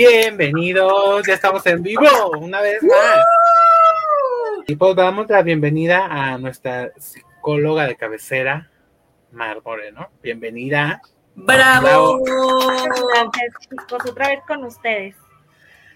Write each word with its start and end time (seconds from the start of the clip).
Bienvenidos, 0.00 1.26
ya 1.26 1.34
estamos 1.34 1.66
en 1.66 1.82
vivo 1.82 2.30
una 2.38 2.62
vez 2.62 2.82
más. 2.82 3.18
Y 4.66 4.74
pues 4.74 4.96
damos 4.96 5.28
la 5.28 5.42
bienvenida 5.42 6.06
a 6.06 6.38
nuestra 6.38 6.90
psicóloga 6.96 7.86
de 7.86 7.96
cabecera, 7.96 8.70
Mar 9.30 9.60
Moreno. 9.62 10.08
Bienvenida. 10.22 11.02
¡Bravo! 11.34 12.18
Gracias, 12.24 13.68
chicos, 13.68 14.10
otra 14.10 14.28
vez 14.28 14.40
con 14.48 14.64
ustedes. 14.64 15.16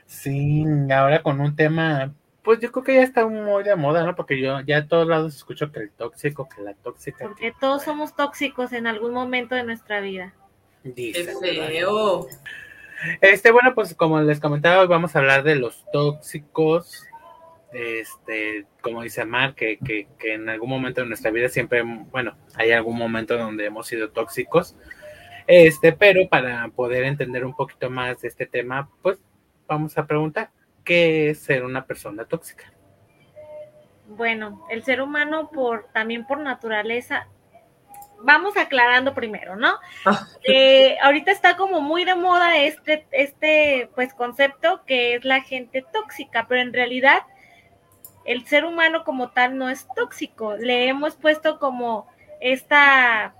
Sí, 0.04 0.66
ahora 0.94 1.22
con 1.22 1.40
un 1.40 1.56
tema, 1.56 2.12
pues 2.42 2.60
yo 2.60 2.70
creo 2.72 2.84
que 2.84 2.94
ya 2.96 3.02
está 3.04 3.26
muy 3.26 3.64
de 3.64 3.74
moda, 3.74 4.04
¿no? 4.04 4.14
Porque 4.14 4.38
yo 4.38 4.60
ya 4.60 4.78
a 4.78 4.86
todos 4.86 5.08
lados 5.08 5.34
escucho 5.34 5.72
que 5.72 5.80
el 5.80 5.90
tóxico, 5.90 6.46
que 6.54 6.60
la 6.60 6.74
tóxica. 6.74 7.24
Porque 7.24 7.54
todos 7.58 7.84
somos 7.84 8.14
tóxicos 8.14 8.74
en 8.74 8.86
algún 8.86 9.14
momento 9.14 9.54
de 9.54 9.64
nuestra 9.64 10.00
vida. 10.00 10.34
Dice, 10.82 11.24
¡Qué 11.40 11.54
feo! 11.70 12.28
Este, 13.20 13.50
bueno, 13.50 13.74
pues 13.74 13.94
como 13.94 14.20
les 14.20 14.40
comentaba, 14.40 14.82
hoy 14.82 14.88
vamos 14.88 15.14
a 15.14 15.18
hablar 15.18 15.42
de 15.42 15.56
los 15.56 15.84
tóxicos. 15.92 17.06
Este, 17.72 18.66
como 18.80 19.02
dice 19.02 19.24
Mar, 19.24 19.54
que, 19.54 19.78
que, 19.78 20.06
que 20.18 20.34
en 20.34 20.48
algún 20.48 20.70
momento 20.70 21.00
de 21.00 21.08
nuestra 21.08 21.30
vida 21.30 21.48
siempre, 21.48 21.82
bueno, 21.82 22.36
hay 22.54 22.70
algún 22.70 22.96
momento 22.96 23.36
donde 23.36 23.66
hemos 23.66 23.86
sido 23.86 24.10
tóxicos. 24.10 24.76
Este, 25.46 25.92
pero 25.92 26.28
para 26.28 26.68
poder 26.68 27.04
entender 27.04 27.44
un 27.44 27.54
poquito 27.54 27.90
más 27.90 28.20
de 28.20 28.28
este 28.28 28.46
tema, 28.46 28.88
pues 29.02 29.18
vamos 29.66 29.98
a 29.98 30.06
preguntar, 30.06 30.50
¿qué 30.84 31.30
es 31.30 31.40
ser 31.40 31.64
una 31.64 31.84
persona 31.84 32.24
tóxica? 32.24 32.72
Bueno, 34.06 34.66
el 34.70 34.84
ser 34.84 35.00
humano 35.00 35.50
por 35.50 35.88
también 35.92 36.26
por 36.26 36.38
naturaleza 36.38 37.26
vamos 38.22 38.56
aclarando 38.56 39.14
primero, 39.14 39.56
¿no? 39.56 39.78
Ah. 40.04 40.26
Eh, 40.44 40.96
ahorita 41.02 41.30
está 41.30 41.56
como 41.56 41.80
muy 41.80 42.04
de 42.04 42.14
moda 42.14 42.56
este, 42.58 43.06
este, 43.12 43.90
pues, 43.94 44.14
concepto 44.14 44.84
que 44.86 45.14
es 45.14 45.24
la 45.24 45.42
gente 45.42 45.84
tóxica, 45.92 46.46
pero 46.48 46.60
en 46.60 46.72
realidad 46.72 47.22
el 48.24 48.46
ser 48.46 48.64
humano 48.64 49.04
como 49.04 49.30
tal 49.30 49.58
no 49.58 49.68
es 49.68 49.86
tóxico. 49.94 50.56
Le 50.56 50.88
hemos 50.88 51.16
puesto 51.16 51.58
como 51.58 52.06
esta, 52.40 53.34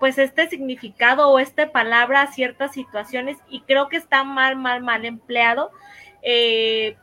pues, 0.00 0.18
este 0.18 0.48
significado 0.48 1.28
o 1.28 1.38
esta 1.38 1.70
palabra 1.70 2.22
a 2.22 2.32
ciertas 2.32 2.72
situaciones 2.72 3.38
y 3.48 3.60
creo 3.62 3.88
que 3.88 3.96
está 3.96 4.24
mal, 4.24 4.56
mal, 4.56 4.82
mal 4.82 5.04
empleado. 5.04 5.70
Eh, 6.22 6.96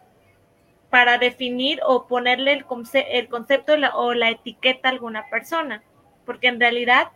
para 0.90 1.18
definir 1.18 1.80
o 1.88 2.06
ponerle 2.06 2.54
el, 2.54 2.66
conce 2.66 3.18
el 3.18 3.28
concepto 3.28 3.76
la, 3.78 3.96
o 3.96 4.14
la 4.14 4.30
etiqueta 4.30 4.90
a 4.90 4.92
alguna 4.92 5.28
persona 5.28 5.82
porque 6.26 6.48
en 6.48 6.60
realidad, 6.60 7.10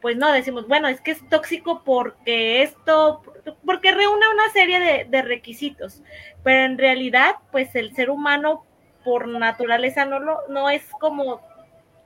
pues 0.00 0.16
no 0.16 0.32
decimos, 0.32 0.68
bueno, 0.68 0.88
es 0.88 1.00
que 1.00 1.12
es 1.12 1.28
tóxico 1.28 1.82
porque 1.84 2.62
esto, 2.62 3.22
porque 3.64 3.92
reúne 3.92 4.26
una 4.32 4.50
serie 4.52 4.80
de, 4.80 5.04
de, 5.04 5.22
requisitos, 5.22 6.02
pero 6.42 6.64
en 6.64 6.78
realidad, 6.78 7.36
pues 7.50 7.74
el 7.74 7.94
ser 7.94 8.10
humano 8.10 8.64
por 9.04 9.28
naturaleza 9.28 10.04
no, 10.04 10.18
lo, 10.20 10.38
no 10.48 10.70
es 10.70 10.84
como 11.00 11.40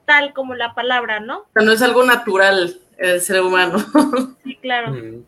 tal 0.05 0.33
como 0.33 0.55
la 0.55 0.73
palabra, 0.73 1.19
¿no? 1.19 1.39
O 1.39 1.47
sea, 1.53 1.63
no 1.63 1.71
es 1.73 1.81
algo 1.81 2.03
natural 2.03 2.79
el 2.97 3.21
ser 3.21 3.41
humano. 3.41 3.77
Sí, 4.43 4.55
claro. 4.55 4.91
Mm, 4.91 5.25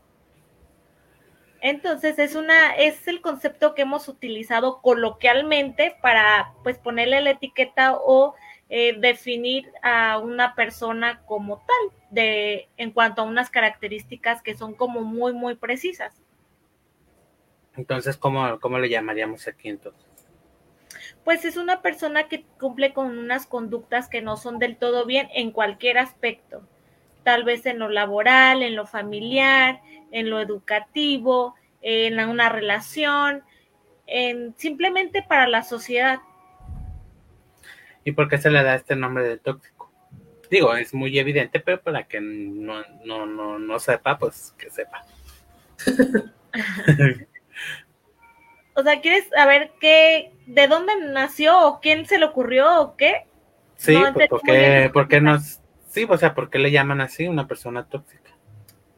Entonces 1.62 2.18
es 2.18 2.36
una, 2.36 2.76
es 2.76 3.06
el 3.08 3.20
concepto 3.22 3.76
que 3.76 3.82
hemos 3.82 4.08
utilizado 4.08 4.80
coloquialmente 4.82 5.98
para 6.02 6.54
pues 6.64 6.78
ponerle 6.78 7.22
la 7.22 7.32
etiqueta 7.32 7.98
o 7.98 8.34
eh, 8.70 8.96
definir 9.00 9.72
a 9.82 10.20
una 10.20 10.54
persona 10.54 11.22
como 11.26 11.58
tal, 11.58 11.98
de, 12.12 12.70
en 12.78 12.92
cuanto 12.92 13.22
a 13.22 13.26
unas 13.26 13.50
características 13.50 14.42
que 14.42 14.56
son 14.56 14.76
como 14.76 15.02
muy, 15.02 15.34
muy 15.34 15.56
precisas. 15.56 16.22
Entonces, 17.76 18.18
¿cómo, 18.18 18.60
cómo 18.60 18.78
le 18.78 18.90
llamaríamos 18.90 19.48
aquí 19.48 19.70
entonces? 19.70 20.06
Pues 21.24 21.46
es 21.46 21.58
una 21.58 21.82
persona 21.82 22.28
que 22.28 22.44
cumple 22.60 22.94
con 22.94 23.18
unas 23.18 23.46
conductas 23.46 24.10
que 24.10 24.22
no 24.22 24.38
son 24.38 24.60
del 24.60 24.78
todo 24.78 25.06
bien 25.06 25.30
en 25.34 25.52
cualquier 25.52 25.98
aspecto, 25.98 26.68
tal 27.24 27.44
vez 27.44 27.66
en 27.66 27.80
lo 27.80 27.90
laboral, 27.90 28.64
en 28.64 28.76
lo 28.76 28.86
familiar, 28.86 29.82
en 30.12 30.30
lo 30.30 30.40
educativo, 30.42 31.56
en 31.82 32.20
una 32.20 32.50
relación, 32.50 33.44
en, 34.08 34.56
simplemente 34.58 35.24
para 35.24 35.48
la 35.48 35.64
sociedad. 35.64 36.20
¿Y 38.10 38.12
por 38.12 38.28
qué 38.28 38.40
se 38.40 38.50
le 38.50 38.64
da 38.64 38.74
este 38.74 38.96
nombre 38.96 39.24
de 39.24 39.38
tóxico? 39.38 39.92
Digo, 40.50 40.74
es 40.74 40.96
muy 40.96 41.20
evidente, 41.20 41.60
pero 41.60 41.80
para 41.80 42.08
que 42.08 42.20
no, 42.20 42.82
no, 43.06 43.28
no, 43.28 43.60
no 43.60 43.78
sepa, 43.78 44.18
pues 44.18 44.56
que 44.58 44.72
sepa. 44.72 45.06
o 48.74 48.82
sea, 48.82 49.00
¿quieres 49.00 49.30
saber 49.30 49.74
qué, 49.80 50.34
de 50.48 50.68
dónde 50.68 50.94
nació 51.12 51.68
o 51.68 51.80
quién 51.80 52.08
se 52.08 52.18
le 52.18 52.26
ocurrió 52.26 52.82
o 52.82 52.98
qué? 52.98 53.28
Sí, 53.76 53.94
no, 53.94 54.12
pues, 54.12 54.28
¿por 54.28 54.42
qué, 54.42 54.90
¿por 54.92 55.08
qué 55.08 55.22
nos, 55.22 55.62
sí, 55.88 56.08
o 56.10 56.18
sea, 56.18 56.34
¿por 56.34 56.50
qué 56.50 56.58
le 56.58 56.72
llaman 56.72 57.02
así 57.02 57.28
una 57.28 57.48
persona 57.48 57.86
tóxica? 57.86 58.32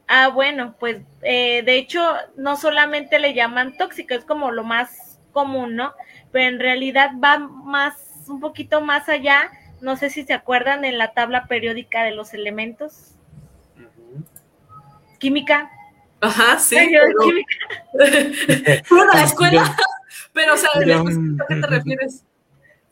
Ah, 0.08 0.28
bueno, 0.28 0.74
pues 0.80 1.02
eh, 1.20 1.62
de 1.64 1.76
hecho 1.76 2.02
no 2.36 2.56
solamente 2.56 3.18
le 3.18 3.34
llaman 3.34 3.76
tóxico, 3.76 4.14
es 4.14 4.24
como 4.24 4.52
lo 4.52 4.64
más 4.64 5.20
común, 5.32 5.76
¿no? 5.76 5.92
Pero 6.30 6.48
en 6.48 6.58
realidad 6.58 7.10
va 7.22 7.38
más 7.38 8.11
un 8.28 8.40
poquito 8.40 8.80
más 8.80 9.08
allá, 9.08 9.50
no 9.80 9.96
sé 9.96 10.10
si 10.10 10.24
se 10.24 10.32
acuerdan 10.32 10.84
en 10.84 10.98
la 10.98 11.12
tabla 11.12 11.46
periódica 11.46 12.04
de 12.04 12.12
los 12.12 12.34
elementos. 12.34 13.14
Uh 13.76 13.82
-huh. 13.82 15.18
Química. 15.18 15.70
Ajá, 16.20 16.58
sí. 16.58 16.76
Pero... 16.76 17.06
Química. 17.20 18.84
bueno, 18.90 19.12
la 19.12 19.24
escuela, 19.24 19.76
pero 20.32 20.54
o 20.54 20.56
sea, 20.56 20.70
¿a 20.74 20.80
qué 21.48 21.54
te 21.56 21.66
refieres? 21.66 22.24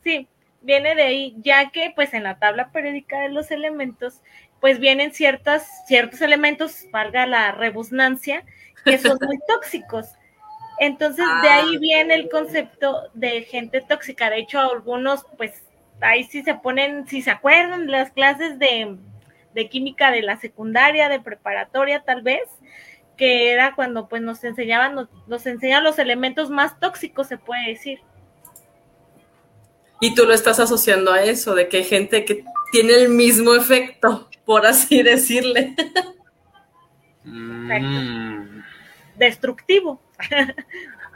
Sí, 0.03 0.27
viene 0.61 0.95
de 0.95 1.03
ahí, 1.03 1.35
ya 1.39 1.71
que 1.71 1.91
pues 1.95 2.13
en 2.13 2.23
la 2.23 2.39
tabla 2.39 2.71
periódica 2.71 3.19
de 3.21 3.29
los 3.29 3.51
elementos, 3.51 4.21
pues 4.59 4.79
vienen 4.79 5.13
ciertas, 5.13 5.67
ciertos 5.87 6.21
elementos, 6.21 6.85
valga 6.91 7.25
la 7.25 7.51
rebusnancia, 7.51 8.43
que 8.85 8.97
son 8.97 9.17
muy 9.21 9.39
tóxicos. 9.47 10.07
Entonces, 10.81 11.23
ah. 11.29 11.41
de 11.43 11.47
ahí 11.47 11.77
viene 11.77 12.15
el 12.15 12.27
concepto 12.27 13.03
de 13.13 13.43
gente 13.43 13.81
tóxica. 13.81 14.31
De 14.31 14.39
hecho, 14.39 14.59
algunos, 14.59 15.23
pues, 15.37 15.61
ahí 16.01 16.23
sí 16.23 16.41
se 16.41 16.55
ponen, 16.55 17.07
si 17.07 17.21
se 17.21 17.29
acuerdan, 17.29 17.85
las 17.85 18.09
clases 18.09 18.57
de, 18.57 18.97
de, 19.53 19.69
química 19.69 20.09
de 20.09 20.23
la 20.23 20.37
secundaria, 20.37 21.07
de 21.07 21.19
preparatoria, 21.19 22.01
tal 22.03 22.23
vez, 22.23 22.49
que 23.15 23.51
era 23.51 23.75
cuando, 23.75 24.09
pues, 24.09 24.23
nos 24.23 24.43
enseñaban, 24.43 24.95
nos, 24.95 25.07
nos 25.27 25.45
enseñaban 25.45 25.83
los 25.83 25.99
elementos 25.99 26.49
más 26.49 26.79
tóxicos, 26.79 27.27
se 27.27 27.37
puede 27.37 27.67
decir. 27.67 27.99
Y 29.99 30.15
tú 30.15 30.25
lo 30.25 30.33
estás 30.33 30.59
asociando 30.59 31.13
a 31.13 31.21
eso, 31.21 31.53
de 31.53 31.67
que 31.69 31.77
hay 31.77 31.83
gente 31.83 32.25
que 32.25 32.43
tiene 32.71 32.93
el 32.95 33.09
mismo 33.09 33.53
efecto, 33.53 34.27
por 34.45 34.65
así 34.65 35.03
decirle. 35.03 35.75
Mm. 37.23 38.63
Destructivo. 39.15 40.01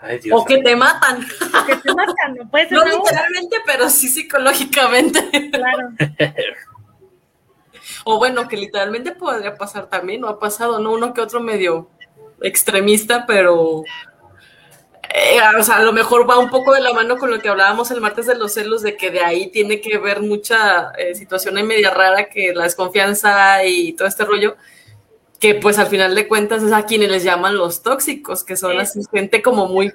Ay, 0.01 0.19
Dios 0.19 0.39
o 0.39 0.45
que 0.45 0.59
te 0.59 0.75
matan. 0.75 1.21
O 1.23 1.65
que 1.65 1.75
te 1.77 1.93
matan, 1.93 2.35
no 2.37 2.49
puede 2.49 2.69
ser. 2.69 2.77
No 2.77 2.85
literalmente, 2.85 3.57
pero 3.65 3.89
sí 3.89 4.07
psicológicamente. 4.07 5.49
Claro. 5.51 5.89
o 8.05 8.17
bueno, 8.17 8.47
que 8.47 8.57
literalmente 8.57 9.13
podría 9.13 9.55
pasar 9.55 9.89
también, 9.89 10.21
no 10.21 10.27
ha 10.27 10.39
pasado, 10.39 10.79
¿no? 10.79 10.91
Uno 10.91 11.13
que 11.13 11.21
otro 11.21 11.39
medio 11.39 11.89
extremista, 12.41 13.25
pero. 13.25 13.83
Eh, 15.13 15.39
o 15.57 15.63
sea, 15.63 15.77
a 15.77 15.83
lo 15.83 15.93
mejor 15.93 16.29
va 16.29 16.37
un 16.37 16.49
poco 16.49 16.73
de 16.73 16.81
la 16.81 16.91
mano 16.91 17.17
con 17.17 17.31
lo 17.31 17.39
que 17.39 17.47
hablábamos 17.47 17.89
el 17.89 18.01
martes 18.01 18.27
de 18.27 18.35
los 18.35 18.53
celos, 18.53 18.81
de 18.81 18.97
que 18.97 19.11
de 19.11 19.21
ahí 19.21 19.49
tiene 19.49 19.79
que 19.79 19.97
ver 19.97 20.21
mucha 20.21 20.91
eh, 20.97 21.15
situación 21.15 21.57
ahí 21.57 21.63
media 21.63 21.89
rara, 21.89 22.25
que 22.25 22.53
la 22.53 22.63
desconfianza 22.63 23.63
y 23.63 23.93
todo 23.93 24.07
este 24.07 24.25
rollo 24.25 24.57
que 25.45 25.53
pues 25.53 25.77
al 25.77 25.85
final 25.87 26.15
de 26.15 26.27
cuentas 26.27 26.63
es 26.63 26.71
a 26.71 26.87
quienes 26.87 27.11
les 27.11 27.23
llaman 27.23 27.55
los 27.55 27.83
tóxicos, 27.83 28.43
que 28.43 28.57
son 28.57 28.79
es, 28.79 28.89
así 28.89 29.01
gente 29.13 29.43
como 29.43 29.67
muy... 29.67 29.93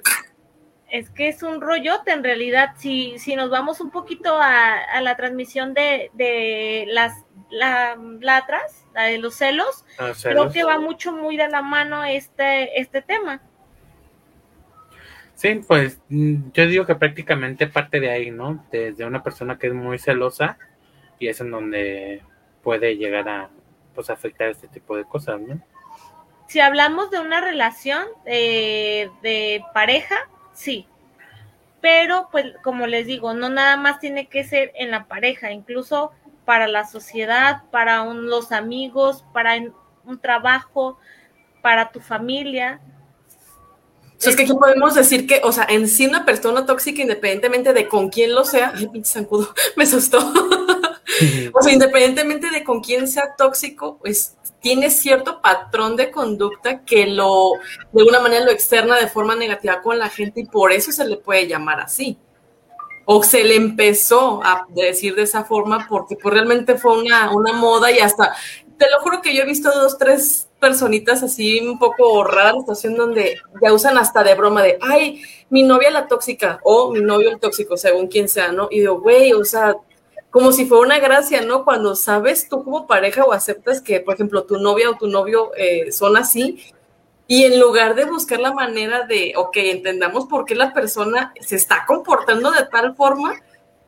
Es 0.89 1.09
que 1.09 1.27
es 1.27 1.43
un 1.43 1.59
rollote 1.59 2.13
en 2.13 2.23
realidad, 2.23 2.69
si, 2.77 3.19
si 3.19 3.35
nos 3.35 3.49
vamos 3.49 3.81
un 3.81 3.91
poquito 3.91 4.37
a, 4.37 4.75
a 4.75 5.01
la 5.01 5.17
transmisión 5.17 5.73
de, 5.73 6.09
de 6.13 6.85
las 6.87 7.13
la, 7.49 7.97
la 8.21 8.37
atrás, 8.37 8.85
la 8.93 9.03
de 9.03 9.17
los 9.17 9.35
celos, 9.35 9.83
Ah, 9.99 10.13
creo 10.23 10.51
que 10.51 10.63
va 10.63 10.79
mucho 10.79 11.11
muy 11.11 11.35
de 11.35 11.49
la 11.49 11.61
mano 11.61 12.05
este, 12.05 12.79
este 12.79 13.01
tema. 13.01 13.41
Sí, 15.35 15.61
pues 15.67 15.99
yo 16.07 16.65
digo 16.65 16.85
que 16.85 16.95
prácticamente 16.95 17.67
parte 17.67 17.99
de 17.99 18.09
ahí, 18.09 18.31
¿no? 18.31 18.65
Desde 18.71 19.03
una 19.03 19.21
persona 19.21 19.59
que 19.59 19.67
es 19.67 19.73
muy 19.73 19.99
celosa 19.99 20.57
y 21.19 21.27
es 21.27 21.41
en 21.41 21.51
donde 21.51 22.21
puede 22.63 22.95
llegar 22.95 23.27
a, 23.27 23.49
pues 23.93 24.09
afectar 24.09 24.49
este 24.49 24.67
tipo 24.67 24.95
de 24.95 25.05
cosas, 25.05 25.39
¿no? 25.39 25.61
Si 26.47 26.59
hablamos 26.59 27.11
de 27.11 27.19
una 27.19 27.39
relación 27.39 28.05
eh, 28.25 29.09
de 29.21 29.63
pareja, 29.73 30.15
sí. 30.53 30.87
Pero, 31.79 32.27
pues, 32.31 32.45
como 32.63 32.87
les 32.87 33.07
digo, 33.07 33.33
no 33.33 33.49
nada 33.49 33.77
más 33.77 33.99
tiene 33.99 34.27
que 34.27 34.43
ser 34.43 34.71
en 34.75 34.91
la 34.91 35.05
pareja, 35.05 35.51
incluso 35.51 36.11
para 36.45 36.67
la 36.67 36.85
sociedad, 36.85 37.63
para 37.71 38.01
un, 38.01 38.29
los 38.29 38.51
amigos, 38.51 39.23
para 39.33 39.55
un 40.03 40.19
trabajo, 40.19 40.99
para 41.61 41.91
tu 41.91 41.99
familia. 41.99 42.81
es 44.19 44.35
que 44.35 44.43
aquí 44.43 44.53
podemos 44.53 44.95
decir 44.95 45.27
que, 45.27 45.41
o 45.43 45.51
sea, 45.51 45.65
en 45.69 45.87
sí 45.87 46.05
una 46.05 46.25
persona 46.25 46.65
tóxica, 46.65 47.01
independientemente 47.01 47.73
de 47.73 47.87
con 47.87 48.09
quién 48.09 48.35
lo 48.35 48.43
sea, 48.43 48.73
ay, 48.75 48.87
pinche 48.87 49.11
zancudo, 49.11 49.53
me 49.77 49.83
asustó. 49.83 50.19
o 51.53 51.61
sea, 51.61 51.73
independientemente 51.73 52.49
de 52.49 52.63
con 52.63 52.81
quién 52.81 53.07
sea 53.07 53.35
tóxico, 53.35 53.97
pues 53.97 54.35
tiene 54.59 54.89
cierto 54.91 55.41
patrón 55.41 55.95
de 55.95 56.11
conducta 56.11 56.81
que 56.85 57.07
lo, 57.07 57.53
de 57.91 58.01
alguna 58.01 58.19
manera 58.19 58.45
lo 58.45 58.51
externa 58.51 58.97
de 58.97 59.07
forma 59.07 59.35
negativa 59.35 59.81
con 59.81 59.97
la 59.97 60.09
gente 60.09 60.41
y 60.41 60.45
por 60.45 60.71
eso 60.71 60.91
se 60.91 61.05
le 61.05 61.17
puede 61.17 61.47
llamar 61.47 61.79
así. 61.79 62.17
O 63.05 63.23
se 63.23 63.43
le 63.43 63.55
empezó 63.55 64.41
a 64.43 64.67
decir 64.69 65.15
de 65.15 65.23
esa 65.23 65.43
forma 65.43 65.87
porque 65.89 66.15
pues 66.15 66.33
realmente 66.33 66.77
fue 66.77 66.97
una, 66.99 67.31
una 67.31 67.53
moda 67.53 67.91
y 67.91 67.99
hasta, 67.99 68.35
te 68.77 68.89
lo 68.89 68.99
juro 69.01 69.21
que 69.21 69.35
yo 69.35 69.41
he 69.41 69.45
visto 69.45 69.71
dos, 69.71 69.97
tres 69.97 70.47
personitas 70.59 71.23
así 71.23 71.59
un 71.59 71.79
poco 71.79 72.23
raras, 72.23 72.53
la 72.53 72.59
situación 72.59 72.95
donde 72.95 73.39
ya 73.61 73.73
usan 73.73 73.97
hasta 73.97 74.23
de 74.23 74.35
broma 74.35 74.61
de, 74.61 74.77
ay, 74.79 75.23
mi 75.49 75.63
novia 75.63 75.89
la 75.89 76.07
tóxica 76.07 76.59
o 76.63 76.91
mi 76.91 77.01
novio 77.01 77.31
el 77.31 77.39
tóxico, 77.39 77.75
según 77.75 78.07
quien 78.07 78.29
sea, 78.29 78.51
¿no? 78.51 78.67
Y 78.69 78.81
digo, 78.81 79.01
güey, 79.01 79.33
o 79.33 79.43
sea, 79.43 79.75
como 80.31 80.53
si 80.53 80.65
fuera 80.65 80.85
una 80.85 80.99
gracia, 80.99 81.41
¿no? 81.41 81.63
Cuando 81.65 81.95
sabes 81.95 82.49
tú 82.49 82.63
como 82.63 82.87
pareja 82.87 83.23
o 83.23 83.33
aceptas 83.33 83.81
que, 83.81 83.99
por 83.99 84.15
ejemplo, 84.15 84.45
tu 84.45 84.57
novia 84.57 84.89
o 84.89 84.97
tu 84.97 85.07
novio 85.07 85.51
eh, 85.55 85.91
son 85.91 86.17
así, 86.17 86.73
y 87.27 87.43
en 87.43 87.59
lugar 87.59 87.95
de 87.95 88.05
buscar 88.05 88.39
la 88.39 88.53
manera 88.53 89.05
de, 89.05 89.33
ok, 89.37 89.55
entendamos 89.57 90.25
por 90.25 90.45
qué 90.45 90.55
la 90.55 90.73
persona 90.73 91.33
se 91.39 91.55
está 91.55 91.85
comportando 91.85 92.51
de 92.51 92.65
tal 92.65 92.95
forma, 92.95 93.35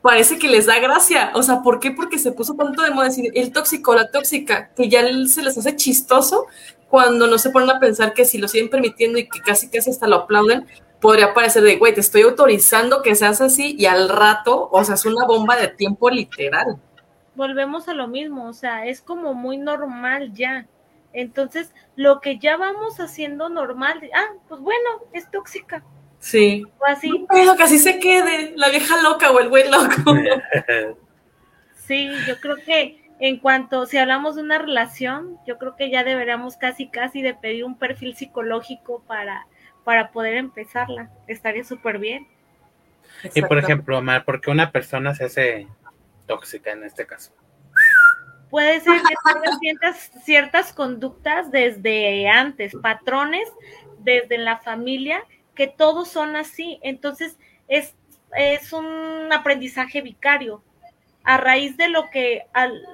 parece 0.00 0.38
que 0.38 0.48
les 0.48 0.66
da 0.66 0.78
gracia. 0.78 1.30
O 1.34 1.42
sea, 1.42 1.62
¿por 1.62 1.80
qué? 1.80 1.90
Porque 1.90 2.18
se 2.18 2.32
puso 2.32 2.54
tanto 2.54 2.82
de 2.82 2.90
moda 2.90 3.06
decir 3.06 3.30
el 3.34 3.52
tóxico, 3.52 3.94
la 3.94 4.10
tóxica, 4.10 4.70
que 4.74 4.88
ya 4.88 5.02
se 5.26 5.42
les 5.42 5.58
hace 5.58 5.76
chistoso 5.76 6.46
cuando 6.88 7.26
no 7.26 7.38
se 7.38 7.50
ponen 7.50 7.70
a 7.70 7.80
pensar 7.80 8.14
que 8.14 8.24
si 8.24 8.38
lo 8.38 8.48
siguen 8.48 8.70
permitiendo 8.70 9.18
y 9.18 9.28
que 9.28 9.40
casi 9.40 9.68
casi 9.68 9.90
hasta 9.90 10.06
lo 10.06 10.16
aplauden, 10.16 10.66
podría 11.04 11.34
parecer 11.34 11.62
de, 11.62 11.76
güey, 11.76 11.92
te 11.92 12.00
estoy 12.00 12.22
autorizando 12.22 13.02
que 13.02 13.14
seas 13.14 13.42
así 13.42 13.76
y 13.78 13.84
al 13.84 14.08
rato, 14.08 14.70
o 14.72 14.82
sea, 14.84 14.94
es 14.94 15.04
una 15.04 15.26
bomba 15.26 15.54
de 15.54 15.68
tiempo 15.68 16.08
literal. 16.08 16.80
Volvemos 17.34 17.88
a 17.88 17.92
lo 17.92 18.08
mismo, 18.08 18.48
o 18.48 18.54
sea, 18.54 18.86
es 18.86 19.02
como 19.02 19.34
muy 19.34 19.58
normal 19.58 20.32
ya. 20.32 20.66
Entonces, 21.12 21.74
lo 21.94 22.22
que 22.22 22.38
ya 22.38 22.56
vamos 22.56 23.00
haciendo 23.00 23.50
normal, 23.50 24.00
ah, 24.14 24.32
pues 24.48 24.62
bueno, 24.62 24.88
es 25.12 25.30
tóxica. 25.30 25.84
Sí. 26.20 26.64
O 26.78 26.86
así. 26.86 27.26
Pero 27.28 27.54
que 27.54 27.64
así 27.64 27.78
se 27.78 27.98
quede, 27.98 28.54
la 28.56 28.70
vieja 28.70 29.02
loca 29.02 29.30
o 29.30 29.40
el 29.40 29.50
güey 29.50 29.68
loco. 29.68 30.14
sí, 31.86 32.08
yo 32.26 32.40
creo 32.40 32.56
que 32.64 33.10
en 33.20 33.40
cuanto, 33.40 33.84
si 33.84 33.98
hablamos 33.98 34.36
de 34.36 34.42
una 34.42 34.56
relación, 34.56 35.38
yo 35.46 35.58
creo 35.58 35.76
que 35.76 35.90
ya 35.90 36.02
deberíamos 36.02 36.56
casi, 36.56 36.88
casi 36.88 37.20
de 37.20 37.34
pedir 37.34 37.66
un 37.66 37.76
perfil 37.76 38.16
psicológico 38.16 39.04
para 39.06 39.46
para 39.84 40.10
poder 40.10 40.34
empezarla. 40.34 41.10
Estaría 41.26 41.64
súper 41.64 41.98
bien. 41.98 42.26
Y 43.34 43.42
por 43.42 43.58
ejemplo, 43.58 43.98
Omar, 43.98 44.24
¿por 44.24 44.40
qué 44.40 44.50
una 44.50 44.72
persona 44.72 45.14
se 45.14 45.24
hace 45.24 45.68
tóxica 46.26 46.72
en 46.72 46.84
este 46.84 47.06
caso? 47.06 47.32
Puede 48.50 48.80
ser 48.80 49.00
que 49.02 49.14
tengas 49.24 49.58
ciertas, 49.58 50.10
ciertas 50.24 50.72
conductas 50.72 51.50
desde 51.50 52.28
antes, 52.28 52.74
patrones 52.80 53.48
desde 53.98 54.38
la 54.38 54.58
familia, 54.58 55.24
que 55.54 55.66
todos 55.66 56.08
son 56.08 56.36
así. 56.36 56.78
Entonces, 56.82 57.36
es, 57.68 57.94
es 58.36 58.72
un 58.72 59.32
aprendizaje 59.32 60.02
vicario. 60.02 60.62
A 61.24 61.38
raíz 61.38 61.76
de 61.78 61.88
lo 61.88 62.10
que, 62.10 62.42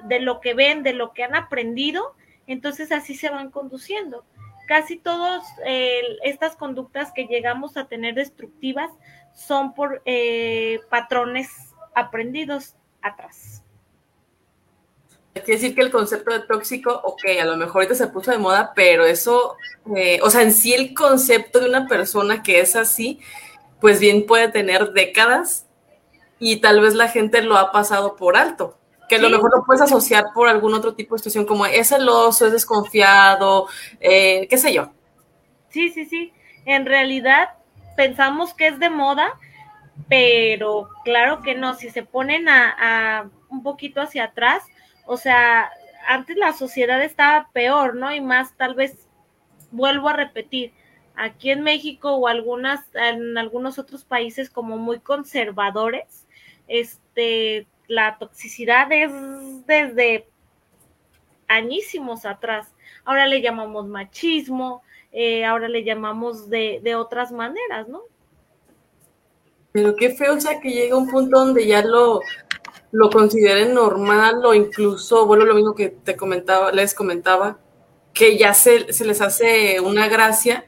de 0.05 0.19
lo 0.21 0.39
que 0.39 0.53
ven, 0.53 0.83
de 0.83 0.93
lo 0.93 1.11
que 1.11 1.23
han 1.23 1.35
aprendido, 1.35 2.15
entonces 2.47 2.91
así 2.91 3.13
se 3.13 3.29
van 3.29 3.51
conduciendo 3.51 4.23
casi 4.67 4.97
todas 4.97 5.43
estas 6.23 6.55
conductas 6.55 7.11
que 7.13 7.25
llegamos 7.25 7.77
a 7.77 7.87
tener 7.87 8.15
destructivas 8.15 8.91
son 9.33 9.73
por 9.73 10.01
eh, 10.05 10.79
patrones 10.89 11.49
aprendidos 11.93 12.75
atrás. 13.01 13.63
Quiere 15.33 15.53
decir 15.53 15.75
que 15.75 15.81
el 15.81 15.91
concepto 15.91 16.31
de 16.31 16.41
tóxico, 16.41 16.91
ok, 17.03 17.21
a 17.41 17.45
lo 17.45 17.55
mejor 17.55 17.77
ahorita 17.77 17.95
se 17.95 18.07
puso 18.07 18.31
de 18.31 18.37
moda, 18.37 18.73
pero 18.75 19.05
eso, 19.05 19.55
eh, 19.95 20.19
o 20.23 20.29
sea, 20.29 20.41
en 20.41 20.51
sí 20.51 20.73
el 20.73 20.93
concepto 20.93 21.59
de 21.59 21.69
una 21.69 21.87
persona 21.87 22.43
que 22.43 22.59
es 22.59 22.75
así, 22.75 23.19
pues 23.79 23.99
bien 23.99 24.25
puede 24.25 24.49
tener 24.49 24.91
décadas 24.91 25.67
y 26.37 26.57
tal 26.57 26.81
vez 26.81 26.95
la 26.95 27.07
gente 27.07 27.41
lo 27.41 27.57
ha 27.57 27.71
pasado 27.71 28.17
por 28.17 28.35
alto 28.35 28.77
que 29.11 29.17
a 29.17 29.19
lo 29.19 29.29
mejor 29.29 29.51
lo 29.53 29.65
puedes 29.65 29.81
asociar 29.81 30.27
por 30.33 30.47
algún 30.47 30.73
otro 30.73 30.93
tipo 30.93 31.15
de 31.15 31.19
situación, 31.19 31.45
como 31.45 31.65
es 31.65 31.89
celoso, 31.89 32.45
es 32.45 32.53
desconfiado, 32.53 33.67
eh, 33.99 34.47
qué 34.49 34.57
sé 34.57 34.73
yo. 34.73 34.93
Sí, 35.67 35.89
sí, 35.89 36.05
sí. 36.05 36.31
En 36.63 36.85
realidad 36.85 37.49
pensamos 37.97 38.53
que 38.53 38.67
es 38.67 38.79
de 38.79 38.89
moda, 38.89 39.33
pero 40.07 40.87
claro 41.03 41.41
que 41.41 41.55
no. 41.55 41.73
Si 41.73 41.89
se 41.89 42.03
ponen 42.03 42.47
a, 42.47 43.29
un 43.49 43.63
poquito 43.63 43.99
hacia 43.99 44.23
atrás, 44.23 44.63
o 45.05 45.17
sea, 45.17 45.69
antes 46.07 46.37
la 46.37 46.53
sociedad 46.53 47.03
estaba 47.03 47.49
peor, 47.51 47.95
¿no? 47.95 48.13
Y 48.15 48.21
más, 48.21 48.55
tal 48.55 48.75
vez, 48.75 49.09
vuelvo 49.71 50.07
a 50.07 50.13
repetir, 50.13 50.71
aquí 51.17 51.51
en 51.51 51.63
México 51.63 52.13
o 52.13 52.29
algunas, 52.29 52.79
en 52.93 53.37
algunos 53.37 53.77
otros 53.77 54.05
países 54.05 54.49
como 54.49 54.77
muy 54.77 55.01
conservadores, 55.01 56.25
este, 56.69 57.67
la 57.91 58.17
toxicidad 58.17 58.89
es 58.91 59.11
desde 59.67 60.25
añísimos 61.49 62.25
atrás. 62.25 62.69
Ahora 63.03 63.27
le 63.27 63.41
llamamos 63.41 63.85
machismo, 63.85 64.81
eh, 65.11 65.43
ahora 65.43 65.67
le 65.67 65.83
llamamos 65.83 66.49
de, 66.49 66.79
de, 66.81 66.95
otras 66.95 67.33
maneras, 67.33 67.89
¿no? 67.89 68.03
Pero 69.73 69.93
qué 69.97 70.11
feo, 70.11 70.35
o 70.35 70.39
sea, 70.39 70.61
que 70.61 70.69
llega 70.69 70.95
un 70.95 71.09
punto 71.09 71.37
donde 71.37 71.67
ya 71.67 71.81
lo, 71.81 72.21
lo 72.91 73.09
consideren 73.09 73.73
normal 73.73 74.45
o 74.45 74.53
incluso, 74.53 75.25
bueno, 75.25 75.43
lo 75.43 75.55
mismo 75.55 75.75
que 75.75 75.89
te 75.89 76.15
comentaba, 76.15 76.71
les 76.71 76.93
comentaba, 76.93 77.59
que 78.13 78.37
ya 78.37 78.53
se, 78.53 78.93
se 78.93 79.03
les 79.03 79.19
hace 79.19 79.81
una 79.81 80.07
gracia 80.07 80.65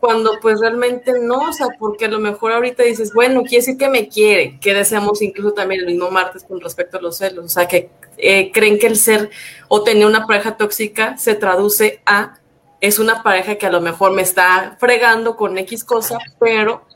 cuando 0.00 0.38
pues 0.40 0.60
realmente 0.60 1.12
no, 1.20 1.50
o 1.50 1.52
sea, 1.52 1.68
porque 1.78 2.06
a 2.06 2.08
lo 2.08 2.18
mejor 2.18 2.52
ahorita 2.52 2.82
dices, 2.82 3.12
bueno, 3.12 3.42
quiere 3.42 3.58
decir 3.58 3.76
que 3.76 3.88
me 3.88 4.08
quiere, 4.08 4.58
que 4.58 4.74
deseamos 4.74 5.20
incluso 5.22 5.52
también 5.52 5.82
el 5.82 5.86
mismo 5.86 6.10
martes 6.10 6.44
con 6.44 6.60
respecto 6.60 6.98
a 6.98 7.02
los 7.02 7.18
celos, 7.18 7.44
o 7.44 7.48
sea, 7.48 7.68
que 7.68 7.90
eh, 8.16 8.50
creen 8.52 8.78
que 8.78 8.86
el 8.86 8.96
ser 8.96 9.30
o 9.68 9.82
tener 9.82 10.06
una 10.06 10.26
pareja 10.26 10.56
tóxica 10.56 11.16
se 11.18 11.34
traduce 11.34 12.02
a, 12.06 12.38
es 12.80 12.98
una 12.98 13.22
pareja 13.22 13.56
que 13.56 13.66
a 13.66 13.70
lo 13.70 13.80
mejor 13.80 14.12
me 14.12 14.22
está 14.22 14.76
fregando 14.80 15.36
con 15.36 15.56
X 15.58 15.84
cosa, 15.84 16.18
pero 16.38 16.86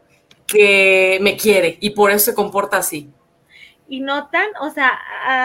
que 0.46 1.18
me 1.20 1.36
quiere 1.36 1.76
y 1.80 1.90
por 1.90 2.10
eso 2.10 2.26
se 2.26 2.34
comporta 2.34 2.78
así. 2.78 3.10
Y 3.86 4.00
notan, 4.00 4.48
o 4.60 4.70
sea, 4.70 4.98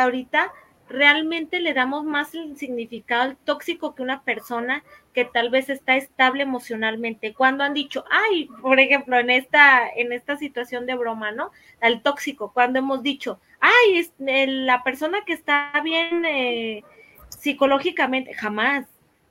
ahorita 0.03 0.51
realmente 0.89 1.59
le 1.59 1.73
damos 1.73 2.03
más 2.03 2.33
el 2.33 2.57
significado 2.57 3.21
al 3.21 3.37
tóxico 3.37 3.93
que 3.95 4.01
una 4.01 4.23
persona 4.23 4.83
que 5.13 5.23
tal 5.23 5.49
vez 5.49 5.69
está 5.69 5.95
estable 5.95 6.43
emocionalmente. 6.43 7.33
Cuando 7.33 7.63
han 7.63 7.73
dicho, 7.73 8.03
ay, 8.09 8.49
por 8.61 8.79
ejemplo, 8.79 9.17
en 9.17 9.29
esta, 9.29 9.87
en 9.87 10.11
esta 10.11 10.35
situación 10.35 10.85
de 10.85 10.95
broma, 10.95 11.31
¿no? 11.31 11.51
Al 11.79 12.01
tóxico, 12.01 12.51
cuando 12.53 12.79
hemos 12.79 13.03
dicho, 13.03 13.39
ay, 13.59 13.99
es, 13.99 14.13
la 14.17 14.83
persona 14.83 15.19
que 15.25 15.33
está 15.33 15.71
bien 15.83 16.25
eh, 16.25 16.83
psicológicamente, 17.29 18.33
jamás, 18.33 18.87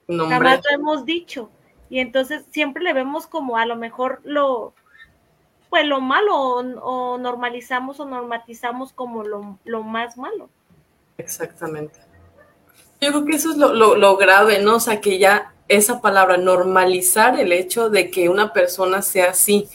jamás 0.08 0.60
lo 0.70 0.76
hemos 0.76 1.04
dicho. 1.04 1.50
Y 1.90 2.00
entonces 2.00 2.44
siempre 2.50 2.84
le 2.84 2.92
vemos 2.92 3.26
como 3.26 3.56
a 3.56 3.66
lo 3.66 3.76
mejor 3.76 4.20
lo, 4.24 4.74
pues 5.70 5.86
lo 5.86 6.00
malo 6.00 6.36
o, 6.36 7.18
normalizamos 7.18 7.98
o 7.98 8.04
normatizamos 8.04 8.92
como 8.92 9.24
lo, 9.24 9.58
lo 9.64 9.82
más 9.82 10.16
malo. 10.16 10.50
Exactamente. 11.18 11.98
Yo 13.00 13.10
creo 13.10 13.24
que 13.24 13.36
eso 13.36 13.50
es 13.50 13.56
lo, 13.56 14.16
grave, 14.16 14.60
¿no? 14.60 14.76
O 14.76 14.80
sea, 14.80 15.00
que 15.00 15.18
ya 15.18 15.52
esa 15.68 16.00
palabra, 16.00 16.36
normalizar 16.36 17.38
el 17.38 17.52
hecho 17.52 17.90
de 17.90 18.10
que 18.10 18.28
una 18.28 18.52
persona 18.52 19.02
sea 19.02 19.30
así, 19.30 19.68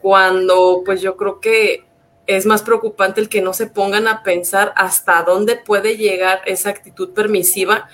cuando 0.00 0.82
pues 0.84 1.00
yo 1.00 1.16
creo 1.16 1.40
que 1.40 1.84
es 2.26 2.46
más 2.46 2.62
preocupante 2.62 3.20
el 3.20 3.28
que 3.28 3.40
no 3.40 3.52
se 3.52 3.66
pongan 3.66 4.06
a 4.06 4.22
pensar 4.22 4.72
hasta 4.76 5.22
dónde 5.22 5.56
puede 5.56 5.96
llegar 5.96 6.42
esa 6.46 6.70
actitud 6.70 7.10
permisiva 7.14 7.88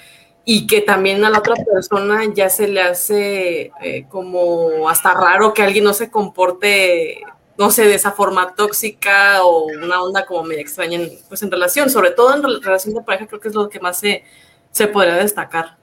y 0.44 0.66
que 0.66 0.80
también 0.80 1.24
a 1.24 1.30
la 1.30 1.38
otra 1.38 1.54
persona 1.56 2.22
ya 2.34 2.50
se 2.50 2.68
le 2.68 2.80
hace 2.80 3.70
eh, 3.82 4.06
como 4.08 4.88
hasta 4.88 5.14
raro 5.14 5.54
que 5.54 5.62
alguien 5.62 5.84
no 5.84 5.94
se 5.94 6.10
comporte 6.10 7.22
no 7.58 7.70
sé, 7.70 7.86
de 7.86 7.94
esa 7.94 8.12
forma 8.12 8.54
tóxica 8.54 9.42
o 9.44 9.66
una 9.66 10.00
onda 10.00 10.24
como 10.24 10.44
medio 10.44 10.60
extraña 10.60 11.00
en, 11.00 11.10
pues 11.28 11.42
en 11.42 11.50
relación, 11.50 11.90
sobre 11.90 12.12
todo 12.12 12.34
en 12.34 12.62
relación 12.62 12.94
de 12.94 13.02
pareja, 13.02 13.26
creo 13.26 13.40
que 13.40 13.48
es 13.48 13.54
lo 13.54 13.68
que 13.68 13.80
más 13.80 13.98
se, 13.98 14.24
se 14.70 14.86
podría 14.86 15.16
destacar. 15.16 15.76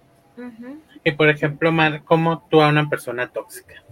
Y 1.03 1.11
por 1.11 1.29
ejemplo, 1.29 1.71
Mar, 1.73 2.03
¿cómo 2.05 2.47
tú 2.49 2.61
a 2.61 2.69
una 2.69 2.89
persona 2.89 3.27
tóxica? 3.27 3.83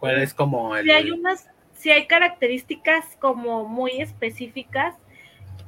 ¿Cuál 0.00 0.20
es 0.20 0.34
como 0.34 0.76
el... 0.76 0.84
Si 0.84 0.90
hay 0.90 1.10
unas, 1.12 1.48
si 1.74 1.90
hay 1.90 2.06
características 2.08 3.04
como 3.20 3.64
muy 3.64 4.00
específicas, 4.00 4.94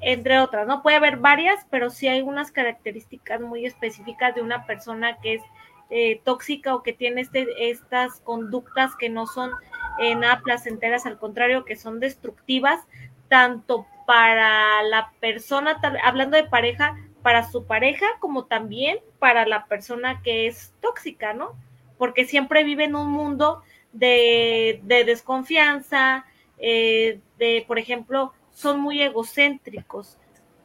entre 0.01 0.41
otras, 0.41 0.67
¿no? 0.67 0.83
Puede 0.83 0.97
haber 0.97 1.19
varias, 1.19 1.65
pero 1.71 1.91
sí 1.91 2.09
hay 2.09 2.21
unas 2.21 2.51
características 2.51 3.41
muy 3.41 3.65
específicas 3.65 4.35
de 4.35 4.43
una 4.43 4.67
persona 4.67 5.19
que 5.21 5.35
es 5.35 5.43
eh, 5.91 6.21
tóxica 6.25 6.75
o 6.75 6.83
que 6.83 6.93
tiene 6.93 7.21
este, 7.21 7.71
estas 7.71 8.21
conductas 8.21 8.95
que 8.97 9.09
no 9.09 9.27
son 9.27 9.53
eh, 9.99 10.15
nada 10.15 10.41
placenteras, 10.41 11.07
al 11.07 11.19
contrario, 11.19 11.65
que 11.65 11.77
son 11.77 12.01
destructivas, 12.01 12.81
tanto 13.29 13.87
para 14.07 14.83
la 14.85 15.13
persona, 15.21 15.81
hablando 16.03 16.37
de 16.37 16.45
pareja, 16.45 16.97
para 17.23 17.49
su 17.51 17.67
pareja, 17.67 18.07
como 18.21 18.47
también 18.47 18.99
para 19.19 19.47
la 19.47 19.67
persona 19.67 20.23
que 20.23 20.47
es 20.47 20.73
tóxica, 20.81 21.35
¿no? 21.35 21.53
Porque 21.99 22.25
siempre 22.25 22.65
vive 22.65 22.85
en 22.85 22.97
un 22.97 23.11
mundo 23.11 23.63
de, 23.93 24.81
desconfianza, 24.87 26.25
eh, 26.59 27.21
de, 27.39 27.65
por 27.67 27.79
ejemplo, 27.79 28.33
son 28.51 28.81
muy 28.81 29.03
egocéntricos. 29.03 30.17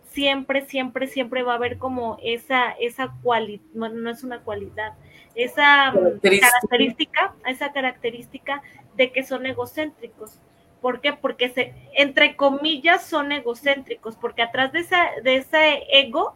Siempre, 0.10 0.66
siempre, 0.68 1.08
siempre 1.08 1.42
va 1.42 1.54
a 1.54 1.56
haber 1.56 1.78
como 1.80 2.18
esa, 2.24 2.72
esa 2.72 3.13
cualidad, 3.24 3.63
no, 3.74 4.10
es 4.10 4.24
una 4.24 4.42
cualidad, 4.42 4.94
esa 5.34 5.92
característica, 6.22 7.34
esa 7.48 7.72
característica 7.74 8.62
de 8.96 9.12
que 9.12 9.24
son 9.24 9.46
egocéntricos. 9.46 10.40
¿Por 10.82 11.00
qué? 11.00 11.14
Porque 11.14 11.50
se, 11.50 11.74
entre 11.94 12.36
comillas 12.36 13.06
son 13.06 13.32
egocéntricos, 13.32 14.16
porque 14.18 14.42
atrás 14.42 14.74
de, 14.74 14.80
esa, 14.80 15.12
de 15.24 15.38
ese 15.38 15.84
ego 15.90 16.36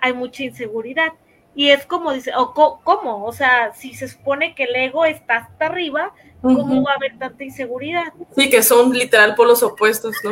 hay 0.00 0.12
mucha 0.12 0.44
inseguridad. 0.44 1.12
Y 1.54 1.70
es 1.70 1.84
como 1.86 2.12
dice, 2.12 2.32
o 2.36 2.52
cómo, 2.54 3.24
o 3.24 3.32
sea, 3.32 3.74
si 3.74 3.94
se 3.94 4.06
supone 4.06 4.54
que 4.54 4.64
el 4.64 4.76
ego 4.76 5.04
está 5.04 5.38
hasta 5.38 5.66
arriba, 5.66 6.14
¿cómo 6.40 6.84
va 6.84 6.92
a 6.92 6.94
haber 6.94 7.18
tanta 7.18 7.42
inseguridad? 7.42 8.12
Sí, 8.36 8.48
que 8.48 8.62
son 8.62 8.92
literal 8.92 9.34
polos 9.34 9.62
opuestos, 9.62 10.14
¿no? 10.22 10.30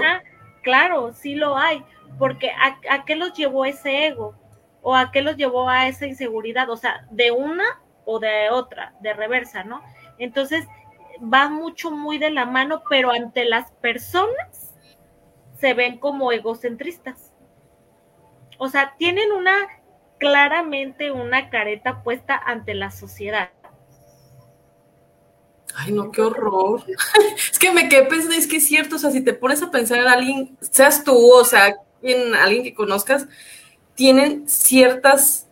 claro, 0.63 1.13
sí 1.13 1.35
lo 1.35 1.57
hay, 1.57 1.83
porque 2.19 2.51
a, 2.51 2.79
¿a 2.91 3.05
qué 3.05 3.17
los 3.17 3.33
llevó 3.33 3.65
ese 3.65 4.07
ego? 4.07 4.35
¿O 4.83 4.95
a 4.95 5.11
qué 5.11 5.23
los 5.23 5.37
llevó 5.37 5.69
a 5.69 5.89
esa 5.89 6.07
inseguridad? 6.07 6.71
O 6.71 6.77
sea, 6.77 7.07
de 7.11 7.33
una 7.33 7.81
o 8.05 8.21
de 8.21 8.51
otra, 8.51 8.95
de 9.01 9.13
reversa, 9.13 9.65
¿no? 9.65 9.83
Entonces, 10.19 10.67
va 11.23 11.49
mucho 11.49 11.91
muy 11.91 12.19
de 12.19 12.31
la 12.31 12.47
mano, 12.47 12.83
pero 12.89 13.11
ante 13.11 13.45
las 13.45 13.71
personas 13.73 14.75
se 15.61 15.75
ven 15.75 15.99
como 15.99 16.33
egocentristas. 16.33 17.33
O 18.59 18.69
sea, 18.69 18.95
tienen 18.99 19.33
una 19.33 19.69
claramente 20.19 21.11
una 21.13 21.49
careta 21.49 22.03
puesta 22.03 22.37
ante 22.37 22.75
la 22.75 22.91
sociedad. 22.91 23.51
Ay, 25.75 25.93
no, 25.93 26.11
qué 26.11 26.23
horror. 26.23 26.83
es 27.51 27.59
que 27.59 27.73
me 27.73 27.89
quedé 27.89 28.05
pensando, 28.05 28.35
es 28.35 28.47
que 28.47 28.57
es 28.57 28.67
cierto, 28.67 28.97
o 28.97 28.99
sea, 28.99 29.11
si 29.11 29.21
te 29.21 29.33
pones 29.33 29.63
a 29.63 29.71
pensar 29.71 29.99
en 29.99 30.09
alguien, 30.09 30.59
seas 30.61 31.05
tú, 31.05 31.15
o 31.15 31.45
sea, 31.45 31.77
en 32.03 32.35
alguien 32.35 32.65
que 32.65 32.75
conozcas, 32.75 33.27
tienen 33.95 34.49
ciertas 34.49 35.47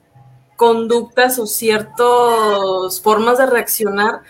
conductas 0.57 1.39
o 1.39 1.47
ciertas 1.47 3.01
formas 3.03 3.39
de 3.39 3.47
reaccionar 3.47 4.23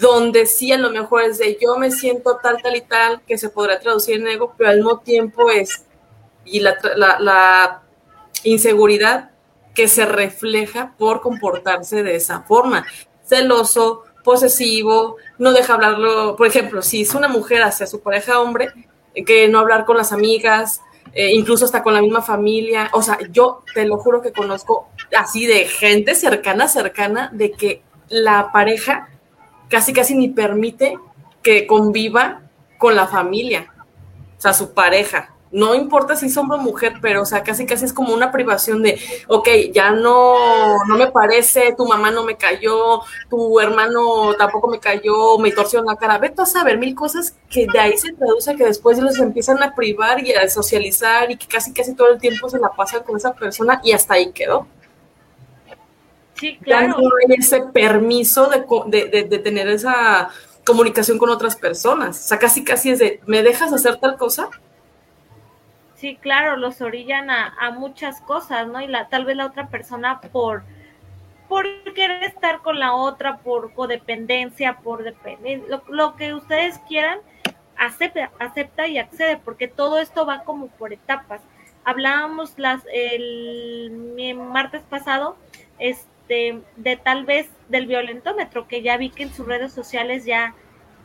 donde 0.00 0.46
sí 0.46 0.72
a 0.72 0.78
lo 0.78 0.90
mejor 0.90 1.22
es 1.22 1.38
de 1.38 1.58
yo 1.60 1.76
me 1.76 1.90
siento 1.90 2.38
tal, 2.42 2.60
tal 2.62 2.74
y 2.74 2.80
tal, 2.80 3.20
que 3.26 3.36
se 3.36 3.50
podrá 3.50 3.78
traducir 3.78 4.16
en 4.16 4.28
ego, 4.28 4.54
pero 4.56 4.70
al 4.70 4.76
mismo 4.76 4.98
tiempo 5.00 5.50
es, 5.50 5.84
y 6.44 6.60
la, 6.60 6.76
la, 6.96 7.82
inseguridad 8.42 9.32
que 9.74 9.86
se 9.86 10.06
refleja 10.06 10.94
por 10.96 11.20
comportarse 11.20 12.02
de 12.02 12.16
esa 12.16 12.40
forma, 12.40 12.86
celoso, 13.22 14.04
posesivo, 14.24 15.16
no 15.36 15.52
deja 15.52 15.74
hablarlo, 15.74 16.36
por 16.36 16.46
ejemplo, 16.46 16.80
si 16.80 17.02
es 17.02 17.14
una 17.14 17.28
mujer 17.28 17.62
hacia 17.62 17.86
su 17.86 18.00
pareja 18.00 18.40
hombre, 18.40 18.68
que 19.26 19.48
no 19.48 19.58
hablar 19.58 19.84
con 19.84 19.98
las 19.98 20.12
amigas, 20.12 20.80
eh, 21.12 21.32
incluso 21.34 21.66
hasta 21.66 21.82
con 21.82 21.92
la 21.92 22.00
misma 22.00 22.22
familia, 22.22 22.88
o 22.92 23.02
sea, 23.02 23.18
yo 23.30 23.62
te 23.74 23.84
lo 23.84 23.98
juro 23.98 24.22
que 24.22 24.32
conozco 24.32 24.88
así 25.14 25.44
de 25.44 25.66
gente 25.66 26.14
cercana, 26.14 26.66
cercana, 26.66 27.28
de 27.34 27.52
que 27.52 27.82
la 28.08 28.52
pareja 28.52 29.09
casi 29.70 29.92
casi 29.94 30.14
ni 30.14 30.28
permite 30.28 30.98
que 31.42 31.66
conviva 31.66 32.42
con 32.76 32.94
la 32.96 33.06
familia, 33.06 33.72
o 34.36 34.40
sea, 34.40 34.52
su 34.52 34.74
pareja. 34.74 35.34
No 35.52 35.74
importa 35.74 36.14
si 36.14 36.26
es 36.26 36.36
hombre 36.36 36.58
o 36.58 36.60
mujer, 36.60 36.94
pero, 37.02 37.22
o 37.22 37.26
sea, 37.26 37.42
casi 37.42 37.66
casi 37.66 37.84
es 37.84 37.92
como 37.92 38.14
una 38.14 38.30
privación 38.30 38.84
de, 38.84 39.00
ok, 39.26 39.48
ya 39.72 39.90
no, 39.90 40.76
no 40.86 40.96
me 40.96 41.08
parece, 41.08 41.74
tu 41.76 41.86
mamá 41.86 42.12
no 42.12 42.24
me 42.24 42.36
cayó, 42.36 43.00
tu 43.28 43.58
hermano 43.58 44.32
tampoco 44.38 44.68
me 44.68 44.78
cayó, 44.78 45.38
me 45.38 45.50
torció 45.50 45.82
la 45.82 45.96
cara. 45.96 46.18
Vete 46.18 46.42
a 46.42 46.46
saber 46.46 46.78
mil 46.78 46.94
cosas 46.94 47.34
que 47.48 47.66
de 47.66 47.80
ahí 47.80 47.98
se 47.98 48.12
traduce 48.12 48.54
que 48.54 48.64
después 48.64 48.98
los 49.00 49.18
empiezan 49.18 49.60
a 49.62 49.74
privar 49.74 50.24
y 50.24 50.32
a 50.32 50.48
socializar 50.48 51.30
y 51.32 51.36
que 51.36 51.48
casi 51.48 51.72
casi 51.72 51.94
todo 51.94 52.10
el 52.12 52.20
tiempo 52.20 52.48
se 52.48 52.60
la 52.60 52.70
pasan 52.70 53.02
con 53.02 53.16
esa 53.16 53.32
persona 53.32 53.80
y 53.82 53.90
hasta 53.90 54.14
ahí 54.14 54.30
quedó. 54.32 54.68
Sí, 56.40 56.56
claro. 56.56 56.96
ese 57.28 57.60
permiso 57.64 58.48
de, 58.48 59.26
de, 59.28 59.38
tener 59.40 59.68
esa 59.68 60.30
comunicación 60.64 61.18
con 61.18 61.28
otras 61.28 61.54
personas. 61.54 62.18
O 62.18 62.28
sea, 62.28 62.38
casi 62.38 62.64
casi 62.64 62.92
es 62.92 62.98
de, 62.98 63.20
¿me 63.26 63.42
dejas 63.42 63.74
hacer 63.74 63.96
tal 63.96 64.16
cosa? 64.16 64.48
Sí, 65.96 66.16
claro, 66.16 66.56
los 66.56 66.80
orillan 66.80 67.28
a, 67.28 67.70
muchas 67.72 68.22
cosas, 68.22 68.66
¿no? 68.66 68.80
Y 68.80 68.86
la, 68.86 69.10
tal 69.10 69.26
vez 69.26 69.36
la 69.36 69.44
otra 69.44 69.68
persona 69.68 70.22
por, 70.32 70.62
por 71.46 71.66
querer 71.92 72.24
estar 72.24 72.62
con 72.62 72.78
la 72.78 72.94
otra, 72.94 73.36
por 73.36 73.74
codependencia, 73.74 74.78
por 74.78 75.02
depender, 75.04 75.60
lo, 75.90 76.16
que 76.16 76.32
ustedes 76.32 76.78
quieran, 76.88 77.18
acepta, 77.76 78.30
acepta 78.38 78.88
y 78.88 78.96
accede, 78.96 79.36
porque 79.36 79.68
todo 79.68 79.98
esto 79.98 80.24
va 80.24 80.44
como 80.44 80.68
por 80.68 80.94
etapas. 80.94 81.42
Hablábamos 81.84 82.54
las, 82.56 82.80
el, 82.90 83.92
martes 84.50 84.80
pasado, 84.88 85.36
este 85.78 86.09
de, 86.30 86.96
tal 87.02 87.24
vez 87.24 87.48
del 87.68 87.86
violentómetro, 87.86 88.68
que 88.68 88.82
ya 88.82 88.96
vi 88.96 89.10
que 89.10 89.24
en 89.24 89.34
sus 89.34 89.46
redes 89.46 89.72
sociales 89.72 90.24
ya, 90.24 90.54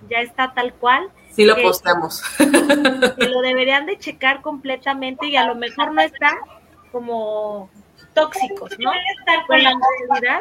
ya 0.07 0.19
está 0.19 0.53
tal 0.53 0.73
cual. 0.73 1.09
Sí 1.31 1.45
lo 1.45 1.55
postamos. 1.61 2.21
Que 3.17 3.27
lo 3.27 3.41
deberían 3.41 3.85
de 3.85 3.97
checar 3.97 4.41
completamente 4.41 5.27
y 5.27 5.35
a 5.35 5.45
lo 5.45 5.55
mejor 5.55 5.93
no 5.93 6.01
está 6.01 6.37
como 6.91 7.69
tóxicos, 8.13 8.71
¿no? 8.79 8.91
Con 9.47 9.63
la 9.63 9.73
realidad, 10.09 10.39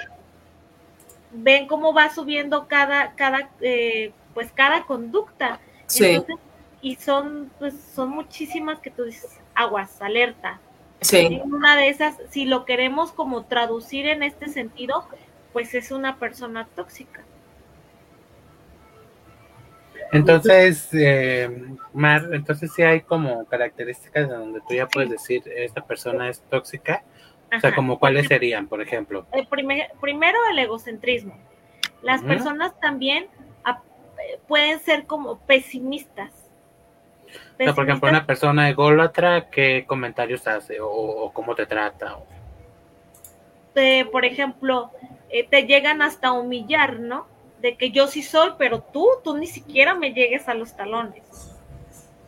ven 1.32 1.66
cómo 1.66 1.94
va 1.94 2.10
subiendo 2.10 2.68
cada, 2.68 3.14
cada, 3.14 3.50
eh, 3.60 4.12
pues 4.34 4.52
cada 4.52 4.84
conducta. 4.84 5.60
Sí. 5.86 6.22
y 6.80 6.96
son, 6.96 7.50
pues, 7.58 7.74
son 7.94 8.10
muchísimas 8.10 8.80
que 8.80 8.90
tú 8.90 9.04
dices, 9.04 9.38
aguas, 9.54 10.00
alerta, 10.00 10.60
Sí. 11.04 11.40
Una 11.44 11.76
de 11.76 11.90
esas, 11.90 12.16
si 12.30 12.46
lo 12.46 12.64
queremos 12.64 13.12
como 13.12 13.44
traducir 13.44 14.06
en 14.06 14.22
este 14.22 14.48
sentido, 14.48 15.06
pues 15.52 15.74
es 15.74 15.90
una 15.90 16.16
persona 16.16 16.66
tóxica. 16.74 17.22
Entonces, 20.12 20.88
eh, 20.92 21.50
Mar, 21.92 22.30
entonces 22.32 22.72
sí 22.74 22.82
hay 22.82 23.02
como 23.02 23.44
características 23.46 24.28
de 24.28 24.34
donde 24.34 24.60
tú 24.66 24.74
ya 24.74 24.86
puedes 24.86 25.10
decir 25.10 25.42
esta 25.54 25.82
persona 25.82 26.30
es 26.30 26.40
tóxica. 26.48 27.02
O 27.54 27.60
sea, 27.60 27.74
como 27.74 27.98
cuáles 27.98 28.26
serían, 28.26 28.66
por 28.66 28.80
ejemplo. 28.80 29.26
El 29.32 29.46
primero, 29.46 30.38
el 30.50 30.58
egocentrismo. 30.58 31.36
Las 32.02 32.22
personas 32.22 32.78
también 32.80 33.24
eh, 33.24 34.38
pueden 34.48 34.80
ser 34.80 35.04
como 35.04 35.38
pesimistas 35.40 36.32
por 37.74 37.84
ejemplo, 37.84 38.08
una 38.08 38.26
persona 38.26 38.68
ególatra, 38.68 39.48
¿qué 39.50 39.84
comentarios 39.86 40.46
hace 40.46 40.78
o, 40.80 41.30
cómo 41.32 41.54
te 41.54 41.66
trata? 41.66 42.16
por 44.12 44.24
ejemplo, 44.24 44.92
eh, 45.30 45.48
te 45.48 45.66
llegan 45.66 46.00
hasta 46.00 46.30
humillar, 46.30 47.00
¿no? 47.00 47.26
De 47.60 47.76
que 47.76 47.90
yo 47.90 48.06
sí 48.06 48.22
soy, 48.22 48.52
pero 48.56 48.80
tú, 48.80 49.08
tú 49.24 49.36
ni 49.36 49.48
siquiera 49.48 49.94
me 49.94 50.12
llegues 50.12 50.48
a 50.48 50.54
los 50.54 50.76
talones. 50.76 51.24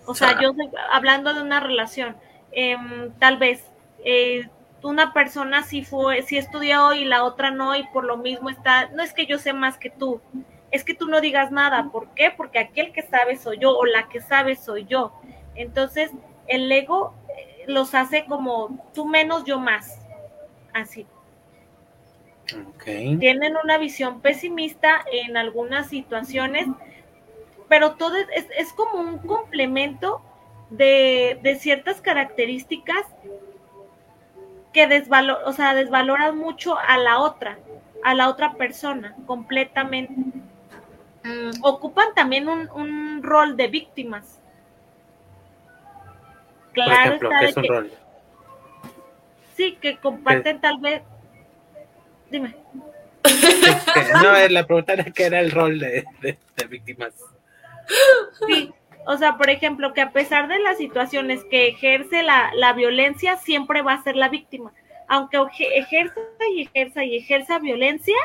O 0.06 0.14
sea, 0.14 0.40
yo 0.40 0.54
hablando 0.90 1.35
de 1.35 1.42
una 1.42 1.61
relación, 1.61 2.16
em, 2.50 3.12
tal 3.21 3.38
vez 3.38 3.64
eh, 4.04 4.49
una 4.83 5.12
persona 5.12 5.62
sí 5.62 5.85
fue, 5.85 6.23
sí 6.23 6.37
estudió 6.37 6.95
y 6.95 7.04
la 7.04 7.25
otra 7.25 7.50
no, 7.50 7.76
y 7.76 7.85
por 7.88 8.04
lo 8.04 8.16
mismo 8.16 8.50
está, 8.50 8.88
no 8.90 9.02
es 9.02 9.12
que 9.12 9.26
yo 9.26 9.38
sé 9.38 9.52
más 9.52 9.78
que 9.78 9.90
tú, 9.90 10.21
es 10.70 10.85
que 10.85 10.94
tú 10.94 11.06
no 11.08 11.20
digas 11.20 11.50
nada. 11.50 11.90
¿Por 11.90 12.08
qué? 12.14 12.32
Porque 12.37 12.58
aquel 12.58 12.92
que 12.92 13.02
sabe 13.02 13.37
soy 13.37 13.58
yo 13.58 13.76
o 13.76 13.85
la 13.85 14.08
que 14.08 14.20
sabe 14.20 14.56
soy 14.56 14.85
yo. 14.85 15.12
Entonces, 15.54 16.11
el 16.46 16.70
ego 16.70 17.14
eh, 17.37 17.64
los 17.66 17.94
hace 17.94 18.25
como 18.26 18.87
tú 18.94 19.06
menos, 19.06 19.44
yo 19.44 19.58
más. 19.58 20.00
Así. 20.73 21.06
Tienen 22.85 23.56
una 23.62 23.76
visión 23.78 24.20
pesimista 24.20 25.04
en 25.11 25.37
algunas 25.37 25.88
situaciones, 25.88 26.68
pero 27.68 27.94
todo 27.96 28.14
es, 28.16 28.73
como 28.73 29.00
un 29.00 29.18
complemento 29.18 30.23
de, 30.70 31.40
de, 31.42 31.56
ciertas 31.56 32.00
características 32.00 33.04
que 34.73 34.87
desvalor, 34.87 35.38
o 35.44 35.52
sea, 35.52 35.75
desvaloran 35.75 36.38
mucho 36.38 36.78
a 36.78 36.99
la 36.99 37.18
otra, 37.18 37.58
a 38.04 38.14
la 38.14 38.28
otra 38.28 38.54
persona, 38.54 39.16
completamente. 39.26 40.14
Ocupan 41.62 42.14
también 42.14 42.49
un, 42.49 43.23
rol 43.23 43.56
de 43.56 43.68
víctimas. 43.68 44.40
Claro 46.73 47.14
está 47.14 47.40
es 47.40 47.56
un 47.56 47.64
rol? 47.64 47.92
Sí, 49.56 49.78
que 49.80 49.97
comparten 49.97 50.61
tal 50.61 50.78
vez. 50.78 51.02
Dime. 52.30 52.54
no, 54.23 54.37
eh, 54.37 54.50
la 54.50 54.66
pregunta 54.66 54.92
era 54.92 55.04
que 55.04 55.25
era 55.25 55.40
el 55.40 55.50
rol 55.50 55.78
de, 55.78 56.04
de, 56.21 56.66
víctimas. 56.66 57.14
Sí, 58.47 58.73
o 59.06 59.16
sea, 59.16 59.37
por 59.37 59.50
ejemplo, 59.50 59.95
que 59.95 60.02
a 60.02 60.11
pesar 60.11 60.49
de 60.49 60.59
las 60.59 60.76
situaciones 60.76 61.42
que 61.50 61.68
ejerce 61.68 62.23
la, 62.23 62.50
la 62.54 62.73
violencia, 62.73 63.37
siempre 63.37 63.83
va 63.83 63.95
a 63.95 64.02
ser 64.02 64.16
la 64.16 64.28
víctima. 64.28 64.73
Aunque 65.09 65.38
ejerza 65.75 66.21
y 66.52 66.62
ejerza 66.62 67.04
y 67.04 67.16
ejerza 67.16 67.59
violencia, 67.59 68.16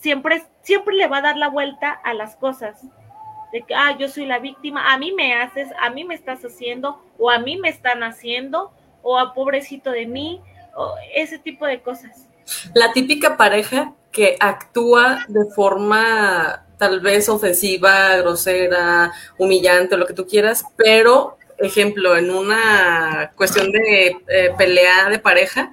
siempre, 0.00 0.44
siempre 0.62 0.94
le 0.94 1.06
va 1.06 1.18
a 1.18 1.22
dar 1.22 1.36
la 1.36 1.48
vuelta 1.48 1.90
a 1.90 2.14
las 2.14 2.36
cosas. 2.36 2.80
De 3.52 3.62
que, 3.62 3.74
ah, 3.74 3.96
yo 3.98 4.08
soy 4.08 4.26
la 4.26 4.38
víctima, 4.38 4.92
a 4.92 4.98
mí 4.98 5.12
me 5.12 5.34
haces, 5.34 5.68
a 5.80 5.90
mí 5.90 6.04
me 6.04 6.14
estás 6.14 6.44
haciendo, 6.44 7.02
o 7.18 7.30
a 7.30 7.38
mí 7.38 7.56
me 7.56 7.70
están 7.70 8.02
haciendo, 8.02 8.72
o 9.02 9.18
a 9.18 9.32
pobrecito 9.32 9.90
de 9.90 10.06
mí, 10.06 10.42
o 10.76 10.94
ese 11.14 11.38
tipo 11.38 11.66
de 11.66 11.80
cosas. 11.80 12.26
La 12.74 12.92
típica 12.92 13.36
pareja 13.36 13.94
que 14.12 14.36
actúa 14.40 15.24
de 15.28 15.46
forma 15.54 16.66
tal 16.78 17.00
vez 17.00 17.28
ofensiva, 17.28 18.16
grosera, 18.16 19.12
humillante, 19.36 19.96
lo 19.96 20.06
que 20.06 20.14
tú 20.14 20.26
quieras, 20.26 20.64
pero, 20.76 21.38
ejemplo, 21.58 22.16
en 22.16 22.30
una 22.30 23.32
cuestión 23.34 23.72
de 23.72 24.16
eh, 24.28 24.54
pelea 24.56 25.08
de 25.08 25.18
pareja, 25.18 25.72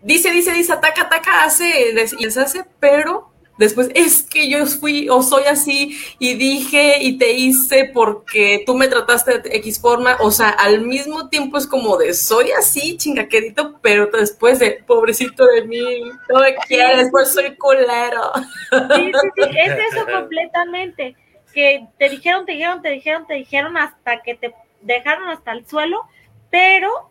dice, 0.00 0.30
dice, 0.30 0.52
dice, 0.52 0.72
ataca, 0.72 1.02
ataca, 1.02 1.44
hace 1.44 1.90
y 2.18 2.24
deshace, 2.24 2.64
pero 2.80 3.35
Después, 3.58 3.90
es 3.94 4.22
que 4.22 4.50
yo 4.50 4.66
fui 4.66 5.08
o 5.08 5.22
soy 5.22 5.44
así 5.44 5.98
y 6.18 6.34
dije 6.34 6.96
y 7.00 7.16
te 7.16 7.32
hice 7.32 7.90
porque 7.92 8.62
tú 8.66 8.74
me 8.74 8.88
trataste 8.88 9.38
de 9.38 9.56
X 9.56 9.80
forma. 9.80 10.18
O 10.20 10.30
sea, 10.30 10.50
al 10.50 10.82
mismo 10.82 11.30
tiempo 11.30 11.56
es 11.56 11.66
como 11.66 11.96
de 11.96 12.12
soy 12.12 12.50
así, 12.50 12.98
chingaquerito, 12.98 13.78
pero 13.80 14.08
después 14.08 14.58
de 14.58 14.82
pobrecito 14.86 15.46
de 15.46 15.62
mí, 15.62 16.02
no 16.28 16.40
me 16.40 16.54
quieres, 16.68 17.08
pues 17.10 17.32
soy 17.32 17.56
culero. 17.56 18.32
Sí, 18.70 19.12
sí, 19.12 19.28
sí, 19.34 19.58
es 19.58 19.78
eso 19.92 20.06
completamente. 20.06 21.16
Que 21.54 21.86
te 21.98 22.10
dijeron, 22.10 22.44
te 22.44 22.52
dijeron, 22.52 22.82
te 22.82 22.90
dijeron, 22.90 23.26
te 23.26 23.34
dijeron 23.34 23.76
hasta 23.78 24.20
que 24.20 24.34
te 24.34 24.54
dejaron 24.82 25.30
hasta 25.30 25.52
el 25.52 25.66
suelo, 25.66 26.02
pero 26.50 27.10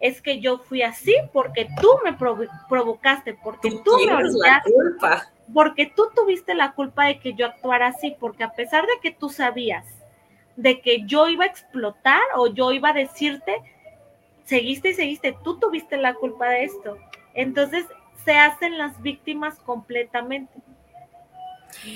es 0.00 0.20
que 0.20 0.40
yo 0.40 0.58
fui 0.58 0.82
así 0.82 1.14
porque 1.32 1.68
tú 1.80 1.88
me 2.04 2.12
provocaste, 2.68 3.34
porque 3.34 3.70
tú, 3.70 3.82
tú 3.84 3.96
me 4.04 4.12
obligaste 4.12 4.72
porque 5.52 5.86
tú 5.86 6.08
tuviste 6.14 6.54
la 6.54 6.72
culpa 6.72 7.06
de 7.06 7.18
que 7.18 7.34
yo 7.34 7.46
actuara 7.46 7.88
así, 7.88 8.16
porque 8.18 8.44
a 8.44 8.52
pesar 8.52 8.86
de 8.86 9.00
que 9.02 9.10
tú 9.10 9.28
sabías 9.28 9.84
de 10.56 10.80
que 10.80 11.04
yo 11.04 11.28
iba 11.28 11.44
a 11.44 11.48
explotar 11.48 12.22
o 12.36 12.46
yo 12.48 12.72
iba 12.72 12.90
a 12.90 12.94
decirte, 12.94 13.56
seguiste 14.44 14.90
y 14.90 14.94
seguiste, 14.94 15.36
tú 15.42 15.58
tuviste 15.58 15.96
la 15.96 16.14
culpa 16.14 16.48
de 16.48 16.64
esto. 16.64 16.96
Entonces 17.34 17.86
se 18.24 18.32
hacen 18.32 18.78
las 18.78 19.00
víctimas 19.02 19.58
completamente. 19.60 20.52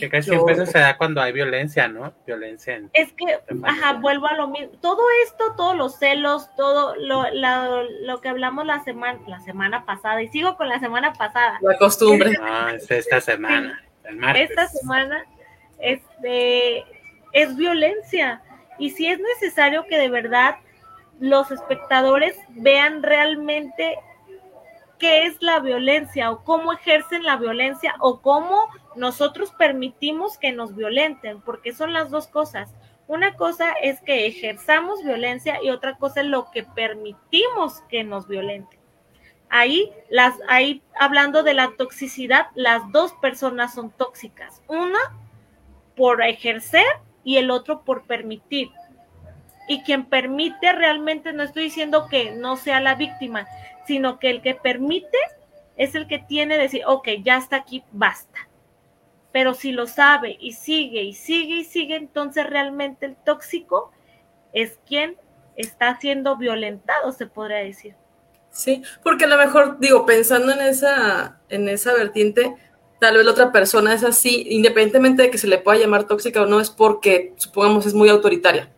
Que 0.01 0.09
casi 0.09 0.31
siempre 0.31 0.67
se 0.67 0.79
da 0.79 0.97
cuando 0.97 1.21
hay 1.21 1.33
violencia, 1.33 1.89
¿no? 1.89 2.13
Violencia. 2.27 2.77
En, 2.77 2.91
es 2.93 3.13
que, 3.13 3.39
ajá, 3.65 3.95
vuelvo 3.95 4.27
a 4.27 4.35
lo 4.35 4.49
mismo. 4.49 4.71
Todo 4.81 5.03
esto, 5.25 5.55
todos 5.57 5.77
los 5.77 5.99
celos, 5.99 6.55
todo 6.57 6.95
lo, 6.97 7.25
lo 7.33 8.21
que 8.21 8.29
hablamos 8.29 8.67
la 8.67 8.83
semana, 8.85 9.19
la 9.27 9.41
semana 9.41 9.85
pasada, 9.85 10.23
y 10.23 10.29
sigo 10.29 10.57
con 10.57 10.69
la 10.69 10.79
semana 10.81 11.13
pasada. 11.13 11.59
La 11.63 11.77
costumbre. 11.79 12.37
Ah, 12.41 12.73
es 12.75 12.91
esta 12.91 13.21
semana, 13.21 13.83
Esta 14.35 14.69
semana, 14.69 15.25
este, 15.79 16.85
es 17.33 17.57
violencia. 17.57 18.43
Y 18.79 18.91
si 18.91 19.07
es 19.07 19.19
necesario 19.19 19.85
que 19.85 19.99
de 19.99 20.09
verdad 20.09 20.57
los 21.21 21.51
espectadores 21.51 22.37
vean 22.51 23.03
realmente 23.03 23.99
qué 24.99 25.25
es 25.25 25.41
la 25.41 25.61
violencia 25.61 26.31
o 26.31 26.45
cómo 26.45 26.73
ejercen 26.73 27.23
la 27.23 27.37
violencia 27.37 27.95
o 28.01 28.21
cómo 28.21 28.69
nosotros 28.97 29.53
permitimos 29.53 30.39
que 30.39 30.53
nos 30.53 30.75
violenten, 30.75 31.41
porque 31.41 31.73
son 31.73 31.93
las 31.93 32.11
dos 32.11 32.27
cosas. 32.27 32.75
Una 33.07 33.37
cosa 33.37 33.73
es 33.83 34.01
que 34.01 34.27
ejerzamos 34.27 35.03
violencia 35.03 35.63
y 35.63 35.71
otra 35.71 35.97
cosa 35.97 36.21
es 36.21 36.27
lo 36.27 36.51
que 36.51 36.65
permitimos 36.65 37.81
que 37.89 38.05
nos 38.05 38.29
violenten. 38.29 38.79
Ahí, 39.51 39.91
las, 40.11 40.35
ahí 40.47 40.83
hablando 40.99 41.43
de 41.43 41.55
la 41.55 41.71
toxicidad, 41.79 42.49
las 42.55 42.83
dos 42.93 43.15
personas 43.15 43.73
son 43.73 43.91
tóxicas. 43.91 44.63
Una 44.69 44.99
por 45.97 46.23
ejercer 46.23 46.85
y 47.25 47.39
el 47.39 47.51
otro 47.51 47.83
por 47.83 48.05
permitir. 48.05 48.71
Y 49.69 49.83
quien 49.83 50.05
permite 50.05 50.73
realmente, 50.73 51.33
no 51.33 51.43
estoy 51.43 51.65
diciendo 51.65 52.09
que 52.11 52.33
no 52.33 52.57
sea 52.57 52.81
la 52.81 52.95
víctima, 52.95 53.47
sino 53.89 54.19
que 54.19 54.29
el 54.29 54.43
que 54.43 54.55
permite 54.55 55.17
es 55.79 55.95
el 55.95 56.07
que 56.07 56.19
tiene 56.19 56.59
decir, 56.59 56.83
ok, 56.87 57.09
ya 57.25 57.39
está 57.39 57.57
aquí, 57.57 57.83
basta. 57.91 58.39
Pero 59.33 59.55
si 59.55 59.73
lo 59.73 59.87
sabe 59.87 60.37
y 60.39 60.53
sigue 60.53 61.03
y 61.03 61.15
sigue 61.15 61.61
y 61.61 61.65
sigue, 61.65 61.97
entonces 61.97 62.47
realmente 62.47 63.07
el 63.07 63.17
tóxico 63.17 63.91
es 64.53 64.79
quien 64.87 65.17
está 65.57 65.99
siendo 65.99 66.37
violentado, 66.37 67.13
se 67.13 67.27
podría 67.27 67.59
decir. 67.59 67.95
Sí, 68.51 68.83
porque 69.03 69.25
a 69.25 69.29
lo 69.29 69.39
mejor, 69.39 69.79
digo, 69.79 70.05
pensando 70.05 70.53
en 70.53 70.61
esa, 70.61 71.41
en 71.49 71.67
esa 71.69 71.95
vertiente, 71.95 72.55
tal 73.01 73.17
vez 73.17 73.25
la 73.25 73.33
otra 73.33 73.53
persona 73.53 73.95
es 73.95 74.05
así, 74.05 74.47
independientemente 74.51 75.23
de 75.23 75.31
que 75.31 75.39
se 75.39 75.47
le 75.47 75.59
pueda 75.59 75.79
llamar 75.79 76.05
tóxica 76.05 76.43
o 76.43 76.47
no, 76.47 76.61
es 76.61 76.69
porque, 76.69 77.33
supongamos, 77.39 77.87
es 77.87 77.95
muy 77.95 78.11
autoritaria 78.11 78.71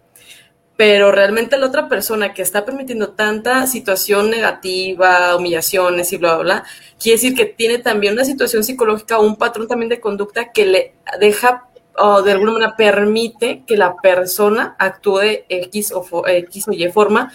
pero 0.80 1.12
realmente 1.12 1.58
la 1.58 1.66
otra 1.66 1.90
persona 1.90 2.32
que 2.32 2.40
está 2.40 2.64
permitiendo 2.64 3.10
tanta 3.10 3.66
situación 3.66 4.30
negativa, 4.30 5.36
humillaciones 5.36 6.10
y 6.10 6.16
bla, 6.16 6.36
bla, 6.36 6.42
bla, 6.42 6.64
quiere 6.98 7.16
decir 7.16 7.34
que 7.34 7.44
tiene 7.44 7.80
también 7.80 8.14
una 8.14 8.24
situación 8.24 8.64
psicológica 8.64 9.18
o 9.18 9.26
un 9.26 9.36
patrón 9.36 9.68
también 9.68 9.90
de 9.90 10.00
conducta 10.00 10.52
que 10.52 10.64
le 10.64 10.94
deja 11.20 11.68
o 11.98 12.22
de 12.22 12.32
alguna 12.32 12.52
manera 12.52 12.76
permite 12.76 13.62
que 13.66 13.76
la 13.76 13.94
persona 13.94 14.74
actúe 14.78 15.44
X 15.50 15.92
o, 15.94 16.26
X 16.26 16.64
Y 16.70 16.88
forma 16.88 17.30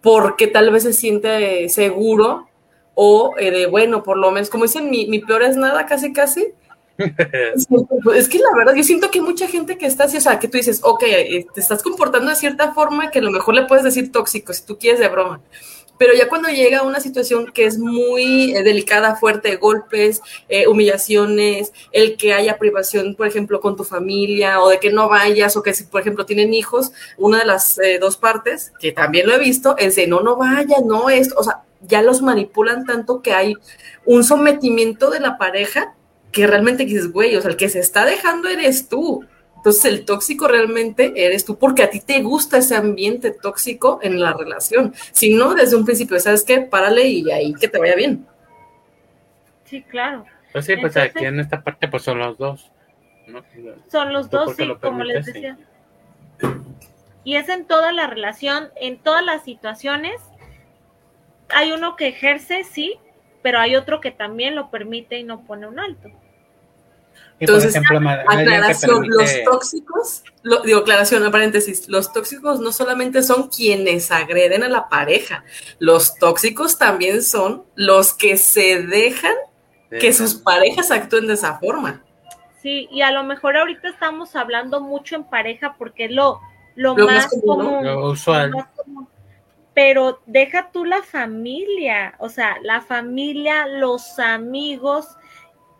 porque 0.00 0.46
tal 0.46 0.70
vez 0.70 0.84
se 0.84 0.92
siente 0.92 1.68
seguro 1.70 2.46
o 2.94 3.34
eh, 3.40 3.50
de, 3.50 3.66
bueno, 3.66 4.04
por 4.04 4.18
lo 4.18 4.30
menos, 4.30 4.50
como 4.50 4.66
dicen, 4.66 4.88
mi 4.88 5.18
peor 5.18 5.42
es 5.42 5.56
nada, 5.56 5.84
casi, 5.86 6.12
casi, 6.12 6.54
es 6.98 8.28
que 8.28 8.38
la 8.38 8.56
verdad, 8.56 8.74
yo 8.74 8.84
siento 8.84 9.10
que 9.10 9.20
mucha 9.20 9.48
gente 9.48 9.76
que 9.78 9.86
está 9.86 10.04
así, 10.04 10.16
o 10.16 10.20
sea, 10.20 10.38
que 10.38 10.48
tú 10.48 10.56
dices, 10.56 10.80
ok, 10.82 11.02
eh, 11.06 11.46
te 11.52 11.60
estás 11.60 11.82
comportando 11.82 12.30
de 12.30 12.36
cierta 12.36 12.72
forma 12.72 13.10
que 13.10 13.18
a 13.18 13.22
lo 13.22 13.30
mejor 13.30 13.54
le 13.54 13.64
puedes 13.64 13.84
decir 13.84 14.12
tóxico 14.12 14.52
si 14.52 14.64
tú 14.64 14.78
quieres 14.78 15.00
de 15.00 15.08
broma. 15.08 15.40
Pero 15.96 16.12
ya 16.12 16.28
cuando 16.28 16.48
llega 16.48 16.82
una 16.82 16.98
situación 16.98 17.52
que 17.52 17.66
es 17.66 17.78
muy 17.78 18.54
eh, 18.54 18.64
delicada, 18.64 19.14
fuerte, 19.14 19.56
golpes, 19.56 20.20
eh, 20.48 20.66
humillaciones, 20.66 21.72
el 21.92 22.16
que 22.16 22.32
haya 22.34 22.58
privación, 22.58 23.14
por 23.14 23.28
ejemplo, 23.28 23.60
con 23.60 23.76
tu 23.76 23.84
familia, 23.84 24.60
o 24.60 24.68
de 24.68 24.80
que 24.80 24.90
no 24.90 25.08
vayas, 25.08 25.56
o 25.56 25.62
que 25.62 25.72
si, 25.72 25.84
por 25.84 26.00
ejemplo, 26.00 26.26
tienen 26.26 26.52
hijos, 26.52 26.92
una 27.16 27.38
de 27.38 27.44
las 27.44 27.78
dos 28.00 28.16
partes, 28.16 28.72
que 28.80 28.90
también 28.90 29.28
lo 29.28 29.34
he 29.34 29.38
visto, 29.38 29.76
es 29.78 29.94
de 29.94 30.08
no, 30.08 30.20
no 30.20 30.36
vayas, 30.36 30.82
no 30.84 31.10
esto, 31.10 31.36
o 31.38 31.44
sea, 31.44 31.62
ya 31.86 32.02
los 32.02 32.22
manipulan 32.22 32.84
tanto 32.84 33.22
que 33.22 33.32
hay 33.32 33.54
un 34.04 34.24
sometimiento 34.24 35.10
de 35.10 35.20
la 35.20 35.38
pareja 35.38 35.94
que 36.34 36.46
realmente 36.46 36.84
dices, 36.84 37.12
güey, 37.12 37.36
o 37.36 37.40
sea, 37.40 37.50
el 37.50 37.56
que 37.56 37.68
se 37.68 37.78
está 37.78 38.04
dejando 38.04 38.48
eres 38.48 38.88
tú. 38.88 39.24
Entonces 39.56 39.84
el 39.86 40.04
tóxico 40.04 40.46
realmente 40.48 41.14
eres 41.16 41.46
tú 41.46 41.56
porque 41.56 41.82
a 41.82 41.88
ti 41.88 42.00
te 42.00 42.20
gusta 42.20 42.58
ese 42.58 42.74
ambiente 42.74 43.30
tóxico 43.30 44.00
en 44.02 44.20
la 44.20 44.34
relación. 44.34 44.92
Si 45.12 45.34
no, 45.34 45.54
desde 45.54 45.76
un 45.76 45.86
principio, 45.86 46.20
¿sabes 46.20 46.44
qué? 46.44 46.60
Párale 46.60 47.06
y 47.06 47.30
ahí 47.30 47.54
que 47.54 47.68
te 47.68 47.78
vaya 47.78 47.94
bien. 47.94 48.26
Sí, 49.64 49.80
claro. 49.82 50.26
Pues 50.52 50.66
sí, 50.66 50.76
pues 50.76 50.96
aquí 50.96 51.24
en 51.24 51.40
esta 51.40 51.62
parte 51.62 51.88
pues 51.88 52.02
son 52.02 52.18
los 52.18 52.36
dos. 52.36 52.70
Son 53.90 54.12
los 54.12 54.28
dos, 54.28 54.54
sí, 54.54 54.68
como 54.82 55.02
les 55.02 55.24
decía. 55.24 55.56
Y 57.22 57.36
es 57.36 57.48
en 57.48 57.64
toda 57.64 57.92
la 57.92 58.06
relación, 58.06 58.68
en 58.76 58.98
todas 58.98 59.24
las 59.24 59.44
situaciones. 59.44 60.20
Hay 61.48 61.72
uno 61.72 61.96
que 61.96 62.08
ejerce, 62.08 62.64
sí, 62.64 62.98
pero 63.40 63.60
hay 63.60 63.76
otro 63.76 64.00
que 64.00 64.10
también 64.10 64.56
lo 64.56 64.70
permite 64.70 65.18
y 65.18 65.24
no 65.24 65.44
pone 65.46 65.66
un 65.66 65.78
alto. 65.78 66.10
Entonces, 67.40 67.76
aclaración, 67.76 69.08
los 69.08 69.30
tóxicos, 69.44 70.22
digo, 70.64 70.80
aclaración, 70.80 71.24
a 71.24 71.30
paréntesis, 71.30 71.88
los 71.88 72.12
tóxicos 72.12 72.60
no 72.60 72.72
solamente 72.72 73.22
son 73.22 73.48
quienes 73.48 74.10
agreden 74.12 74.62
a 74.62 74.68
la 74.68 74.88
pareja, 74.88 75.44
los 75.78 76.16
tóxicos 76.16 76.78
también 76.78 77.22
son 77.22 77.64
los 77.74 78.14
que 78.14 78.36
se 78.36 78.82
dejan 78.82 79.34
que 79.90 80.12
sus 80.12 80.34
parejas 80.34 80.90
actúen 80.90 81.26
de 81.26 81.34
esa 81.34 81.58
forma. 81.58 82.02
Sí, 82.62 82.88
y 82.90 83.02
a 83.02 83.10
lo 83.10 83.24
mejor 83.24 83.56
ahorita 83.56 83.88
estamos 83.88 84.34
hablando 84.36 84.80
mucho 84.80 85.16
en 85.16 85.24
pareja 85.24 85.76
porque 85.78 86.08
lo, 86.08 86.40
lo, 86.74 86.96
más, 86.96 87.28
común, 87.44 87.84
lo 87.84 88.10
usual. 88.10 88.52
Pero 89.74 90.20
deja 90.26 90.70
tú 90.72 90.84
la 90.84 91.02
familia, 91.02 92.14
o 92.18 92.28
sea, 92.28 92.56
la 92.62 92.80
familia, 92.80 93.66
los 93.66 94.18
amigos, 94.18 95.16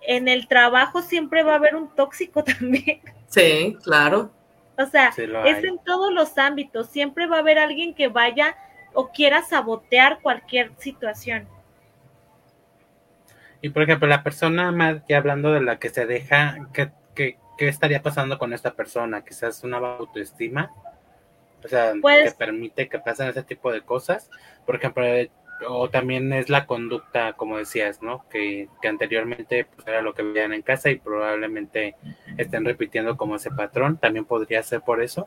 en 0.06 0.28
el 0.28 0.48
trabajo 0.48 1.02
siempre 1.02 1.42
va 1.42 1.52
a 1.52 1.56
haber 1.56 1.76
un 1.76 1.94
tóxico 1.94 2.44
también. 2.58 3.00
Sí, 3.28 3.76
claro. 3.82 4.30
O 4.76 4.86
sea, 4.86 5.10
es 5.10 5.64
en 5.64 5.78
todos 5.84 6.12
los 6.12 6.36
ámbitos, 6.36 6.88
siempre 6.88 7.26
va 7.26 7.36
a 7.36 7.40
haber 7.40 7.58
alguien 7.58 7.94
que 7.94 8.08
vaya 8.08 8.56
o 8.92 9.10
quiera 9.10 9.42
sabotear 9.42 10.20
cualquier 10.20 10.72
situación. 10.78 11.46
Y 13.62 13.70
por 13.70 13.82
ejemplo, 13.82 14.08
la 14.08 14.22
persona, 14.22 15.04
ya 15.08 15.18
hablando 15.18 15.52
de 15.52 15.62
la 15.62 15.78
que 15.78 15.90
se 15.90 16.06
deja, 16.06 16.58
¿qué, 16.72 16.90
qué, 17.14 17.38
qué 17.56 17.68
estaría 17.68 18.02
pasando 18.02 18.36
con 18.36 18.52
esta 18.52 18.74
persona? 18.74 19.24
Quizás 19.24 19.62
una 19.62 19.78
autoestima, 19.78 20.72
o 21.64 21.68
sea, 21.68 21.92
que 21.92 22.30
permite 22.36 22.88
que 22.88 22.98
pasen 22.98 23.28
ese 23.28 23.42
tipo 23.42 23.72
de 23.72 23.80
cosas. 23.80 24.30
Por 24.66 24.76
ejemplo, 24.76 25.04
o 25.68 25.88
también 25.88 26.32
es 26.32 26.48
la 26.48 26.66
conducta, 26.66 27.34
como 27.34 27.58
decías, 27.58 28.02
¿no? 28.02 28.24
Que, 28.28 28.68
que 28.82 28.88
anteriormente 28.88 29.66
pues, 29.74 29.86
era 29.86 30.02
lo 30.02 30.14
que 30.14 30.22
veían 30.22 30.52
en 30.52 30.62
casa 30.62 30.90
y 30.90 30.96
probablemente 30.96 31.96
estén 32.36 32.64
repitiendo 32.64 33.16
como 33.16 33.36
ese 33.36 33.50
patrón. 33.50 33.96
También 33.96 34.24
podría 34.24 34.62
ser 34.62 34.82
por 34.82 35.02
eso 35.02 35.26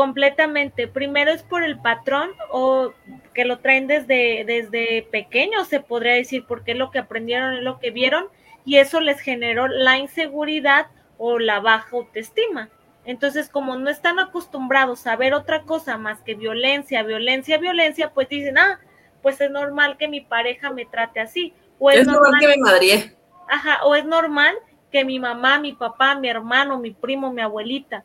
completamente. 0.00 0.88
Primero 0.88 1.30
es 1.30 1.42
por 1.42 1.62
el 1.62 1.78
patrón 1.78 2.30
o 2.50 2.94
que 3.34 3.44
lo 3.44 3.58
traen 3.58 3.86
desde, 3.86 4.44
desde 4.46 5.06
pequeño, 5.10 5.64
se 5.66 5.80
podría 5.80 6.14
decir, 6.14 6.44
porque 6.48 6.72
es 6.72 6.78
lo 6.78 6.90
que 6.90 7.00
aprendieron, 7.00 7.54
es 7.54 7.62
lo 7.62 7.78
que 7.78 7.90
vieron, 7.90 8.26
y 8.64 8.76
eso 8.76 9.00
les 9.00 9.20
generó 9.20 9.68
la 9.68 9.98
inseguridad 9.98 10.86
o 11.18 11.38
la 11.38 11.60
baja 11.60 11.96
autoestima. 11.96 12.70
Entonces, 13.10 13.48
como 13.48 13.74
no 13.74 13.90
están 13.90 14.20
acostumbrados 14.20 15.04
a 15.08 15.16
ver 15.16 15.34
otra 15.34 15.62
cosa 15.62 15.98
más 15.98 16.22
que 16.22 16.36
violencia, 16.36 17.02
violencia, 17.02 17.58
violencia, 17.58 18.12
pues 18.14 18.28
dicen, 18.28 18.56
ah, 18.56 18.78
pues 19.20 19.40
es 19.40 19.50
normal 19.50 19.96
que 19.96 20.06
mi 20.06 20.20
pareja 20.20 20.70
me 20.70 20.84
trate 20.84 21.18
así. 21.18 21.52
O 21.80 21.90
es, 21.90 22.06
normal, 22.06 22.38
que 22.38 22.46
me 22.46 22.56
madre. 22.58 23.16
Ajá, 23.48 23.80
o 23.84 23.96
es 23.96 24.04
normal 24.04 24.54
que 24.92 25.04
mi 25.04 25.18
mamá, 25.18 25.58
mi 25.58 25.72
papá, 25.72 26.14
mi 26.14 26.28
hermano, 26.28 26.78
mi 26.78 26.92
primo, 26.92 27.32
mi 27.32 27.42
abuelita 27.42 28.04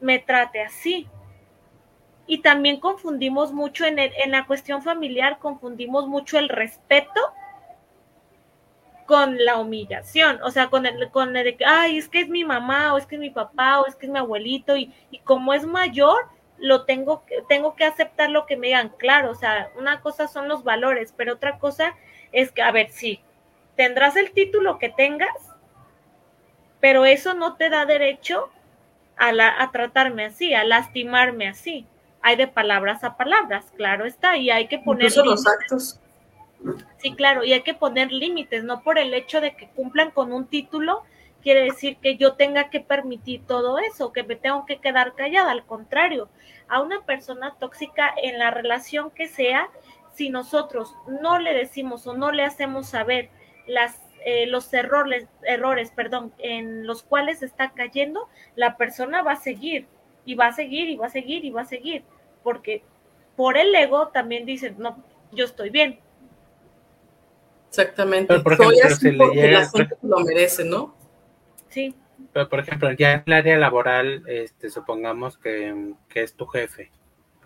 me 0.00 0.18
trate 0.18 0.60
así 0.60 1.08
y 2.26 2.42
también 2.42 2.78
confundimos 2.78 3.54
mucho 3.54 3.86
en, 3.86 3.98
en 3.98 4.32
la 4.32 4.46
cuestión 4.46 4.82
familiar, 4.82 5.38
confundimos 5.38 6.08
mucho 6.08 6.38
el 6.38 6.50
respeto 6.50 7.20
con 9.06 9.36
la 9.44 9.58
humillación, 9.58 10.40
o 10.42 10.50
sea, 10.50 10.68
con 10.68 10.86
el, 10.86 11.10
con 11.10 11.36
el 11.36 11.44
de 11.44 11.56
que, 11.56 11.64
ay, 11.64 11.98
es 11.98 12.08
que 12.08 12.20
es 12.20 12.28
mi 12.28 12.44
mamá, 12.44 12.94
o 12.94 12.98
es 12.98 13.06
que 13.06 13.16
es 13.16 13.20
mi 13.20 13.30
papá, 13.30 13.80
o 13.80 13.86
es 13.86 13.94
que 13.96 14.06
es 14.06 14.12
mi 14.12 14.18
abuelito, 14.18 14.76
y, 14.76 14.92
y 15.10 15.18
como 15.20 15.54
es 15.54 15.66
mayor, 15.66 16.26
lo 16.58 16.84
tengo, 16.84 17.24
tengo 17.48 17.74
que 17.74 17.84
aceptar 17.84 18.30
lo 18.30 18.46
que 18.46 18.56
me 18.56 18.68
digan, 18.68 18.90
claro, 18.98 19.30
o 19.30 19.34
sea, 19.34 19.70
una 19.76 20.00
cosa 20.00 20.28
son 20.28 20.48
los 20.48 20.62
valores, 20.64 21.12
pero 21.16 21.34
otra 21.34 21.58
cosa 21.58 21.94
es 22.30 22.52
que, 22.52 22.62
a 22.62 22.70
ver, 22.70 22.90
sí, 22.90 23.20
tendrás 23.76 24.16
el 24.16 24.30
título 24.30 24.78
que 24.78 24.88
tengas, 24.88 25.36
pero 26.80 27.04
eso 27.04 27.34
no 27.34 27.56
te 27.56 27.68
da 27.68 27.84
derecho 27.86 28.50
a, 29.16 29.32
la, 29.32 29.60
a 29.60 29.70
tratarme 29.70 30.26
así, 30.26 30.54
a 30.54 30.64
lastimarme 30.64 31.48
así. 31.48 31.86
Hay 32.22 32.36
de 32.36 32.48
palabras 32.48 33.04
a 33.04 33.16
palabras, 33.16 33.66
claro 33.76 34.04
está, 34.04 34.36
y 34.36 34.50
hay 34.50 34.68
que 34.68 34.78
poner... 34.78 35.06
Incluso 35.06 35.24
los 35.24 35.46
actos. 35.46 36.00
Sí, 37.02 37.14
claro, 37.14 37.42
y 37.42 37.52
hay 37.52 37.62
que 37.62 37.74
poner 37.74 38.12
límites, 38.12 38.62
no 38.62 38.82
por 38.82 38.96
el 38.96 39.12
hecho 39.12 39.40
de 39.40 39.56
que 39.56 39.66
cumplan 39.66 40.12
con 40.12 40.32
un 40.32 40.46
título, 40.46 41.02
quiere 41.42 41.64
decir 41.64 41.96
que 41.96 42.16
yo 42.16 42.34
tenga 42.34 42.70
que 42.70 42.78
permitir 42.78 43.44
todo 43.44 43.80
eso, 43.80 44.12
que 44.12 44.22
me 44.22 44.36
tengo 44.36 44.66
que 44.66 44.78
quedar 44.78 45.14
callada, 45.14 45.50
al 45.50 45.66
contrario, 45.66 46.28
a 46.68 46.80
una 46.80 47.00
persona 47.00 47.56
tóxica 47.58 48.14
en 48.22 48.38
la 48.38 48.52
relación 48.52 49.10
que 49.10 49.26
sea, 49.26 49.68
si 50.14 50.30
nosotros 50.30 50.94
no 51.08 51.40
le 51.40 51.54
decimos 51.54 52.06
o 52.06 52.14
no 52.14 52.30
le 52.30 52.44
hacemos 52.44 52.88
saber 52.88 53.30
las 53.66 54.00
eh, 54.24 54.46
los 54.46 54.72
errores, 54.72 55.26
errores, 55.42 55.90
perdón, 55.90 56.32
en 56.38 56.86
los 56.86 57.02
cuales 57.02 57.42
está 57.42 57.72
cayendo, 57.72 58.28
la 58.54 58.76
persona 58.76 59.22
va 59.22 59.32
a 59.32 59.36
seguir 59.36 59.88
y 60.24 60.36
va 60.36 60.46
a 60.46 60.52
seguir 60.52 60.88
y 60.88 60.96
va 60.96 61.06
a 61.06 61.10
seguir 61.10 61.44
y 61.44 61.50
va 61.50 61.62
a 61.62 61.66
seguir, 61.66 62.04
porque 62.44 62.84
por 63.34 63.58
el 63.58 63.74
ego 63.74 64.08
también 64.08 64.46
dicen, 64.46 64.76
no, 64.78 65.02
yo 65.32 65.44
estoy 65.44 65.70
bien. 65.70 65.98
Exactamente. 67.72 68.26
Pero 68.28 68.42
por 68.42 68.52
ejemplo, 68.52 69.32
la 69.34 69.66
gente 69.66 69.96
lo 70.02 70.20
merece, 70.20 70.62
¿no? 70.62 70.94
Sí. 71.70 71.96
Pero 72.30 72.46
por 72.50 72.60
ejemplo, 72.60 72.92
ya 72.92 73.12
en 73.12 73.22
el 73.24 73.32
área 73.32 73.56
laboral, 73.56 74.24
este, 74.26 74.68
supongamos 74.68 75.38
que, 75.38 75.94
es 76.14 76.34
tu 76.34 76.46
jefe 76.46 76.90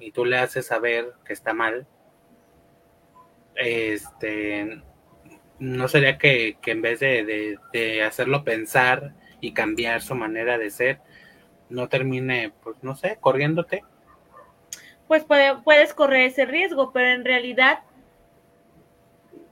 y 0.01 0.11
tú 0.11 0.25
le 0.25 0.39
haces 0.39 0.67
saber 0.67 1.13
que 1.25 1.33
está 1.33 1.55
mal, 1.55 1.87
este, 3.55 4.83
no 5.61 5.87
sería 5.87 6.19
que, 6.19 6.59
en 6.67 6.83
vez 6.83 6.99
de, 6.99 7.57
de 7.73 8.03
hacerlo 8.03 8.43
pensar 8.43 9.15
y 9.41 9.53
cambiar 9.53 10.03
su 10.03 10.17
manera 10.17 10.59
de 10.59 10.71
ser, 10.71 10.99
no 11.69 11.89
termine, 11.89 12.53
pues 12.65 12.83
no 12.83 12.97
sé, 12.97 13.17
corriéndote. 13.21 13.85
Pues 15.07 15.25
puedes 15.25 15.95
correr 15.95 16.23
ese 16.23 16.47
riesgo, 16.47 16.93
pero 16.93 17.11
en 17.11 17.25
realidad 17.25 17.79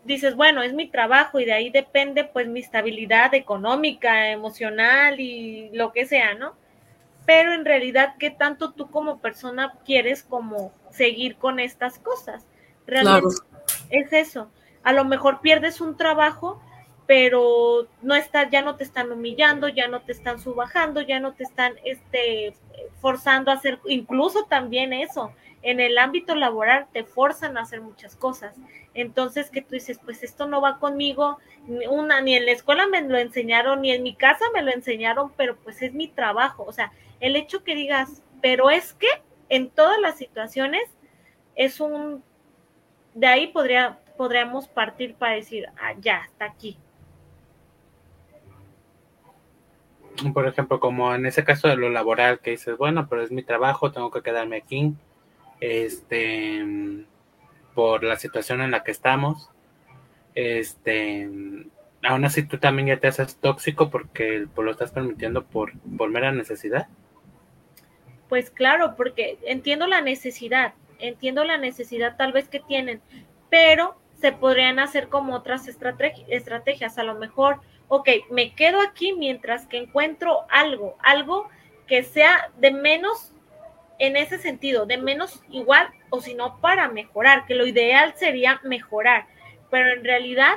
dices, 0.05 0.37
bueno, 0.37 0.63
es 0.63 0.73
mi 0.73 0.89
trabajo 0.89 1.41
y 1.41 1.45
de 1.45 1.53
ahí 1.53 1.71
depende 1.71 2.25
pues 2.25 2.47
mi 2.47 2.61
estabilidad 2.61 3.35
económica, 3.35 4.31
emocional 4.31 5.21
y 5.21 5.71
lo 5.73 5.93
que 5.93 6.07
sea, 6.07 6.35
¿no? 6.35 6.55
Pero 7.27 7.53
en 7.55 7.65
realidad, 7.65 8.15
¿qué 8.19 8.31
tanto 8.31 8.73
tú 8.73 8.91
como 8.91 9.19
persona 9.19 9.75
quieres 9.85 10.23
como 10.23 10.73
seguir 10.91 11.37
con 11.37 11.59
estas 11.59 11.99
cosas? 11.99 12.47
Realmente 12.87 13.37
es 13.91 14.13
eso. 14.13 14.51
A 14.83 14.93
lo 14.93 15.05
mejor 15.05 15.41
pierdes 15.41 15.81
un 15.81 15.97
trabajo, 15.97 16.61
pero 17.07 17.87
no 18.03 18.15
está, 18.15 18.49
ya 18.51 18.63
no 18.63 18.77
te 18.77 18.85
están 18.85 19.11
humillando, 19.11 19.69
ya 19.69 19.89
no 19.89 20.01
te 20.03 20.13
están 20.13 20.39
subajando, 20.39 21.01
ya 21.01 21.21
no 21.21 21.33
te 21.33 21.45
están 21.45 21.75
este, 21.85 22.55
forzando 23.01 23.51
a 23.51 23.55
hacer, 23.55 23.79
incluso 23.87 24.45
también 24.45 24.93
eso, 24.93 25.33
en 25.65 25.81
el 25.81 25.97
ámbito 25.97 26.35
laboral 26.35 26.87
te 26.93 27.05
forzan 27.05 27.57
a 27.57 27.63
hacer 27.63 27.81
muchas 27.81 28.15
cosas. 28.17 28.55
Entonces 28.93 29.51
que 29.51 29.63
tú 29.63 29.71
dices, 29.71 29.99
pues 30.05 30.23
esto 30.23 30.47
no 30.47 30.61
va 30.61 30.79
conmigo, 30.79 31.39
una, 31.91 32.21
ni 32.21 32.37
en 32.37 32.45
la 32.45 32.53
escuela 32.53 32.87
me 32.87 33.01
lo 33.01 33.17
enseñaron, 33.17 33.81
ni 33.81 33.91
en 33.91 34.03
mi 34.03 34.15
casa 34.15 34.45
me 34.53 34.63
lo 34.63 34.71
enseñaron, 34.71 35.33
pero 35.37 35.57
pues 35.57 35.81
es 35.81 35.95
mi 35.95 36.07
trabajo. 36.07 36.65
O 36.69 36.73
sea, 36.73 36.93
el 37.19 37.35
hecho 37.35 37.65
que 37.65 37.75
digas, 37.75 38.23
pero 38.43 38.69
es 38.69 38.93
que 38.93 39.09
en 39.49 39.71
todas 39.71 39.99
las 40.01 40.19
situaciones 40.19 40.83
es 41.55 41.81
un, 41.81 42.23
de 43.15 43.27
ahí 43.27 43.47
podría, 43.47 43.99
podríamos 44.19 44.69
partir 44.69 45.15
para 45.15 45.35
decir, 45.35 45.67
ah, 45.81 45.95
ya, 45.99 46.23
está 46.27 46.45
aquí. 46.45 46.77
por 50.33 50.47
ejemplo, 50.47 50.79
como 50.79 51.13
en 51.15 51.27
ese 51.27 51.43
caso 51.43 51.69
de 51.69 51.77
lo 51.77 51.91
laboral, 51.91 52.39
que 52.39 52.53
dices, 52.53 52.77
bueno, 52.77 53.09
pero 53.09 53.23
es 53.23 53.33
mi 53.33 53.43
trabajo, 53.43 53.91
tengo 53.91 54.11
que 54.11 54.23
quedarme 54.23 54.57
aquí, 54.57 54.95
este, 55.65 56.65
por 57.75 58.05
la 58.05 58.17
situación 58.17 58.61
en 58.61 58.71
la 58.71 58.83
que 58.83 58.91
estamos, 58.91 59.51
este, 60.35 61.29
aún 62.03 62.25
así 62.25 62.43
tú 62.43 62.59
también 62.59 62.89
ya 62.89 62.99
te 62.99 63.09
haces 63.09 63.37
tóxico 63.37 63.91
porque 63.91 64.47
pues, 64.55 64.65
lo 64.65 64.73
estás 64.73 64.93
permitiendo 64.93 65.45
por, 65.45 65.73
por 65.97 66.11
mera 66.11 66.33
necesidad. 66.33 66.89
Pues 68.29 68.51
claro, 68.51 68.95
porque 68.97 69.39
entiendo 69.47 69.87
la 69.87 70.01
necesidad, 70.01 70.75
entiendo 70.99 71.45
la 71.45 71.57
necesidad 71.57 72.17
tal 72.17 72.33
vez 72.33 72.49
que 72.49 72.61
tienen, 72.61 73.01
pero 73.51 73.97
se 74.21 74.33
podrían 74.33 74.79
hacer 74.79 75.09
como 75.09 75.35
otras 75.35 75.69
estrategias, 75.69 76.99
a 76.99 77.05
lo 77.05 77.15
mejor 77.15 77.61
ok, 77.89 78.09
me 78.31 78.55
quedo 78.55 78.81
aquí 78.81 79.13
mientras 79.13 79.67
que 79.67 79.79
encuentro 79.79 80.47
algo, 80.51 80.97
algo 81.03 81.49
que 81.87 82.03
sea 82.03 82.51
de 82.59 82.71
menos 82.71 83.34
en 83.99 84.17
ese 84.17 84.39
sentido, 84.39 84.87
de 84.87 84.99
menos 84.99 85.43
igual 85.51 85.89
o 86.11 86.21
si 86.21 86.35
no 86.35 86.61
para 86.61 86.89
mejorar, 86.89 87.47
que 87.47 87.55
lo 87.55 87.67
ideal 87.67 88.15
sería 88.17 88.61
mejorar, 88.65 89.27
pero 89.71 89.93
en 89.93 90.05
realidad 90.05 90.57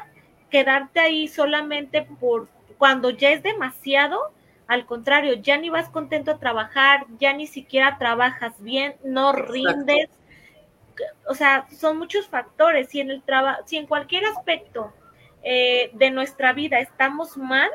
quedarte 0.49 0.99
ahí 0.99 1.27
solamente 1.27 2.01
por 2.19 2.47
cuando 2.77 3.09
ya 3.09 3.31
es 3.31 3.43
demasiado, 3.43 4.19
al 4.67 4.85
contrario, 4.85 5.35
ya 5.35 5.57
ni 5.57 5.69
vas 5.69 5.89
contento 5.89 6.31
a 6.31 6.39
trabajar, 6.39 7.05
ya 7.19 7.33
ni 7.33 7.47
siquiera 7.47 7.97
trabajas 7.97 8.61
bien, 8.61 8.95
no 9.03 9.31
rindes. 9.31 10.09
O 11.27 11.33
sea, 11.33 11.67
son 11.71 11.97
muchos 11.97 12.27
factores. 12.27 12.89
Si 12.89 12.99
en 12.99 13.09
el 13.09 13.23
trabajo, 13.23 13.61
si 13.65 13.77
en 13.77 13.87
cualquier 13.87 14.25
aspecto 14.25 14.93
eh, 15.43 15.89
de 15.93 16.11
nuestra 16.11 16.53
vida 16.53 16.79
estamos 16.79 17.37
mal, 17.37 17.69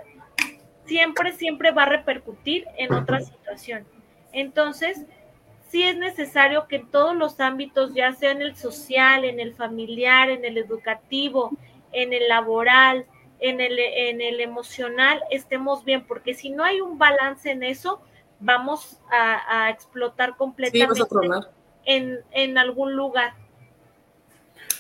siempre, 0.85 1.33
siempre 1.33 1.71
va 1.71 1.85
a 1.85 1.87
repercutir 1.87 2.67
en 2.77 2.93
otra 2.93 3.21
situación. 3.21 3.87
Entonces, 4.33 5.07
sí 5.73 5.83
es 5.83 5.97
necesario 5.97 6.69
que 6.69 6.77
en 6.77 6.87
todos 6.91 7.17
los 7.17 7.41
ámbitos, 7.41 7.95
ya 7.95 8.13
sea 8.13 8.31
en 8.31 8.43
el 8.43 8.55
social, 8.55 9.25
en 9.25 9.41
el 9.41 9.55
familiar, 9.55 10.29
en 10.29 10.45
el 10.45 10.59
educativo, 10.59 11.51
en 11.93 12.13
el 12.13 12.29
laboral, 12.29 13.07
en 13.41 13.59
el, 13.63 13.79
en 13.79 14.21
el 14.21 14.41
emocional, 14.41 15.23
estemos 15.31 15.83
bien, 15.83 16.05
porque 16.07 16.35
si 16.35 16.51
no 16.51 16.63
hay 16.63 16.83
un 16.83 16.99
balance 16.99 17.51
en 17.51 17.63
eso, 17.63 18.03
vamos 18.39 18.99
a, 19.11 19.71
explotar 19.71 20.37
completamente 20.37 21.03
en, 21.87 22.19
en 22.33 22.59
algún 22.59 22.95
lugar. 22.95 23.33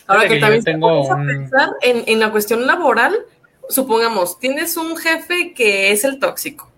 Ahora 0.06 0.28
que, 0.28 0.40
también 0.40 0.62
tengo 0.62 1.10
a 1.10 1.16
pensar 1.16 1.70
en, 1.80 2.20
la 2.20 2.30
cuestión 2.30 2.66
laboral, 2.66 3.16
supongamos, 3.70 4.38
tienes 4.38 4.76
un 4.76 4.94
jefe 4.98 5.54
que 5.54 5.90
es 5.90 6.04
el 6.04 6.18
tóxico. 6.18 6.71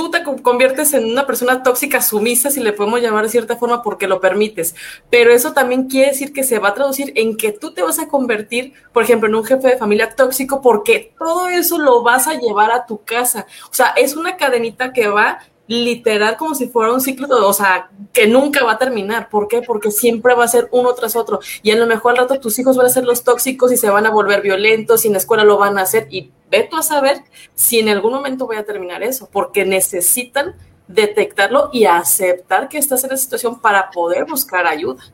Tú 0.00 0.10
te 0.10 0.22
conviertes 0.22 0.94
en 0.94 1.04
una 1.04 1.26
persona 1.26 1.62
tóxica 1.62 2.00
sumisa, 2.00 2.50
si 2.50 2.60
le 2.60 2.72
podemos 2.72 3.02
llamar 3.02 3.24
de 3.24 3.28
cierta 3.28 3.56
forma, 3.56 3.82
porque 3.82 4.08
lo 4.08 4.18
permites. 4.18 4.74
Pero 5.10 5.30
eso 5.30 5.52
también 5.52 5.88
quiere 5.88 6.12
decir 6.12 6.32
que 6.32 6.42
se 6.42 6.58
va 6.58 6.68
a 6.68 6.74
traducir 6.74 7.12
en 7.16 7.36
que 7.36 7.52
tú 7.52 7.74
te 7.74 7.82
vas 7.82 7.98
a 7.98 8.08
convertir, 8.08 8.72
por 8.94 9.02
ejemplo, 9.02 9.28
en 9.28 9.34
un 9.34 9.44
jefe 9.44 9.68
de 9.68 9.76
familia 9.76 10.08
tóxico, 10.16 10.62
porque 10.62 11.12
todo 11.18 11.48
eso 11.48 11.78
lo 11.78 12.02
vas 12.02 12.28
a 12.28 12.34
llevar 12.34 12.70
a 12.70 12.86
tu 12.86 13.04
casa. 13.04 13.46
O 13.70 13.74
sea, 13.74 13.88
es 13.88 14.16
una 14.16 14.38
cadenita 14.38 14.94
que 14.94 15.08
va 15.08 15.40
literal 15.70 16.36
como 16.36 16.56
si 16.56 16.66
fuera 16.66 16.92
un 16.92 17.00
ciclo, 17.00 17.28
o 17.46 17.52
sea, 17.52 17.90
que 18.12 18.26
nunca 18.26 18.64
va 18.64 18.72
a 18.72 18.78
terminar. 18.78 19.28
¿Por 19.28 19.46
qué? 19.46 19.62
Porque 19.62 19.92
siempre 19.92 20.34
va 20.34 20.42
a 20.42 20.48
ser 20.48 20.66
uno 20.72 20.92
tras 20.94 21.14
otro. 21.14 21.38
Y 21.62 21.70
a 21.70 21.76
lo 21.76 21.86
mejor 21.86 22.10
al 22.10 22.18
rato 22.18 22.40
tus 22.40 22.58
hijos 22.58 22.76
van 22.76 22.86
a 22.86 22.90
ser 22.90 23.04
los 23.04 23.22
tóxicos 23.22 23.70
y 23.70 23.76
se 23.76 23.88
van 23.88 24.04
a 24.04 24.10
volver 24.10 24.42
violentos 24.42 25.04
y 25.04 25.06
en 25.06 25.12
la 25.12 25.20
escuela 25.20 25.44
lo 25.44 25.58
van 25.58 25.78
a 25.78 25.82
hacer. 25.82 26.08
Y 26.10 26.32
ve 26.50 26.68
a 26.76 26.82
saber 26.82 27.18
si 27.54 27.78
en 27.78 27.88
algún 27.88 28.12
momento 28.12 28.48
voy 28.48 28.56
a 28.56 28.64
terminar 28.64 29.04
eso, 29.04 29.28
porque 29.32 29.64
necesitan 29.64 30.56
detectarlo 30.88 31.70
y 31.72 31.84
aceptar 31.84 32.68
que 32.68 32.78
estás 32.78 33.04
en 33.04 33.12
esa 33.12 33.22
situación 33.22 33.60
para 33.60 33.90
poder 33.90 34.24
buscar 34.24 34.66
ayuda. 34.66 35.04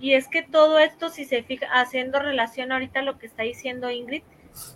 Y 0.00 0.14
es 0.14 0.28
que 0.28 0.40
todo 0.40 0.78
esto, 0.78 1.10
si 1.10 1.26
se 1.26 1.42
fija, 1.42 1.66
haciendo 1.74 2.20
relación 2.20 2.72
ahorita 2.72 3.00
a 3.00 3.02
lo 3.02 3.18
que 3.18 3.26
está 3.26 3.42
diciendo 3.42 3.90
Ingrid, 3.90 4.22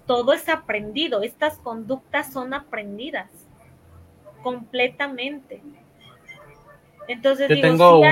todo 0.05 0.35
es 0.35 0.51
aprendido, 0.51 1.23
estas 1.23 1.57
conductas 1.57 2.31
son 2.31 2.53
aprendidas 2.53 3.31
completamente. 4.43 5.63
Entonces, 7.09 7.49
Yo 7.49 7.61
tengo 7.61 8.03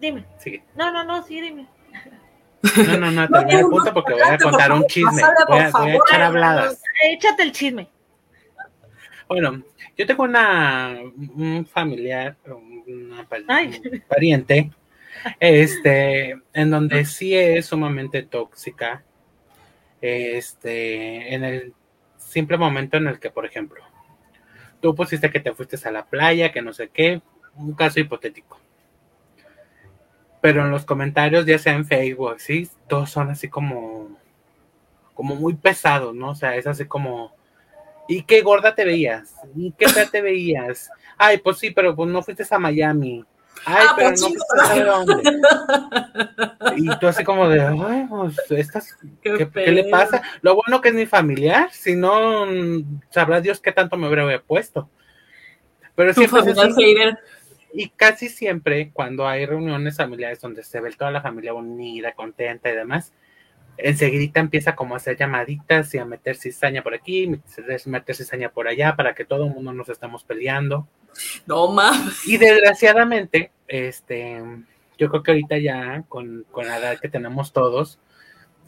Dime. 0.00 0.24
No, 0.76 0.92
no, 0.92 1.04
no, 1.04 1.22
sí, 1.24 1.40
dime. 1.40 1.66
No, 2.86 2.96
no, 2.96 3.10
no, 3.10 3.28
termina 3.28 3.60
el 3.60 3.66
punto 3.66 3.92
porque 3.92 4.12
voy 4.14 4.22
a 4.22 4.38
contar 4.38 4.72
un 4.72 4.84
chisme. 4.86 5.22
Voy 5.48 5.58
a, 5.58 5.70
voy 5.70 5.90
a 5.90 5.94
echar 5.94 6.22
habladas. 6.22 6.82
Échate 7.02 7.42
el 7.42 7.52
chisme. 7.52 7.88
Bueno, 9.28 9.62
yo 9.96 10.06
tengo 10.06 10.22
una 10.22 10.98
un 11.34 11.66
familiar, 11.66 12.36
una 12.86 13.28
pariente, 14.08 14.70
este, 15.38 16.40
en 16.52 16.70
donde 16.70 17.04
sí 17.04 17.36
es 17.36 17.66
sumamente 17.66 18.22
tóxica. 18.22 19.02
Este, 20.00 21.34
en 21.34 21.42
el 21.42 21.74
simple 22.28 22.56
momento 22.56 22.96
en 22.96 23.06
el 23.06 23.18
que, 23.18 23.30
por 23.30 23.46
ejemplo, 23.46 23.82
tú 24.80 24.94
pusiste 24.94 25.30
que 25.30 25.40
te 25.40 25.52
fuiste 25.52 25.76
a 25.88 25.90
la 25.90 26.04
playa, 26.04 26.52
que 26.52 26.62
no 26.62 26.72
sé 26.72 26.88
qué, 26.88 27.20
un 27.56 27.74
caso 27.74 28.00
hipotético. 28.00 28.58
Pero 30.40 30.62
en 30.64 30.70
los 30.70 30.84
comentarios, 30.84 31.46
ya 31.46 31.58
sea 31.58 31.74
en 31.74 31.84
Facebook, 31.84 32.38
sí, 32.38 32.68
todos 32.86 33.10
son 33.10 33.30
así 33.30 33.48
como, 33.48 34.16
como 35.14 35.34
muy 35.34 35.54
pesados, 35.54 36.14
¿no? 36.14 36.30
O 36.30 36.34
sea, 36.34 36.54
es 36.54 36.66
así 36.66 36.84
como, 36.84 37.34
¿y 38.08 38.22
qué 38.22 38.42
gorda 38.42 38.74
te 38.74 38.84
veías? 38.84 39.34
¿Y 39.56 39.72
qué 39.72 39.88
fea 39.88 40.06
te 40.06 40.22
veías? 40.22 40.90
Ay, 41.16 41.38
pues 41.38 41.58
sí, 41.58 41.72
pero 41.72 41.96
pues 41.96 42.08
no 42.08 42.22
fuiste 42.22 42.44
a 42.48 42.58
Miami. 42.58 43.24
Ay, 43.64 43.86
ah, 43.88 43.94
pero 43.96 44.10
pues 44.10 44.20
no 44.22 45.04
dónde. 45.04 45.40
Y 46.76 46.98
tú 46.98 47.06
así 47.06 47.24
como 47.24 47.48
de, 47.48 47.60
ay, 47.60 48.06
pues, 48.08 48.36
estas, 48.50 48.96
¿qué, 49.22 49.48
¿qué, 49.52 49.72
le 49.72 49.84
pasa? 49.84 50.22
Lo 50.42 50.54
bueno 50.54 50.80
que 50.80 50.90
es 50.90 50.94
mi 50.94 51.06
familiar, 51.06 51.70
si 51.72 51.94
no, 51.94 52.46
sabrá 53.10 53.40
Dios 53.40 53.60
qué 53.60 53.72
tanto 53.72 53.96
me 53.96 54.06
hubiera 54.08 54.40
puesto. 54.42 54.88
Pero 55.94 56.14
siempre 56.14 56.42
y 57.72 57.88
casi 57.90 58.28
siempre 58.28 58.90
cuando 58.92 59.26
hay 59.26 59.46
reuniones 59.46 59.96
familiares 59.96 60.40
donde 60.40 60.62
se 60.62 60.80
ve 60.80 60.90
toda 60.92 61.10
la 61.10 61.20
familia 61.20 61.54
unida, 61.54 62.12
contenta 62.12 62.70
y 62.70 62.74
demás, 62.74 63.12
enseguida 63.78 64.40
empieza 64.40 64.74
como 64.74 64.94
a 64.94 64.96
hacer 64.98 65.16
llamaditas 65.16 65.94
y 65.94 65.98
a 65.98 66.04
meter 66.04 66.36
cizaña 66.36 66.82
por 66.82 66.94
aquí, 66.94 67.30
meter 67.86 68.14
cizaña 68.14 68.50
por 68.50 68.68
allá 68.68 68.96
para 68.96 69.14
que 69.14 69.24
todo 69.24 69.46
el 69.46 69.54
mundo 69.54 69.72
nos 69.72 69.88
estemos 69.88 70.24
peleando. 70.24 70.86
No 71.46 71.68
más. 71.68 72.26
Y 72.26 72.36
desgraciadamente, 72.36 73.52
este, 73.68 74.42
yo 74.98 75.08
creo 75.08 75.22
que 75.22 75.30
ahorita 75.30 75.58
ya 75.58 76.04
con, 76.08 76.44
la 76.56 76.78
edad 76.78 77.00
que 77.00 77.08
tenemos 77.08 77.52
todos, 77.52 78.00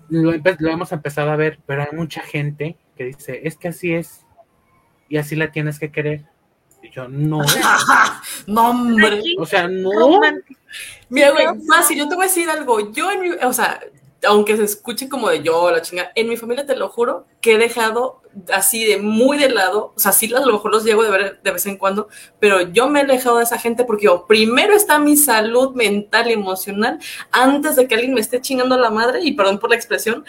lo, 0.09 0.33
lo 0.33 0.71
hemos 0.71 0.93
empezado 0.93 1.31
a 1.31 1.37
ver, 1.37 1.59
pero 1.67 1.83
hay 1.83 1.97
mucha 1.97 2.23
gente 2.23 2.77
que 2.97 3.05
dice, 3.05 3.41
es 3.45 3.57
que 3.57 3.69
así 3.69 3.95
es 3.95 4.25
y 5.09 5.17
así 5.19 5.37
la 5.37 5.51
tienes 5.51 5.79
que 5.79 5.91
querer. 5.91 6.25
Y 6.83 6.91
yo, 6.91 7.09
no. 7.09 7.41
no, 8.47 8.71
hombre. 8.71 9.21
O 9.39 9.45
sea, 9.45 9.69
no. 9.69 10.21
Mira, 11.09 11.31
güey, 11.33 11.47
más 11.67 11.89
si 11.89 11.99
yo 11.99 12.09
te 12.09 12.15
voy 12.15 12.25
a 12.25 12.29
decir 12.29 12.49
algo. 12.49 12.93
Yo, 12.93 13.11
en 13.11 13.21
mi, 13.21 13.31
o 13.31 13.53
sea, 13.53 13.81
aunque 14.27 14.57
se 14.57 14.65
escuche 14.65 15.09
como 15.09 15.29
de 15.29 15.43
yo, 15.43 15.71
la 15.71 15.83
chinga, 15.83 16.13
en 16.15 16.29
mi 16.29 16.37
familia 16.37 16.67
te 16.67 16.77
lo 16.77 16.89
juro 16.89 17.27
que 17.41 17.55
he 17.55 17.59
dejado 17.59 18.21
así 18.53 18.85
de 18.85 18.99
muy 18.99 19.39
de 19.39 19.49
lado, 19.49 19.93
o 19.97 19.99
sea, 19.99 20.13
sí 20.13 20.33
a 20.33 20.41
lo 20.41 20.53
mejor 20.53 20.73
los 20.73 20.85
llego 20.85 21.03
de 21.03 21.11
ver 21.11 21.41
de 21.43 21.51
vez 21.51 21.67
en 21.67 21.77
cuando, 21.77 22.09
pero 22.39 22.61
yo 22.61 22.89
me 22.89 23.01
he 23.01 23.03
alejado 23.03 23.39
de 23.39 23.45
esa 23.45 23.59
gente 23.59 23.85
porque 23.85 24.05
yo, 24.05 24.27
primero 24.27 24.75
está 24.75 24.99
mi 24.99 25.17
salud 25.17 25.75
mental 25.75 26.29
y 26.31 26.35
emocional 26.35 26.99
antes 27.33 27.77
de 27.77 27.89
que 27.89 27.95
alguien 27.95 28.15
me 28.15 28.21
esté 28.21 28.41
chingando 28.41 28.77
la 28.77 28.91
madre, 28.91 29.21
y 29.23 29.33
perdón 29.33 29.59
por 29.59 29.71
la 29.71 29.77
expresión, 29.77 30.25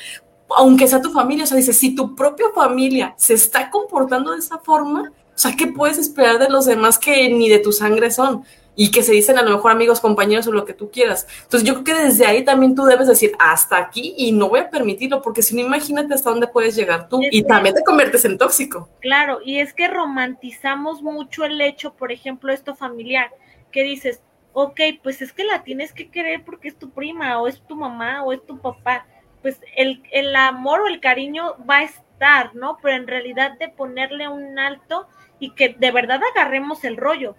aunque 0.57 0.87
sea 0.87 1.01
tu 1.01 1.11
familia, 1.11 1.43
o 1.43 1.47
sea, 1.47 1.57
dice, 1.57 1.73
si 1.73 1.95
tu 1.95 2.15
propia 2.15 2.47
familia 2.53 3.13
se 3.17 3.33
está 3.33 3.69
comportando 3.69 4.31
de 4.31 4.39
esa 4.39 4.59
forma, 4.59 5.11
o 5.33 5.37
sea, 5.37 5.55
¿qué 5.55 5.67
puedes 5.67 5.97
esperar 5.97 6.39
de 6.39 6.49
los 6.49 6.65
demás 6.65 6.99
que 6.99 7.29
ni 7.29 7.49
de 7.49 7.59
tu 7.59 7.71
sangre 7.71 8.11
son? 8.11 8.43
Y 8.75 8.91
que 8.91 9.03
se 9.03 9.11
dicen 9.11 9.37
a 9.37 9.41
lo 9.41 9.51
mejor 9.51 9.71
amigos, 9.71 9.99
compañeros 9.99 10.47
o 10.47 10.51
lo 10.51 10.65
que 10.65 10.73
tú 10.73 10.89
quieras. 10.89 11.27
Entonces 11.43 11.67
yo 11.67 11.83
creo 11.83 11.97
que 11.97 12.03
desde 12.05 12.25
ahí 12.25 12.45
también 12.45 12.73
tú 12.73 12.85
debes 12.85 13.07
decir, 13.07 13.33
hasta 13.37 13.77
aquí 13.77 14.13
y 14.17 14.31
no 14.31 14.49
voy 14.49 14.61
a 14.61 14.69
permitirlo, 14.69 15.21
porque 15.21 15.41
si 15.41 15.55
no, 15.55 15.61
imagínate 15.61 16.13
hasta 16.13 16.29
dónde 16.29 16.47
puedes 16.47 16.75
llegar 16.75 17.09
tú 17.09 17.19
y 17.21 17.43
también 17.43 17.75
te 17.75 17.83
conviertes 17.83 18.23
en 18.25 18.37
tóxico. 18.37 18.89
Claro, 19.01 19.39
y 19.43 19.59
es 19.59 19.73
que 19.73 19.87
romantizamos 19.87 21.01
mucho 21.01 21.43
el 21.43 21.59
hecho, 21.59 21.93
por 21.93 22.11
ejemplo, 22.11 22.53
esto 22.53 22.75
familiar, 22.75 23.29
que 23.71 23.83
dices, 23.83 24.21
ok, 24.53 24.79
pues 25.03 25.21
es 25.21 25.33
que 25.33 25.43
la 25.43 25.63
tienes 25.63 25.93
que 25.93 26.09
querer 26.09 26.43
porque 26.43 26.69
es 26.69 26.77
tu 26.77 26.89
prima 26.91 27.39
o 27.41 27.47
es 27.47 27.61
tu 27.61 27.75
mamá 27.75 28.23
o 28.23 28.33
es 28.33 28.45
tu 28.45 28.59
papá. 28.59 29.05
Pues 29.41 29.59
el, 29.75 30.03
el 30.11 30.35
amor 30.35 30.81
o 30.81 30.87
el 30.87 30.99
cariño 30.99 31.55
va 31.69 31.79
a 31.79 31.83
estar, 31.83 32.55
¿no? 32.55 32.77
Pero 32.81 32.95
en 32.95 33.07
realidad 33.07 33.57
de 33.57 33.69
ponerle 33.69 34.27
un 34.27 34.59
alto 34.59 35.07
y 35.39 35.51
que 35.55 35.69
de 35.69 35.91
verdad 35.91 36.21
agarremos 36.35 36.83
el 36.83 36.97
rollo, 36.97 37.35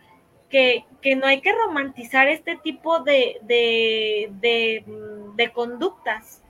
que, 0.52 0.84
que 1.00 1.16
no 1.16 1.26
hay 1.26 1.40
que 1.40 1.50
romantizar 1.50 2.28
este 2.28 2.56
tipo 2.56 3.00
de, 3.00 3.38
de, 3.42 4.30
de, 4.40 4.84
de 5.34 5.52
conductas, 5.52 6.42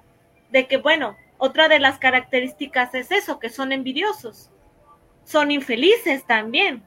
de 0.51 0.67
que, 0.67 0.77
bueno, 0.77 1.17
otra 1.39 1.69
de 1.69 1.79
las 1.79 1.99
características 1.99 2.95
es 2.95 3.13
eso, 3.13 3.39
que 3.39 3.49
son 3.49 3.71
envidiosos, 3.71 4.51
son 5.25 5.53
infelices 5.53 6.27
también. 6.27 6.83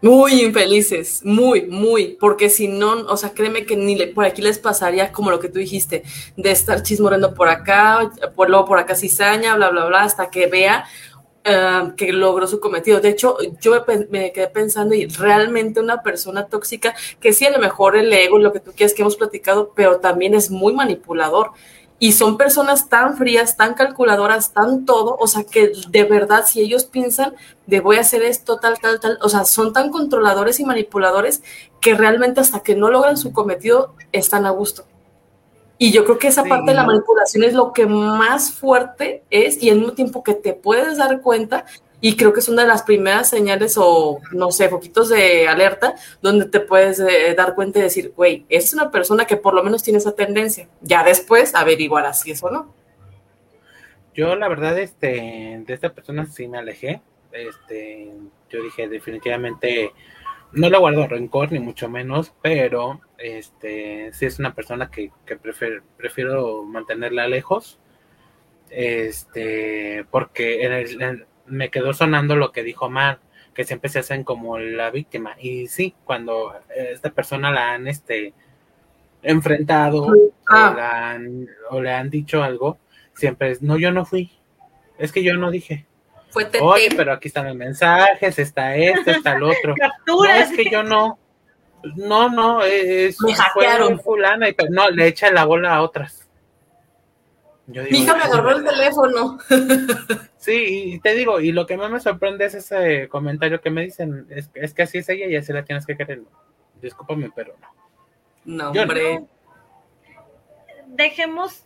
Muy 0.00 0.42
infelices, 0.42 1.22
muy, 1.24 1.66
muy, 1.66 2.16
porque 2.20 2.48
si 2.48 2.68
no, 2.68 2.92
o 3.06 3.16
sea, 3.16 3.30
créeme 3.30 3.66
que 3.66 3.76
ni 3.76 3.96
le, 3.96 4.08
por 4.08 4.24
aquí 4.24 4.40
les 4.40 4.58
pasaría 4.58 5.12
como 5.12 5.30
lo 5.30 5.40
que 5.40 5.48
tú 5.50 5.58
dijiste, 5.58 6.04
de 6.36 6.50
estar 6.50 6.82
chismorando 6.82 7.34
por 7.34 7.48
acá, 7.48 8.10
por 8.34 8.48
luego 8.48 8.64
por 8.64 8.78
acá 8.78 8.94
cizaña, 8.94 9.54
bla, 9.56 9.68
bla, 9.70 9.84
bla, 9.86 10.02
hasta 10.04 10.30
que 10.30 10.46
vea 10.46 10.86
Ah, 11.48 11.92
que 11.96 12.12
logró 12.12 12.48
su 12.48 12.58
cometido. 12.58 12.98
De 12.98 13.10
hecho, 13.10 13.36
yo 13.60 13.84
me, 14.10 14.32
quedé 14.32 14.48
pensando 14.48 14.96
y 14.96 15.06
realmente 15.06 15.78
una 15.78 16.02
persona 16.02 16.46
tóxica, 16.46 16.92
que 17.20 17.32
sí, 17.32 17.46
a 17.46 17.52
lo 17.52 17.60
mejor 17.60 17.96
el 17.96 18.12
ego, 18.12 18.38
lo 18.38 18.52
que 18.52 18.58
tú 18.58 18.72
quieras 18.72 18.94
que 18.94 19.02
hemos 19.02 19.16
platicado, 19.16 19.72
pero 19.76 20.00
también 20.00 20.34
es 20.34 20.50
muy 20.50 20.74
manipulador. 20.74 21.52
Y 22.00 22.12
son 22.12 22.36
personas 22.36 22.88
tan 22.88 23.16
frías, 23.16 23.56
tan 23.56 23.74
calculadoras, 23.74 24.52
tan 24.52 24.84
todo, 24.86 25.16
o 25.20 25.28
sea, 25.28 25.44
que 25.44 25.70
de 25.88 26.02
verdad, 26.02 26.44
si 26.46 26.60
ellos 26.60 26.84
piensan 26.84 27.34
de 27.66 27.78
voy 27.78 27.98
a 27.98 28.00
hacer 28.00 28.22
esto, 28.22 28.58
tal, 28.58 28.80
tal, 28.80 28.98
tal, 28.98 29.16
o 29.22 29.28
sea, 29.28 29.44
son 29.44 29.72
tan 29.72 29.90
controladores 29.90 30.58
y 30.58 30.64
manipuladores 30.64 31.42
que 31.80 31.94
realmente 31.94 32.40
hasta 32.40 32.60
que 32.60 32.74
no 32.74 32.90
logran 32.90 33.16
su 33.16 33.32
cometido 33.32 33.94
están 34.10 34.46
a 34.46 34.50
gusto. 34.50 34.84
Y 35.78 35.92
yo 35.92 36.04
creo 36.04 36.18
que 36.18 36.28
esa 36.28 36.44
parte 36.44 36.70
de 36.70 36.76
la 36.76 36.86
manipulación 36.86 37.44
es 37.44 37.52
lo 37.52 37.72
que 37.72 37.86
más 37.86 38.52
fuerte 38.52 39.22
es 39.30 39.62
y 39.62 39.68
al 39.68 39.78
mismo 39.78 39.92
tiempo 39.92 40.22
que 40.22 40.34
te 40.34 40.54
puedes 40.54 40.96
dar 40.96 41.20
cuenta 41.20 41.66
y 42.00 42.16
creo 42.16 42.32
que 42.32 42.40
es 42.40 42.48
una 42.48 42.62
de 42.62 42.68
las 42.68 42.82
primeras 42.82 43.28
señales 43.28 43.76
o, 43.78 44.20
no 44.32 44.50
sé, 44.50 44.68
poquitos 44.68 45.08
de 45.08 45.48
alerta 45.48 45.94
donde 46.22 46.46
te 46.46 46.60
puedes 46.60 47.00
eh, 47.00 47.34
dar 47.36 47.54
cuenta 47.54 47.78
y 47.78 47.82
decir, 47.82 48.12
güey, 48.16 48.46
es 48.48 48.72
una 48.72 48.90
persona 48.90 49.26
que 49.26 49.36
por 49.36 49.54
lo 49.54 49.62
menos 49.62 49.82
tiene 49.82 49.98
esa 49.98 50.14
tendencia. 50.14 50.68
Ya 50.80 51.04
después 51.04 51.54
averiguar 51.54 52.12
si 52.14 52.30
es 52.30 52.42
o 52.42 52.50
no. 52.50 52.72
Yo 54.14 54.34
la 54.34 54.48
verdad, 54.48 54.78
este, 54.78 55.62
de 55.66 55.74
esta 55.74 55.92
persona 55.92 56.26
sí 56.26 56.48
me 56.48 56.58
alejé. 56.58 57.02
Este, 57.32 58.12
yo 58.48 58.62
dije 58.62 58.88
definitivamente 58.88 59.92
no 60.52 60.70
le 60.70 60.78
guardo 60.78 61.06
rencor 61.06 61.52
ni 61.52 61.58
mucho 61.58 61.88
menos, 61.88 62.32
pero 62.40 63.00
este 63.18 64.12
sí 64.12 64.26
es 64.26 64.38
una 64.38 64.54
persona 64.54 64.90
que, 64.90 65.10
prefiero, 65.40 65.82
prefiero 65.96 66.62
mantenerla 66.64 67.28
lejos. 67.28 67.78
Este, 68.70 70.04
porque 70.10 70.86
me 71.46 71.70
quedó 71.70 71.92
sonando 71.94 72.36
lo 72.36 72.52
que 72.52 72.64
dijo 72.64 72.90
Mar, 72.90 73.20
que 73.54 73.64
siempre 73.64 73.90
se 73.90 74.00
hacen 74.00 74.24
como 74.24 74.58
la 74.58 74.90
víctima. 74.90 75.36
Y 75.40 75.68
sí, 75.68 75.94
cuando 76.04 76.54
esta 76.74 77.10
persona 77.10 77.50
la 77.50 77.72
han 77.72 77.88
este 77.88 78.34
enfrentado 79.22 80.06
ah. 80.48 81.18
o, 81.70 81.80
le 81.80 81.92
han 81.92 82.10
dicho 82.10 82.42
algo, 82.42 82.78
siempre 83.14 83.50
es 83.50 83.62
no, 83.62 83.78
yo 83.78 83.90
no 83.90 84.04
fui, 84.04 84.30
es 84.98 85.12
que 85.12 85.22
yo 85.22 85.36
no 85.36 85.50
dije. 85.50 85.86
Fue. 86.30 86.48
Oye, 86.60 86.88
pero 86.96 87.12
aquí 87.12 87.28
están 87.28 87.46
los 87.46 87.56
mensajes, 87.56 88.38
está 88.38 88.76
esto, 88.76 89.10
está 89.10 89.36
el 89.36 89.42
otro. 89.42 89.74
No, 90.06 90.24
es 90.24 90.50
que 90.52 90.70
yo 90.70 90.82
no. 90.82 91.18
No, 91.96 92.28
no, 92.30 92.62
es 92.62 93.20
Me 93.22 93.34
fue 93.34 93.44
hackearon. 93.44 94.00
fulana 94.00 94.48
y 94.48 94.52
pero 94.54 94.70
no, 94.70 94.90
le 94.90 95.06
echa 95.06 95.30
la 95.30 95.44
bola 95.44 95.74
a 95.74 95.82
otras. 95.82 96.28
Yo 97.68 97.82
Mi 97.90 97.98
hija 98.02 98.14
me 98.16 98.22
agarró 98.22 98.50
el 98.56 98.64
teléfono. 98.64 99.38
Sí, 100.38 100.92
y 100.94 101.00
te 101.00 101.14
digo, 101.14 101.40
y 101.40 101.50
lo 101.50 101.66
que 101.66 101.76
más 101.76 101.90
me 101.90 101.98
sorprende 101.98 102.44
es 102.44 102.54
ese 102.54 103.08
comentario 103.08 103.60
que 103.60 103.68
me 103.70 103.82
dicen, 103.82 104.28
es, 104.30 104.48
es 104.54 104.72
que 104.74 104.82
así 104.84 104.98
es 104.98 105.08
ella 105.08 105.26
y 105.26 105.34
así 105.34 105.52
la 105.52 105.64
tienes 105.64 105.84
que 105.84 105.96
querer. 105.96 106.22
Discúlpame, 106.80 107.32
pero 107.34 107.56
no. 107.60 107.68
No, 108.44 108.72
Yo 108.72 108.74
no. 108.74 108.82
hombre. 108.82 109.24
dejemos, 110.86 111.64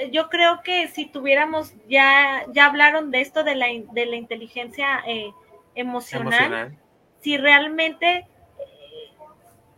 eh, 0.00 0.10
yo 0.12 0.28
creo 0.28 0.60
que 0.62 0.86
si 0.86 1.06
tuviéramos, 1.06 1.74
ya, 1.88 2.44
ya 2.52 2.66
hablaron 2.66 3.10
de 3.10 3.22
esto 3.22 3.42
de 3.42 3.56
la, 3.56 3.66
de 3.92 4.06
la 4.06 4.14
inteligencia 4.14 5.02
eh, 5.06 5.32
emocional, 5.74 6.32
Emocional. 6.32 6.78
si 7.22 7.36
realmente 7.38 8.18
eh, 8.18 8.26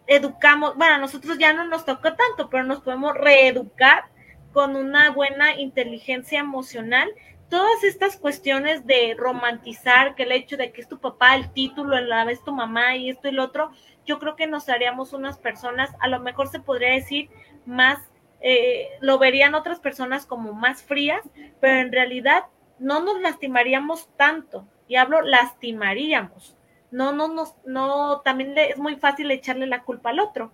educamos, 0.07 0.77
bueno, 0.77 0.99
nosotros 0.99 1.39
ya 1.39 1.53
no 1.53 1.67
nos 1.67 1.85
tocó 1.85 2.15
tanto, 2.15 2.49
pero 2.51 2.65
nos 2.65 2.81
podemos 2.81 3.15
reeducar 3.15 4.05
con 4.53 4.77
una 4.77 5.11
buena 5.11 5.59
inteligencia 5.59 6.41
emocional. 6.41 7.11
Todas 7.49 7.85
estas 7.85 8.17
cuestiones 8.17 8.87
de 8.87 9.15
romantizar, 9.17 10.15
que 10.15 10.25
el 10.25 10.33
hecho 10.33 10.57
de 10.57 10.73
que 10.73 10.81
es 10.81 10.89
tu 10.89 10.99
papá, 10.99 11.35
el 11.35 11.53
título, 11.53 12.01
la 12.01 12.25
vez 12.25 12.43
tu 12.43 12.53
mamá 12.53 12.97
y 12.97 13.11
esto 13.11 13.29
y 13.29 13.33
lo 13.33 13.45
otro, 13.45 13.71
yo 14.07 14.19
creo 14.19 14.37
que 14.37 14.47
nos 14.47 14.69
haríamos 14.69 15.13
unas 15.13 15.39
personas, 15.39 15.91
a 16.01 16.09
lo 16.09 16.21
mejor 16.21 16.49
se 16.49 16.61
podría 16.61 16.93
decir 16.93 17.31
más, 17.67 17.99
eh, 18.41 18.89
lo 19.01 19.19
verían 19.19 19.55
otras 19.55 19.81
personas 19.81 20.27
como 20.27 20.53
más 20.53 20.83
frías, 20.83 21.23
pero 21.61 21.81
en 21.81 21.93
realidad 21.93 22.45
no 22.79 23.01
nos 23.01 23.21
lastimaríamos 23.21 24.09
tanto, 24.17 24.67
y 24.89 24.97
hablo 24.97 25.23
lastimaríamos, 25.23 26.57
no, 26.95 27.13
no, 27.13 27.27
nos, 27.27 27.57
no, 27.67 28.21
también 28.21 28.57
es 28.57 28.79
muy 28.79 28.95
fácil 28.95 29.29
echarle 29.33 29.67
la 29.67 29.83
culpa 29.83 30.11
al 30.11 30.21
otro. 30.21 30.53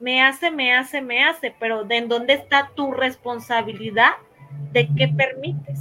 Me 0.00 0.22
hace, 0.22 0.50
me 0.50 0.74
hace, 0.74 1.02
me 1.02 1.22
hace, 1.22 1.54
pero 1.60 1.84
¿de 1.84 1.98
en 1.98 2.08
dónde 2.08 2.32
está 2.32 2.70
tu 2.74 2.90
responsabilidad 2.90 4.12
de 4.72 4.88
qué 4.96 5.08
permites? 5.08 5.78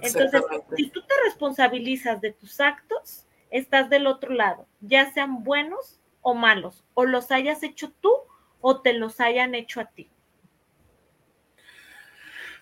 Entonces, 0.00 0.42
si 0.76 0.90
tú 0.90 1.02
te 1.02 1.14
responsabilizas 1.24 2.20
de 2.20 2.34
tus 2.34 2.60
actos, 2.60 3.26
estás 3.50 3.90
del 3.90 4.06
otro 4.06 4.32
lado, 4.32 4.68
ya 4.80 5.12
sean 5.12 5.42
buenos 5.42 6.00
o 6.22 6.34
malos, 6.34 6.84
o 6.94 7.04
los 7.04 7.32
hayas 7.32 7.64
hecho 7.64 7.90
tú 8.00 8.12
o 8.60 8.80
te 8.80 8.92
los 8.92 9.20
hayan 9.20 9.56
hecho 9.56 9.80
a 9.80 9.86
ti. 9.86 10.08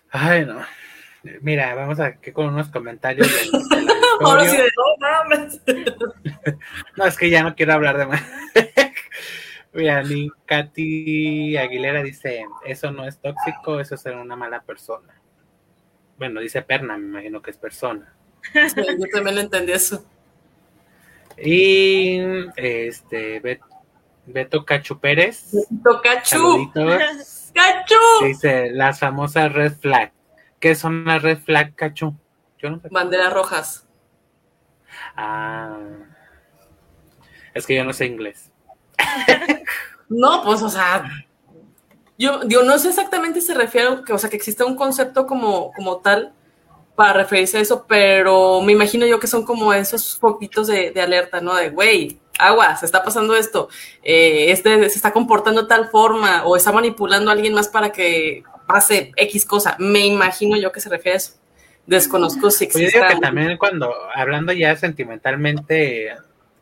Ay, 0.09 0.47
no. 0.47 0.61
Mira, 1.41 1.75
vamos 1.75 1.99
aquí 1.99 2.31
con 2.31 2.47
unos 2.47 2.69
comentarios 2.69 3.27
del 3.69 3.87
Ahora 4.21 4.45
sí, 4.47 4.57
de 4.57 4.63
no 4.63 4.97
mames. 4.99 5.61
No, 6.97 7.05
es 7.05 7.17
que 7.17 7.29
ya 7.29 7.43
no 7.43 7.55
quiero 7.55 7.73
hablar 7.73 7.97
de 7.97 8.05
más. 8.05 8.21
Mira, 9.73 10.03
ni 10.03 10.29
Katy 10.45 11.57
Aguilera 11.57 12.03
dice, 12.03 12.45
eso 12.65 12.91
no 12.91 13.07
es 13.07 13.19
tóxico, 13.19 13.79
eso 13.79 13.95
es 13.95 14.01
ser 14.01 14.15
una 14.15 14.35
mala 14.35 14.61
persona. 14.61 15.19
Bueno, 16.17 16.39
dice 16.41 16.61
perna, 16.61 16.95
me 16.97 17.07
imagino 17.07 17.41
que 17.41 17.51
es 17.51 17.57
persona. 17.57 18.13
Sí, 18.53 18.81
yo 18.99 19.05
también 19.11 19.37
entendí 19.39 19.71
eso. 19.71 20.05
Y 21.37 22.19
este 22.55 23.39
Bet- 23.39 23.61
Beto 24.25 24.63
Cachu 24.63 24.99
Pérez, 24.99 25.51
saluditos, 26.23 27.01
¡Cachu! 27.53 28.25
dice 28.25 28.69
las 28.71 28.99
famosas 28.99 29.51
red 29.51 29.73
flag. 29.73 30.11
¿Qué 30.59 30.75
son 30.75 31.03
las 31.05 31.21
red 31.21 31.39
flag, 31.39 31.73
Cachu? 31.75 32.15
Yo 32.59 32.69
no 32.69 32.79
sé. 32.79 32.87
Banderas 32.91 33.33
rojas. 33.33 33.87
Ah, 35.15 35.77
es 37.53 37.65
que 37.65 37.75
yo 37.75 37.83
no 37.83 37.93
sé 37.93 38.05
inglés. 38.05 38.51
No, 40.09 40.43
pues, 40.43 40.61
o 40.61 40.69
sea, 40.69 41.05
yo, 42.17 42.43
no 42.43 42.77
sé 42.77 42.89
exactamente 42.89 43.41
si 43.41 43.47
se 43.47 43.53
refiere, 43.53 43.87
a 43.87 44.03
que, 44.03 44.13
o 44.13 44.17
sea, 44.17 44.29
que 44.29 44.35
existe 44.35 44.63
un 44.63 44.75
concepto 44.75 45.25
como, 45.25 45.71
como 45.73 45.97
tal 45.97 46.33
para 46.95 47.13
referirse 47.13 47.57
a 47.57 47.61
eso, 47.61 47.85
pero 47.87 48.61
me 48.61 48.73
imagino 48.73 49.05
yo 49.07 49.19
que 49.19 49.27
son 49.27 49.43
como 49.43 49.73
esos 49.73 50.17
foquitos 50.17 50.67
de, 50.67 50.91
de 50.91 51.01
alerta, 51.01 51.41
¿no? 51.41 51.55
De, 51.55 51.69
güey, 51.71 52.19
agua, 52.37 52.75
se 52.75 52.85
está 52.85 53.03
pasando 53.03 53.35
esto, 53.35 53.69
eh, 54.03 54.51
este 54.51 54.89
se 54.89 54.97
está 54.97 55.11
comportando 55.11 55.63
de 55.63 55.67
tal 55.67 55.89
forma 55.89 56.45
o 56.45 56.55
está 56.55 56.71
manipulando 56.71 57.29
a 57.31 57.33
alguien 57.33 57.53
más 57.53 57.67
para 57.67 57.91
que 57.91 58.43
pase 58.67 59.11
X 59.15 59.45
cosa. 59.45 59.75
Me 59.79 60.05
imagino 60.05 60.57
yo 60.57 60.71
que 60.71 60.81
se 60.81 60.89
refiere 60.89 61.15
a 61.15 61.17
eso. 61.17 61.33
Desconozco 61.85 62.49
si 62.49 62.65
Pues 62.65 62.73
yo 62.75 62.79
existe. 62.81 62.97
digo 62.99 63.07
que 63.09 63.19
también 63.19 63.57
cuando, 63.57 63.93
hablando 64.15 64.53
ya 64.53 64.75
sentimentalmente, 64.75 66.15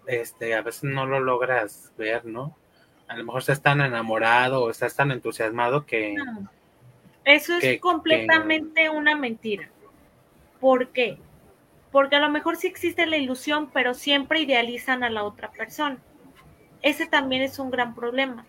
este, 0.08 0.56
a 0.56 0.62
veces 0.62 0.84
no 0.86 1.06
lo 1.06 1.20
logras 1.20 1.92
ver, 1.98 2.26
¿no? 2.26 2.58
A 3.08 3.16
lo 3.18 3.24
mejor 3.26 3.42
estás 3.42 3.62
tan 3.62 3.82
enamorado 3.82 4.64
o 4.64 4.70
estás 4.72 4.96
tan 4.96 5.12
entusiasmado 5.12 5.86
que... 5.86 6.14
No. 6.16 6.50
Eso 7.24 7.54
es 7.56 7.62
Que- 7.62 7.80
completamente 7.80 8.90
una 8.90 9.16
mentira. 9.16 9.70
¿Por 10.60 10.88
qué? 10.90 11.18
Porque 11.92 12.16
a 12.16 12.20
lo 12.20 12.30
mejor 12.30 12.56
sí 12.56 12.68
existe 12.68 13.06
la 13.06 13.18
ilusión, 13.18 13.70
pero 13.72 13.94
siempre 13.94 14.40
idealizan 14.40 15.04
a 15.04 15.10
la 15.10 15.24
otra 15.24 15.52
persona. 15.52 15.98
Ese 16.82 17.06
también 17.06 17.44
es 17.44 17.60
un 17.60 17.70
gran 17.70 17.94
problema, 17.94 18.46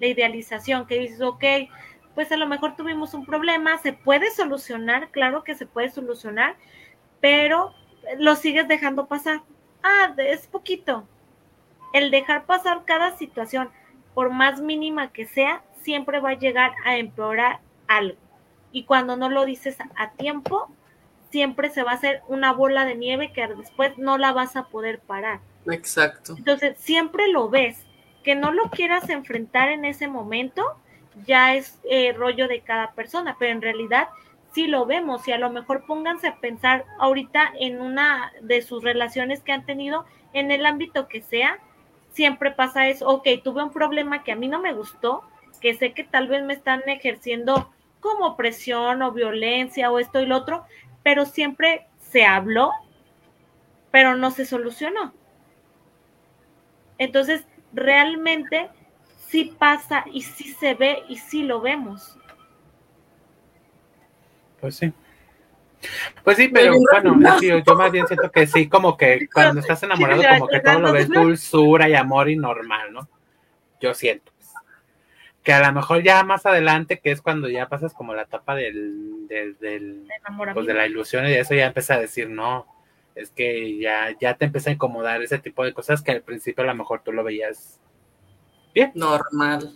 la 0.00 0.06
idealización, 0.08 0.86
que 0.86 0.98
dices, 0.98 1.20
ok, 1.20 1.44
pues 2.16 2.32
a 2.32 2.38
lo 2.38 2.48
mejor 2.48 2.76
tuvimos 2.76 3.12
un 3.12 3.26
problema, 3.26 3.76
se 3.76 3.92
puede 3.92 4.30
solucionar, 4.30 5.10
claro 5.10 5.44
que 5.44 5.54
se 5.54 5.66
puede 5.66 5.90
solucionar, 5.90 6.56
pero 7.20 7.74
lo 8.18 8.36
sigues 8.36 8.66
dejando 8.68 9.06
pasar. 9.06 9.42
Ah, 9.82 10.14
es 10.16 10.46
poquito. 10.46 11.06
El 11.92 12.10
dejar 12.10 12.46
pasar 12.46 12.84
cada 12.86 13.14
situación, 13.18 13.68
por 14.14 14.30
más 14.30 14.62
mínima 14.62 15.12
que 15.12 15.26
sea, 15.26 15.62
siempre 15.82 16.18
va 16.18 16.30
a 16.30 16.38
llegar 16.38 16.72
a 16.86 16.96
empeorar 16.96 17.60
algo. 17.86 18.16
Y 18.72 18.84
cuando 18.84 19.18
no 19.18 19.28
lo 19.28 19.44
dices 19.44 19.76
a 19.94 20.10
tiempo, 20.12 20.74
siempre 21.30 21.68
se 21.68 21.82
va 21.82 21.90
a 21.90 21.96
hacer 21.96 22.22
una 22.28 22.50
bola 22.50 22.86
de 22.86 22.94
nieve 22.94 23.30
que 23.34 23.46
después 23.46 23.98
no 23.98 24.16
la 24.16 24.32
vas 24.32 24.56
a 24.56 24.68
poder 24.68 25.00
parar. 25.00 25.40
Exacto. 25.66 26.34
Entonces, 26.38 26.78
siempre 26.78 27.28
lo 27.28 27.50
ves. 27.50 27.84
Que 28.24 28.34
no 28.34 28.52
lo 28.52 28.70
quieras 28.70 29.10
enfrentar 29.10 29.68
en 29.68 29.84
ese 29.84 30.08
momento, 30.08 30.80
ya 31.24 31.54
es 31.54 31.80
eh, 31.88 32.12
rollo 32.12 32.48
de 32.48 32.60
cada 32.60 32.92
persona, 32.92 33.36
pero 33.38 33.52
en 33.52 33.62
realidad 33.62 34.08
sí 34.52 34.66
lo 34.66 34.86
vemos 34.86 35.26
y 35.28 35.32
a 35.32 35.38
lo 35.38 35.50
mejor 35.50 35.84
pónganse 35.86 36.28
a 36.28 36.36
pensar 36.36 36.84
ahorita 36.98 37.52
en 37.58 37.80
una 37.80 38.32
de 38.40 38.62
sus 38.62 38.82
relaciones 38.82 39.42
que 39.42 39.52
han 39.52 39.66
tenido, 39.66 40.04
en 40.32 40.50
el 40.50 40.66
ámbito 40.66 41.08
que 41.08 41.22
sea, 41.22 41.58
siempre 42.10 42.50
pasa 42.50 42.88
eso, 42.88 43.08
ok, 43.08 43.28
tuve 43.42 43.62
un 43.62 43.72
problema 43.72 44.22
que 44.22 44.32
a 44.32 44.36
mí 44.36 44.48
no 44.48 44.60
me 44.60 44.72
gustó, 44.72 45.22
que 45.60 45.74
sé 45.74 45.92
que 45.92 46.04
tal 46.04 46.28
vez 46.28 46.42
me 46.42 46.54
están 46.54 46.82
ejerciendo 46.86 47.70
como 48.00 48.36
presión 48.36 49.02
o 49.02 49.12
violencia 49.12 49.90
o 49.90 49.98
esto 49.98 50.20
y 50.20 50.26
lo 50.26 50.36
otro, 50.36 50.64
pero 51.02 51.24
siempre 51.24 51.86
se 51.98 52.24
habló, 52.24 52.72
pero 53.90 54.16
no 54.16 54.30
se 54.30 54.46
solucionó. 54.46 55.12
Entonces, 56.98 57.44
realmente 57.72 58.70
sí 59.28 59.54
pasa 59.58 60.04
y 60.12 60.22
sí 60.22 60.52
se 60.54 60.74
ve 60.74 61.02
y 61.08 61.16
sí 61.16 61.42
lo 61.42 61.60
vemos. 61.60 62.16
Pues 64.60 64.76
sí. 64.76 64.92
Pues 66.24 66.36
sí, 66.36 66.48
pero 66.48 66.74
bueno, 66.78 67.14
no. 67.16 67.38
sí, 67.38 67.48
yo 67.48 67.74
más 67.76 67.92
bien 67.92 68.06
siento 68.06 68.30
que 68.30 68.46
sí, 68.46 68.68
como 68.68 68.96
que 68.96 69.28
cuando 69.32 69.60
estás 69.60 69.82
enamorado, 69.82 70.22
como 70.38 70.48
que 70.48 70.60
todo 70.60 70.80
lo 70.80 70.92
ves 70.92 71.08
dulzura 71.08 71.88
y 71.88 71.94
amor 71.94 72.28
y 72.28 72.36
normal, 72.36 72.92
¿no? 72.92 73.08
Yo 73.80 73.94
siento. 73.94 74.32
Que 75.42 75.52
a 75.52 75.64
lo 75.64 75.72
mejor 75.72 76.02
ya 76.02 76.24
más 76.24 76.44
adelante, 76.44 76.98
que 76.98 77.12
es 77.12 77.22
cuando 77.22 77.48
ya 77.48 77.68
pasas 77.68 77.94
como 77.94 78.14
la 78.14 78.22
etapa 78.22 78.56
del, 78.56 79.28
del, 79.28 79.56
del 79.58 80.08
pues 80.54 80.66
de 80.66 80.74
la 80.74 80.86
ilusión 80.86 81.24
y 81.24 81.30
de 81.30 81.40
eso 81.40 81.54
ya 81.54 81.66
empieza 81.66 81.94
a 81.94 82.00
decir, 82.00 82.28
no, 82.28 82.66
es 83.14 83.30
que 83.30 83.78
ya, 83.78 84.16
ya 84.18 84.34
te 84.34 84.46
empieza 84.46 84.70
a 84.70 84.72
incomodar 84.72 85.22
ese 85.22 85.38
tipo 85.38 85.62
de 85.62 85.72
cosas 85.72 86.02
que 86.02 86.10
al 86.10 86.22
principio 86.22 86.64
a 86.64 86.66
lo 86.66 86.74
mejor 86.74 87.02
tú 87.04 87.12
lo 87.12 87.22
veías 87.22 87.78
bien. 88.76 88.92
Normal. 88.94 89.72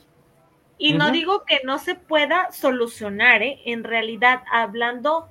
Y 0.78 0.92
no 0.94 1.10
digo 1.10 1.44
que 1.44 1.60
no 1.64 1.78
se 1.78 1.94
pueda 1.94 2.52
solucionar, 2.52 3.42
¿eh? 3.42 3.60
En 3.66 3.84
realidad, 3.84 4.42
hablando 4.50 5.28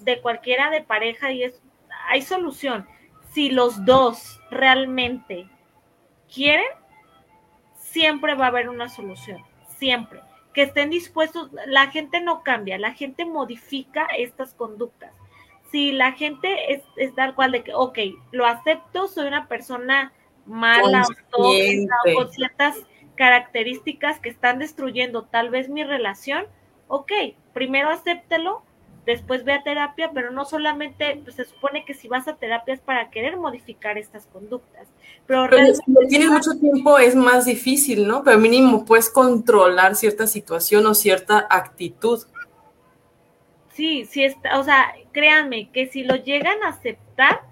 de 0.00 0.20
cualquiera 0.20 0.70
de 0.70 0.82
pareja, 0.82 1.30
y 1.30 1.44
es, 1.44 1.60
hay 2.08 2.22
solución. 2.22 2.86
Si 3.32 3.50
los 3.50 3.84
dos 3.84 4.40
realmente 4.50 5.48
quieren, 6.32 6.66
siempre 7.76 8.34
va 8.34 8.46
a 8.46 8.48
haber 8.48 8.68
una 8.68 8.88
solución. 8.88 9.44
Siempre. 9.68 10.20
Que 10.52 10.62
estén 10.62 10.90
dispuestos, 10.90 11.50
la 11.66 11.88
gente 11.88 12.20
no 12.20 12.42
cambia, 12.42 12.78
la 12.78 12.92
gente 12.92 13.24
modifica 13.24 14.06
estas 14.16 14.54
conductas. 14.54 15.12
Si 15.70 15.92
la 15.92 16.12
gente 16.12 16.72
es, 16.72 16.82
es 16.96 17.14
tal 17.14 17.34
cual 17.34 17.52
de 17.52 17.62
que, 17.62 17.74
ok, 17.74 17.98
lo 18.32 18.46
acepto, 18.46 19.06
soy 19.06 19.28
una 19.28 19.46
persona 19.46 20.12
mala 20.44 21.02
o 21.02 21.36
tóxica 21.36 21.94
o 22.06 22.14
con 22.14 22.32
ciertas 22.32 22.76
características 23.18 24.20
que 24.20 24.28
están 24.28 24.60
destruyendo 24.60 25.24
tal 25.24 25.50
vez 25.50 25.68
mi 25.68 25.82
relación, 25.82 26.46
ok, 26.86 27.10
primero 27.52 27.90
acéptelo, 27.90 28.62
después 29.06 29.44
ve 29.44 29.54
a 29.54 29.64
terapia, 29.64 30.12
pero 30.14 30.30
no 30.30 30.44
solamente 30.44 31.20
pues, 31.24 31.34
se 31.34 31.44
supone 31.44 31.84
que 31.84 31.94
si 31.94 32.06
vas 32.06 32.28
a 32.28 32.36
terapia 32.36 32.74
es 32.74 32.80
para 32.80 33.10
querer 33.10 33.36
modificar 33.36 33.98
estas 33.98 34.26
conductas. 34.26 34.86
Pero, 35.26 35.48
si 35.74 36.08
tienes 36.08 36.30
mucho 36.30 36.52
tiempo 36.60 36.96
es 36.98 37.16
más 37.16 37.44
difícil, 37.44 38.06
¿no? 38.06 38.22
Pero 38.22 38.38
mínimo 38.38 38.84
puedes 38.84 39.10
controlar 39.10 39.96
cierta 39.96 40.28
situación 40.28 40.86
o 40.86 40.94
cierta 40.94 41.44
actitud. 41.50 42.24
Sí, 43.72 44.04
sí 44.04 44.22
está, 44.22 44.60
o 44.60 44.62
sea, 44.62 44.94
créanme 45.10 45.70
que 45.72 45.88
si 45.88 46.04
lo 46.04 46.14
llegan 46.14 46.62
a 46.62 46.68
aceptar, 46.68 47.47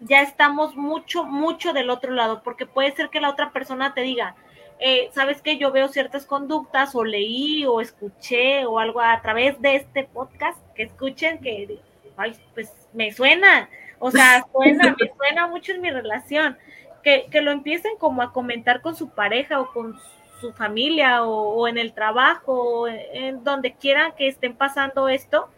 ya 0.00 0.22
estamos 0.22 0.76
mucho, 0.76 1.24
mucho 1.24 1.72
del 1.72 1.90
otro 1.90 2.12
lado, 2.12 2.42
porque 2.42 2.66
puede 2.66 2.92
ser 2.92 3.10
que 3.10 3.20
la 3.20 3.30
otra 3.30 3.50
persona 3.50 3.94
te 3.94 4.02
diga, 4.02 4.34
eh, 4.78 5.08
sabes 5.12 5.40
que 5.40 5.56
yo 5.56 5.72
veo 5.72 5.88
ciertas 5.88 6.26
conductas 6.26 6.94
o 6.94 7.04
leí 7.04 7.64
o 7.64 7.80
escuché 7.80 8.66
o 8.66 8.78
algo 8.78 9.00
a 9.00 9.20
través 9.22 9.60
de 9.62 9.76
este 9.76 10.04
podcast 10.04 10.58
que 10.74 10.82
escuchen 10.82 11.38
que, 11.38 11.78
ay, 12.16 12.36
pues 12.54 12.72
me 12.92 13.10
suena, 13.12 13.70
o 13.98 14.10
sea, 14.10 14.44
suena, 14.52 14.94
me 15.00 15.10
suena 15.16 15.46
mucho 15.46 15.72
en 15.72 15.80
mi 15.80 15.90
relación, 15.90 16.58
que, 17.02 17.26
que 17.30 17.40
lo 17.40 17.52
empiecen 17.52 17.96
como 17.96 18.20
a 18.20 18.32
comentar 18.32 18.82
con 18.82 18.96
su 18.96 19.08
pareja 19.08 19.60
o 19.60 19.72
con 19.72 19.98
su 20.40 20.52
familia 20.52 21.24
o, 21.24 21.54
o 21.54 21.68
en 21.68 21.78
el 21.78 21.94
trabajo, 21.94 22.80
o 22.82 22.88
en 22.88 23.42
donde 23.44 23.74
quieran 23.74 24.12
que 24.12 24.28
estén 24.28 24.54
pasando 24.54 25.08
esto, 25.08 25.48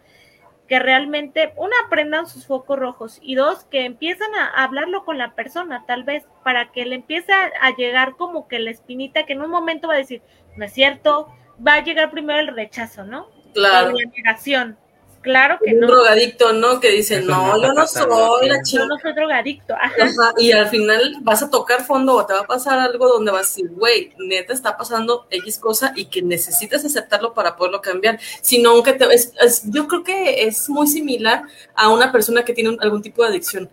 que 0.69 0.77
realmente, 0.77 1.51
una, 1.57 1.75
aprendan 1.85 2.27
sus 2.27 2.45
focos 2.45 2.77
rojos 2.77 3.17
y 3.23 3.33
dos, 3.33 3.65
que 3.65 3.85
empiezan 3.85 4.33
a 4.35 4.63
hablarlo 4.63 5.03
con 5.03 5.17
la 5.17 5.33
persona, 5.33 5.83
tal 5.87 6.03
vez, 6.03 6.27
para 6.43 6.71
que 6.71 6.85
le 6.85 6.95
empiece 6.95 7.33
a, 7.33 7.75
llegar 7.75 8.15
como 8.15 8.47
que 8.47 8.59
la 8.59 8.69
espinita 8.69 9.25
que 9.25 9.33
en 9.33 9.41
un 9.41 9.49
momento 9.49 9.87
va 9.87 9.95
a 9.95 9.97
decir, 9.97 10.21
no 10.57 10.65
es 10.65 10.71
cierto, 10.71 11.33
va 11.67 11.73
a 11.73 11.83
llegar 11.83 12.11
primero 12.11 12.39
el 12.39 12.55
rechazo, 12.55 13.03
¿no? 13.03 13.27
Claro. 13.55 13.93
La 13.93 14.05
negación. 14.05 14.77
Claro 15.21 15.59
que 15.63 15.73
un 15.73 15.81
no. 15.81 15.87
drogadicto, 15.87 16.53
¿no? 16.53 16.79
Que 16.79 16.91
dice, 16.91 17.21
no, 17.21 17.61
yo 17.61 17.73
no 17.73 17.85
soy 17.85 18.47
la 18.47 18.61
chica. 18.63 18.83
Yo 18.83 18.87
no 18.87 18.97
soy 18.99 19.13
drogadicto. 19.13 19.75
Y 20.37 20.51
al 20.53 20.67
final 20.69 21.17
vas 21.21 21.43
a 21.43 21.49
tocar 21.49 21.83
fondo 21.83 22.15
o 22.15 22.25
te 22.25 22.33
va 22.33 22.41
a 22.41 22.47
pasar 22.47 22.79
algo 22.79 23.07
donde 23.07 23.31
vas 23.31 23.41
a 23.41 23.49
decir, 23.49 23.69
güey, 23.71 24.13
neta 24.17 24.53
está 24.53 24.77
pasando 24.77 25.27
X 25.29 25.59
cosa 25.59 25.91
y 25.95 26.05
que 26.05 26.21
necesitas 26.21 26.85
aceptarlo 26.85 27.33
para 27.33 27.55
poderlo 27.55 27.81
cambiar. 27.81 28.19
Sino 28.41 28.71
aunque 28.71 28.93
te, 28.93 29.13
es, 29.13 29.33
yo 29.65 29.87
creo 29.87 30.03
que 30.03 30.43
es 30.43 30.69
muy 30.69 30.87
similar 30.87 31.43
a 31.75 31.89
una 31.89 32.11
persona 32.11 32.45
que 32.45 32.53
tiene 32.53 32.77
algún 32.79 33.01
tipo 33.01 33.21
de 33.23 33.29
adicción. 33.29 33.69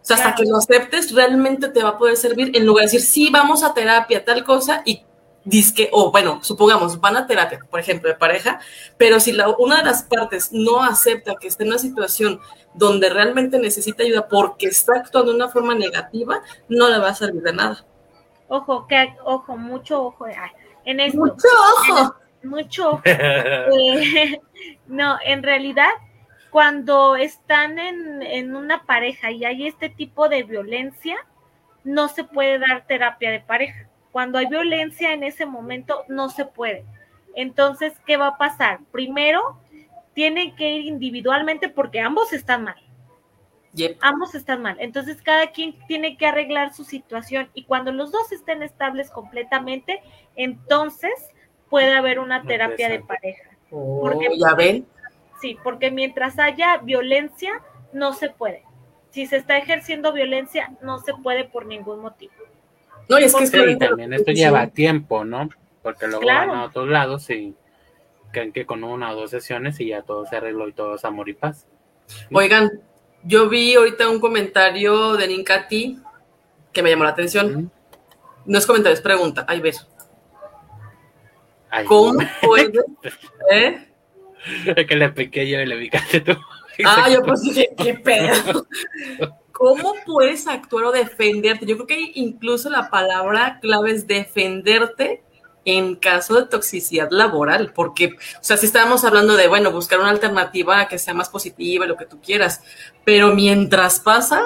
O 0.00 0.04
sea, 0.08 0.16
hasta 0.16 0.34
que 0.36 0.44
lo 0.44 0.56
aceptes, 0.56 1.12
realmente 1.12 1.68
te 1.68 1.82
va 1.82 1.90
a 1.90 1.98
poder 1.98 2.16
servir 2.16 2.50
en 2.56 2.64
lugar 2.64 2.86
de 2.86 2.92
decir, 2.92 3.02
sí, 3.02 3.28
vamos 3.30 3.62
a 3.62 3.74
terapia, 3.74 4.24
tal 4.24 4.42
cosa, 4.42 4.80
y 4.86 5.02
disque, 5.48 5.88
o 5.92 6.10
bueno, 6.10 6.40
supongamos, 6.42 7.00
van 7.00 7.16
a 7.16 7.26
terapia, 7.26 7.60
por 7.70 7.80
ejemplo, 7.80 8.08
de 8.08 8.16
pareja, 8.16 8.60
pero 8.96 9.18
si 9.18 9.32
la, 9.32 9.48
una 9.58 9.78
de 9.78 9.84
las 9.84 10.02
partes 10.02 10.52
no 10.52 10.82
acepta 10.82 11.36
que 11.40 11.48
esté 11.48 11.64
en 11.64 11.70
una 11.70 11.78
situación 11.78 12.40
donde 12.74 13.08
realmente 13.08 13.58
necesita 13.58 14.02
ayuda 14.02 14.28
porque 14.28 14.66
está 14.66 14.94
actuando 14.96 15.32
de 15.32 15.36
una 15.36 15.48
forma 15.48 15.74
negativa, 15.74 16.42
no 16.68 16.88
le 16.88 16.98
va 16.98 17.08
a 17.08 17.14
servir 17.14 17.42
de 17.42 17.52
nada. 17.52 17.84
Ojo, 18.48 18.86
que, 18.86 19.14
ojo, 19.24 19.56
mucho 19.56 20.04
ojo 20.04 20.26
en 20.84 21.00
esto. 21.00 21.18
Mucho 21.18 21.48
ojo. 21.76 22.14
mucho 22.42 22.90
ojo. 22.92 23.02
Eh, 23.04 24.40
no, 24.86 25.18
en 25.24 25.42
realidad, 25.42 25.90
cuando 26.50 27.16
están 27.16 27.78
en, 27.78 28.22
en 28.22 28.54
una 28.54 28.84
pareja 28.84 29.30
y 29.30 29.44
hay 29.44 29.66
este 29.66 29.88
tipo 29.88 30.28
de 30.28 30.42
violencia, 30.42 31.16
no 31.84 32.08
se 32.08 32.24
puede 32.24 32.58
dar 32.58 32.86
terapia 32.86 33.30
de 33.30 33.40
pareja 33.40 33.87
cuando 34.12 34.38
hay 34.38 34.46
violencia 34.46 35.12
en 35.12 35.22
ese 35.22 35.46
momento 35.46 36.04
no 36.08 36.28
se 36.28 36.44
puede. 36.44 36.84
Entonces, 37.34 37.92
¿qué 38.06 38.16
va 38.16 38.28
a 38.28 38.38
pasar? 38.38 38.80
Primero, 38.90 39.60
tienen 40.14 40.56
que 40.56 40.70
ir 40.70 40.86
individualmente 40.86 41.68
porque 41.68 42.00
ambos 42.00 42.32
están 42.32 42.64
mal. 42.64 42.76
Ambos 44.00 44.34
están 44.34 44.62
mal. 44.62 44.76
Entonces, 44.80 45.22
cada 45.22 45.52
quien 45.52 45.78
tiene 45.86 46.16
que 46.16 46.26
arreglar 46.26 46.72
su 46.74 46.84
situación 46.84 47.48
y 47.54 47.64
cuando 47.64 47.92
los 47.92 48.10
dos 48.10 48.32
estén 48.32 48.62
estables 48.62 49.10
completamente, 49.10 50.02
entonces 50.34 51.12
puede 51.68 51.94
haber 51.94 52.18
una 52.18 52.42
terapia 52.42 52.88
de 52.88 53.00
pareja. 53.00 53.50
Oh, 53.70 54.00
porque, 54.00 54.28
¿Ya 54.36 54.54
ven? 54.54 54.86
Sí, 55.40 55.56
porque 55.62 55.90
mientras 55.90 56.38
haya 56.38 56.78
violencia, 56.78 57.52
no 57.92 58.12
se 58.12 58.30
puede. 58.30 58.64
Si 59.10 59.26
se 59.26 59.36
está 59.36 59.56
ejerciendo 59.56 60.12
violencia, 60.12 60.72
no 60.82 60.98
se 60.98 61.14
puede 61.14 61.44
por 61.44 61.66
ningún 61.66 62.00
motivo. 62.00 62.32
No, 63.08 63.18
y 63.18 63.24
es 63.24 63.34
que 63.34 63.76
también 63.76 64.12
esto 64.12 64.32
lleva 64.32 64.66
tiempo, 64.68 65.24
¿no? 65.24 65.48
Porque 65.82 66.06
luego 66.06 66.26
van 66.26 66.50
a 66.50 66.64
otros 66.64 66.88
lados 66.88 67.30
y 67.30 67.54
creen 68.32 68.52
que 68.52 68.66
con 68.66 68.84
una 68.84 69.12
o 69.12 69.16
dos 69.16 69.30
sesiones 69.30 69.80
y 69.80 69.88
ya 69.88 70.02
todo 70.02 70.26
se 70.26 70.36
arregló 70.36 70.68
y 70.68 70.72
todo 70.72 70.96
es 70.96 71.04
amor 71.04 71.28
y 71.28 71.34
paz. 71.34 71.66
Oigan, 72.32 72.80
yo 73.22 73.48
vi 73.48 73.74
ahorita 73.74 74.08
un 74.08 74.20
comentario 74.20 75.16
de 75.16 75.28
Ninkati 75.28 75.98
que 76.72 76.82
me 76.82 76.90
llamó 76.90 77.04
la 77.04 77.10
atención. 77.10 77.70
No 78.44 78.58
es 78.58 78.66
comentario, 78.66 78.94
es 78.94 79.00
pregunta. 79.00 79.44
Ay, 79.48 79.60
ver. 79.60 79.74
¿Cómo 81.86 82.18
puede? 82.42 82.80
¿Eh? 83.50 83.84
que 84.86 84.96
le 84.96 85.08
piqué 85.10 85.48
yo 85.48 85.60
y 85.60 85.66
le 85.66 85.76
picaste 85.76 86.20
tú. 86.20 86.32
Ah, 86.84 87.08
yo 87.10 87.24
pues 87.24 87.42
dije, 87.42 87.70
qué 87.76 87.94
pedo. 87.94 88.64
¿Cómo 89.58 89.94
puedes 90.06 90.46
actuar 90.46 90.84
o 90.84 90.92
defenderte? 90.92 91.66
Yo 91.66 91.74
creo 91.74 91.88
que 91.88 92.12
incluso 92.14 92.70
la 92.70 92.90
palabra 92.90 93.58
clave 93.60 93.90
es 93.90 94.06
defenderte 94.06 95.24
en 95.64 95.96
caso 95.96 96.36
de 96.36 96.46
toxicidad 96.46 97.08
laboral, 97.10 97.72
porque, 97.74 98.14
o 98.40 98.42
sea, 98.44 98.56
si 98.56 98.66
estábamos 98.66 99.04
hablando 99.04 99.34
de, 99.34 99.48
bueno, 99.48 99.72
buscar 99.72 99.98
una 99.98 100.10
alternativa 100.10 100.86
que 100.86 101.00
sea 101.00 101.12
más 101.12 101.28
positiva, 101.28 101.86
lo 101.86 101.96
que 101.96 102.06
tú 102.06 102.20
quieras, 102.20 102.62
pero 103.04 103.34
mientras 103.34 103.98
pasa, 103.98 104.40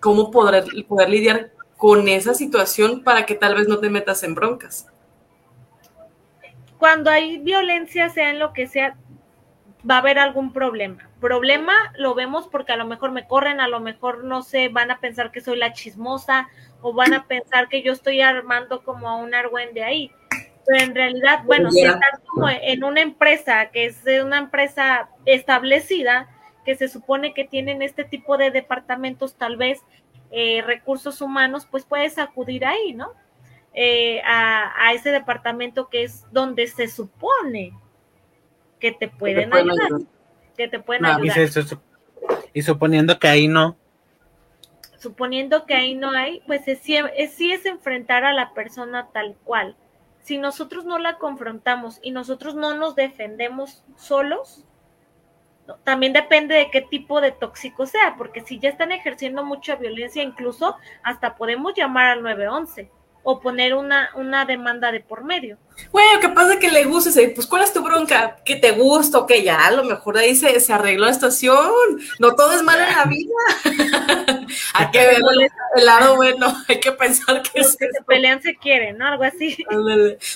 ¿cómo 0.00 0.30
poder, 0.30 0.64
poder 0.88 1.10
lidiar 1.10 1.50
con 1.76 2.08
esa 2.08 2.32
situación 2.32 3.04
para 3.04 3.26
que 3.26 3.34
tal 3.34 3.56
vez 3.56 3.68
no 3.68 3.78
te 3.78 3.90
metas 3.90 4.22
en 4.22 4.34
broncas? 4.34 4.86
Cuando 6.78 7.10
hay 7.10 7.36
violencia, 7.40 8.08
sea 8.08 8.30
en 8.30 8.38
lo 8.38 8.54
que 8.54 8.66
sea, 8.66 8.96
va 9.88 9.96
a 9.96 9.98
haber 9.98 10.18
algún 10.18 10.52
problema. 10.52 11.08
Problema 11.20 11.74
lo 11.96 12.14
vemos 12.14 12.48
porque 12.48 12.72
a 12.72 12.76
lo 12.76 12.86
mejor 12.86 13.12
me 13.12 13.26
corren, 13.26 13.60
a 13.60 13.68
lo 13.68 13.80
mejor 13.80 14.24
no 14.24 14.42
sé, 14.42 14.68
van 14.68 14.90
a 14.90 14.98
pensar 14.98 15.30
que 15.30 15.40
soy 15.40 15.56
la 15.56 15.72
chismosa 15.72 16.48
o 16.82 16.92
van 16.92 17.14
a 17.14 17.26
pensar 17.26 17.68
que 17.68 17.82
yo 17.82 17.92
estoy 17.92 18.20
armando 18.20 18.82
como 18.82 19.08
a 19.08 19.16
un 19.16 19.34
argüende 19.34 19.84
ahí. 19.84 20.10
Pero 20.66 20.82
en 20.82 20.94
realidad, 20.94 21.42
bueno, 21.44 21.70
si 21.70 21.82
estás 21.82 22.20
como 22.26 22.48
en 22.48 22.82
una 22.82 23.00
empresa 23.00 23.66
que 23.66 23.86
es 23.86 24.02
una 24.22 24.38
empresa 24.38 25.08
establecida, 25.24 26.28
que 26.64 26.74
se 26.74 26.88
supone 26.88 27.32
que 27.32 27.44
tienen 27.44 27.82
este 27.82 28.04
tipo 28.04 28.36
de 28.36 28.50
departamentos, 28.50 29.36
tal 29.36 29.56
vez 29.56 29.80
eh, 30.32 30.62
recursos 30.66 31.20
humanos, 31.20 31.68
pues 31.70 31.84
puedes 31.84 32.18
acudir 32.18 32.66
ahí, 32.66 32.92
¿no? 32.92 33.12
Eh, 33.74 34.20
a, 34.24 34.72
a, 34.76 34.92
ese 34.94 35.10
departamento 35.10 35.88
que 35.88 36.02
es 36.02 36.24
donde 36.32 36.66
se 36.66 36.88
supone 36.88 37.72
que 38.80 38.92
te 38.92 39.08
pueden, 39.08 39.52
ayudar, 39.52 39.88
Que 40.56 40.68
te 40.68 40.78
pueden 40.80 41.04
ayudar. 41.04 41.38
Y, 42.52 42.62
suponiendo 42.62 43.18
que 43.18 43.28
ahí 43.28 43.48
no. 43.48 43.76
Suponiendo 44.98 45.66
que 45.66 45.74
ahí 45.74 45.94
no 45.94 46.10
hay, 46.10 46.42
pues 46.46 46.66
es, 46.68 46.80
es, 46.86 47.32
sí 47.32 47.52
es 47.52 47.66
enfrentar 47.66 48.24
a 48.24 48.32
la 48.32 48.54
persona 48.54 49.08
tal 49.12 49.36
cual. 49.44 49.76
Si 50.22 50.38
nosotros 50.38 50.84
no 50.84 50.98
la 50.98 51.18
confrontamos 51.18 52.00
y 52.02 52.10
nosotros 52.10 52.54
no 52.54 52.74
nos 52.74 52.96
defendemos 52.96 53.84
solos, 53.96 54.64
también 55.84 56.12
depende 56.12 56.54
de 56.54 56.70
qué 56.70 56.80
tipo 56.80 57.20
de 57.20 57.32
tóxico 57.32 57.86
sea, 57.86 58.16
porque 58.16 58.40
si 58.40 58.58
ya 58.58 58.68
están 58.68 58.90
ejerciendo 58.92 59.44
mucha 59.44 59.76
violencia, 59.76 60.22
incluso 60.22 60.76
hasta 61.02 61.36
podemos 61.36 61.74
llamar 61.74 62.06
al 62.06 62.22
911 62.22 62.90
o 63.28 63.40
poner 63.40 63.74
una, 63.74 64.10
una 64.14 64.44
demanda 64.44 64.92
de 64.92 65.00
por 65.00 65.24
medio. 65.24 65.58
Bueno, 65.90 66.20
¿qué 66.20 66.28
pasa 66.28 66.60
que 66.60 66.70
le 66.70 66.84
guste? 66.84 67.28
Pues, 67.30 67.48
¿cuál 67.48 67.64
es 67.64 67.72
tu 67.72 67.82
bronca? 67.82 68.36
Que 68.44 68.54
te 68.54 68.70
gusta, 68.70 69.18
o 69.18 69.26
que 69.26 69.42
ya, 69.42 69.66
a 69.66 69.72
lo 69.72 69.82
mejor 69.82 70.16
ahí 70.16 70.36
se, 70.36 70.60
se 70.60 70.72
arregló 70.72 71.06
la 71.06 71.12
situación. 71.12 71.68
No 72.20 72.36
todo 72.36 72.52
es 72.52 72.62
malo 72.62 72.84
en 72.84 72.94
la 72.94 73.04
vida. 73.04 73.34
hay 74.74 74.90
que 74.92 74.98
ver 74.98 75.16
el 75.74 75.84
lado 75.84 76.14
bueno, 76.14 76.54
hay 76.68 76.78
que 76.78 76.92
pensar 76.92 77.42
que, 77.42 77.58
Los 77.58 77.76
que 77.76 77.88
se 77.90 78.04
pelean 78.04 78.40
se 78.40 78.54
quieren, 78.54 78.98
¿no? 78.98 79.06
Algo 79.06 79.24
así. 79.24 79.56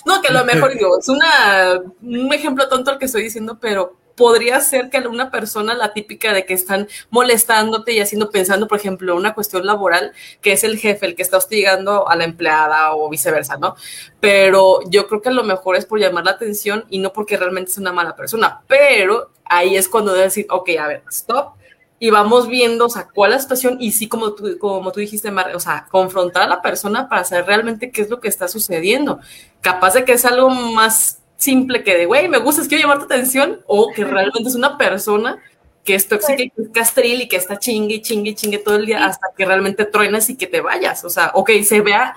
No, 0.05 0.21
que 0.21 0.29
a 0.29 0.33
lo 0.33 0.45
mejor, 0.45 0.75
digo, 0.75 0.99
es 0.99 1.09
una, 1.09 1.81
un 2.03 2.33
ejemplo 2.33 2.69
tonto 2.69 2.91
el 2.91 2.99
que 2.99 3.05
estoy 3.05 3.23
diciendo, 3.23 3.57
pero 3.61 4.00
podría 4.21 4.61
ser 4.61 4.91
que 4.91 4.99
alguna 4.99 5.31
persona, 5.31 5.73
la 5.73 5.95
típica 5.95 6.35
de 6.35 6.45
que 6.45 6.53
están 6.53 6.89
molestándote 7.09 7.95
y 7.95 8.01
haciendo, 8.01 8.29
pensando, 8.29 8.69
por 8.69 8.77
ejemplo, 8.77 9.17
una 9.17 9.33
cuestión 9.33 9.65
laboral, 9.65 10.13
que 10.43 10.53
es 10.53 10.63
el 10.63 10.77
jefe 10.77 11.07
el 11.07 11.15
que 11.17 11.23
está 11.23 11.39
hostigando 11.39 12.07
a 12.07 12.15
la 12.17 12.25
empleada 12.25 12.95
o 12.95 13.09
viceversa, 13.09 13.57
¿no? 13.57 13.77
Pero 14.21 14.81
yo 14.91 15.09
creo 15.09 15.23
que 15.23 15.31
lo 15.31 15.43
mejor 15.43 15.77
es 15.77 15.87
por 15.87 15.99
llamar 15.99 16.27
la 16.27 16.33
atención 16.33 16.85
y 16.91 16.99
no 16.99 17.15
porque 17.15 17.39
realmente 17.39 17.71
es 17.71 17.79
una 17.79 17.93
mala 17.93 18.15
persona, 18.15 18.61
pero 18.67 19.31
ahí 19.47 19.75
es 19.75 19.89
cuando 19.89 20.13
debe 20.13 20.25
decir, 20.25 20.47
ok, 20.51 20.69
a 20.79 20.87
ver, 20.87 21.03
stop, 21.09 21.55
y 21.99 22.11
vamos 22.11 22.47
viendo, 22.47 22.85
o 22.85 22.91
sea, 22.91 23.09
cuál 23.09 23.31
es 23.31 23.37
la 23.37 23.43
situación 23.43 23.79
y 23.81 23.93
sí, 23.93 24.07
como 24.07 24.35
tú, 24.35 24.59
como 24.59 24.93
tú 24.93 25.01
dijiste, 25.01 25.31
Mar, 25.31 25.57
o 25.57 25.61
sea, 25.61 25.87
confrontar 25.91 26.43
a 26.43 26.47
la 26.47 26.61
persona 26.61 27.09
para 27.09 27.25
saber 27.25 27.47
realmente 27.47 27.91
qué 27.91 28.03
es 28.03 28.11
lo 28.11 28.21
que 28.21 28.29
está 28.29 28.49
sucediendo. 28.49 29.19
Capaz 29.63 29.95
de 29.95 30.05
que 30.05 30.13
es 30.13 30.27
algo 30.27 30.51
más 30.51 31.20
simple 31.41 31.83
que 31.83 31.97
de, 31.97 32.07
güey, 32.07 32.29
me 32.29 32.39
gustas, 32.39 32.69
quiero 32.69 32.83
llamar 32.83 32.99
tu 32.99 33.07
atención, 33.07 33.61
o 33.67 33.91
que 33.93 34.05
realmente 34.05 34.49
es 34.49 34.55
una 34.55 34.77
persona 34.77 35.39
que 35.85 35.95
es 35.95 36.07
tóxica 36.07 36.43
y 36.43 36.51
que 36.51 36.63
es 36.63 36.69
castril 36.69 37.23
y 37.23 37.29
que 37.29 37.37
está 37.37 37.59
chingue 37.59 37.97
y 37.97 38.03
chingue 38.03 38.31
y 38.31 38.35
chingue 38.35 38.59
todo 38.59 38.77
el 38.77 38.85
día 38.85 39.07
hasta 39.07 39.29
que 39.37 39.47
realmente 39.47 39.87
truenas 39.87 40.29
y 40.29 40.37
que 40.37 40.47
te 40.47 40.61
vayas. 40.61 41.05
O 41.05 41.11
sea, 41.11 41.33
ok, 41.35 41.51
se 41.65 41.81
vea, 41.81 42.15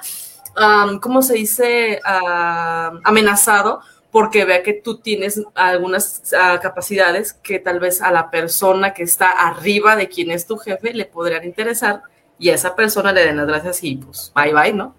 um, 0.57 0.99
¿cómo 0.99 1.21
se 1.21 1.35
dice? 1.35 2.01
Uh, 2.05 2.99
amenazado 3.05 3.79
porque 4.11 4.45
vea 4.45 4.61
que 4.61 4.73
tú 4.73 4.97
tienes 4.97 5.41
algunas 5.55 6.21
uh, 6.33 6.61
capacidades 6.61 7.33
que 7.33 7.59
tal 7.59 7.79
vez 7.79 8.01
a 8.01 8.11
la 8.11 8.29
persona 8.29 8.93
que 8.93 9.03
está 9.03 9.31
arriba 9.31 9.95
de 9.95 10.09
quien 10.09 10.29
es 10.31 10.45
tu 10.45 10.57
jefe 10.57 10.93
le 10.93 11.05
podrían 11.05 11.45
interesar 11.45 12.03
y 12.37 12.49
a 12.49 12.55
esa 12.55 12.75
persona 12.75 13.13
le 13.13 13.25
den 13.25 13.37
las 13.37 13.47
gracias 13.47 13.83
y 13.83 13.95
pues 13.95 14.31
bye 14.35 14.53
bye, 14.53 14.73
¿no? 14.73 14.95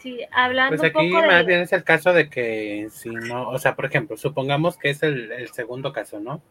Sí, 0.00 0.20
hablando 0.32 0.76
Pues 0.76 0.90
aquí 0.90 1.06
un 1.06 1.12
poco 1.12 1.26
más 1.26 1.40
de... 1.40 1.44
bien 1.44 1.60
es 1.60 1.72
el 1.72 1.84
caso 1.84 2.12
de 2.12 2.30
que 2.30 2.88
si 2.90 3.10
no, 3.10 3.50
o 3.50 3.58
sea, 3.58 3.76
por 3.76 3.84
ejemplo, 3.84 4.16
supongamos 4.16 4.78
que 4.78 4.90
es 4.90 5.02
el, 5.02 5.30
el 5.30 5.48
segundo 5.50 5.92
caso, 5.92 6.20
¿no? 6.20 6.42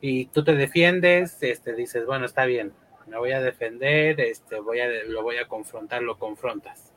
Y 0.00 0.26
tú 0.26 0.44
te 0.44 0.54
defiendes, 0.54 1.42
este, 1.42 1.74
dices, 1.74 2.06
bueno, 2.06 2.24
está 2.24 2.46
bien, 2.46 2.72
me 3.06 3.18
voy 3.18 3.32
a 3.32 3.40
defender, 3.40 4.20
este, 4.20 4.60
voy 4.60 4.80
a, 4.80 4.86
lo 5.06 5.22
voy 5.22 5.36
a 5.36 5.48
confrontar, 5.48 6.02
lo 6.02 6.18
confrontas. 6.18 6.92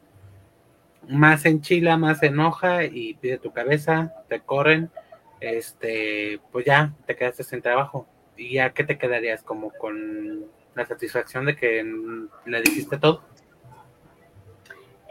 Más 1.10 1.46
enchila, 1.46 1.98
más 1.98 2.24
enoja 2.24 2.86
y 2.86 3.16
pide 3.16 3.40
tu 3.40 3.52
cabeza, 3.52 4.14
te 4.30 4.40
corren, 4.40 4.90
este, 5.42 6.40
pues 6.52 6.66
ya 6.66 6.94
te 7.06 7.16
quedaste 7.16 7.44
sin 7.44 7.62
trabajo. 7.62 8.08
¿Y 8.38 8.54
ya 8.54 8.72
qué 8.74 8.84
te 8.84 8.98
quedarías? 8.98 9.44
Como 9.44 9.72
con 9.72 10.46
la 10.76 10.86
satisfacción 10.86 11.46
de 11.46 11.56
que 11.56 11.84
le 12.46 12.62
dijiste 12.62 12.98
todo. 12.98 13.24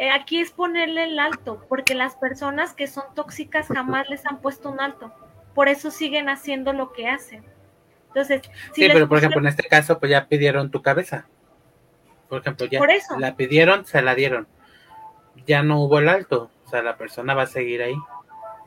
Eh, 0.03 0.11
aquí 0.11 0.41
es 0.41 0.51
ponerle 0.51 1.05
el 1.05 1.21
alto, 1.21 1.65
porque 1.69 1.95
las 1.95 2.17
personas 2.17 2.75
que 2.75 2.89
son 2.89 3.05
tóxicas 3.15 3.69
jamás 3.69 4.11
les 4.11 4.27
han 4.27 4.41
puesto 4.41 4.69
un 4.69 4.81
alto. 4.81 5.13
Por 5.55 5.69
eso 5.69 5.93
siguen 5.93 6.29
haciendo 6.29 6.73
lo 6.73 6.93
que 6.93 7.07
hacen. 7.07 7.45
Entonces, 8.09 8.43
si 8.75 8.83
Sí, 8.83 8.91
pero 8.93 9.09
por 9.09 9.19
ejemplo, 9.19 9.39
en 9.39 9.47
este 9.47 9.63
caso, 9.63 10.01
pues 10.01 10.11
ya 10.11 10.27
pidieron 10.27 10.73
tu 10.73 10.83
cabeza. 10.83 11.29
Por 12.29 12.41
ejemplo, 12.41 12.67
ya 12.67 12.81
Por 12.81 12.91
eso. 12.91 13.17
la 13.17 13.37
pidieron, 13.37 13.87
se 13.87 14.03
la 14.03 14.17
dieron. 14.17 14.49
Ya 15.47 15.63
no 15.63 15.81
hubo 15.81 16.01
el 16.01 16.09
alto. 16.09 16.51
O 16.67 16.69
sea, 16.69 16.83
la 16.83 16.97
persona 16.97 17.35
va 17.35 17.43
a 17.43 17.47
seguir 17.47 17.81
ahí. 17.81 17.95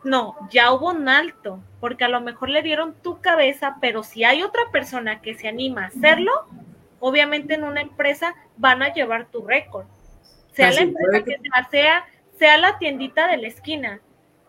No, 0.05 0.37
ya 0.51 0.71
hubo 0.71 0.91
un 0.91 1.09
alto, 1.09 1.59
porque 1.81 2.05
a 2.05 2.09
lo 2.09 2.21
mejor 2.21 2.47
le 2.47 2.61
dieron 2.61 2.93
tu 2.93 3.19
cabeza, 3.19 3.75
pero 3.81 4.03
si 4.03 4.23
hay 4.23 4.41
otra 4.41 4.61
persona 4.71 5.21
que 5.21 5.33
se 5.33 5.49
anima 5.49 5.83
a 5.83 5.87
hacerlo, 5.87 6.31
obviamente 7.01 7.55
en 7.55 7.65
una 7.65 7.81
empresa 7.81 8.35
van 8.55 8.81
a 8.83 8.93
llevar 8.93 9.25
tu 9.25 9.45
récord. 9.45 9.85
Sea 10.55 10.69
Así 10.69 10.77
la 10.77 10.83
empresa 10.83 11.23
que 11.25 11.37
sea, 11.37 11.69
sea, 11.69 12.05
sea 12.39 12.57
la 12.57 12.77
tiendita 12.77 13.27
de 13.27 13.37
la 13.37 13.47
esquina. 13.47 13.99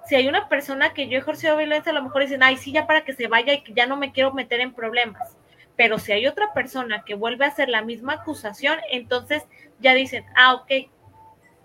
Si 0.07 0.15
hay 0.15 0.29
una 0.29 0.49
persona 0.49 0.95
que 0.95 1.09
yo 1.09 1.17
he 1.17 1.21
ejercido 1.21 1.57
violencia, 1.57 1.91
a 1.91 1.95
lo 1.95 2.03
mejor 2.03 2.23
dicen, 2.23 2.43
ay, 2.43 2.57
sí, 2.57 2.71
ya 2.71 2.87
para 2.87 3.05
que 3.05 3.13
se 3.13 3.27
vaya 3.27 3.53
y 3.55 3.65
que 3.65 3.73
ya 3.73 3.87
no 3.87 3.97
me 3.97 4.13
quiero 4.13 4.33
meter 4.33 4.61
en 4.61 4.73
problemas. 4.73 5.37
Pero 5.75 5.99
si 5.99 6.13
hay 6.13 6.27
otra 6.27 6.55
persona 6.55 7.03
que 7.05 7.15
vuelve 7.15 7.45
a 7.45 7.49
hacer 7.49 7.69
la 7.69 7.83
misma 7.83 8.15
acusación, 8.15 8.79
entonces 8.91 9.43
ya 9.81 9.95
dicen, 9.95 10.25
ah, 10.37 10.55
ok, 10.55 10.89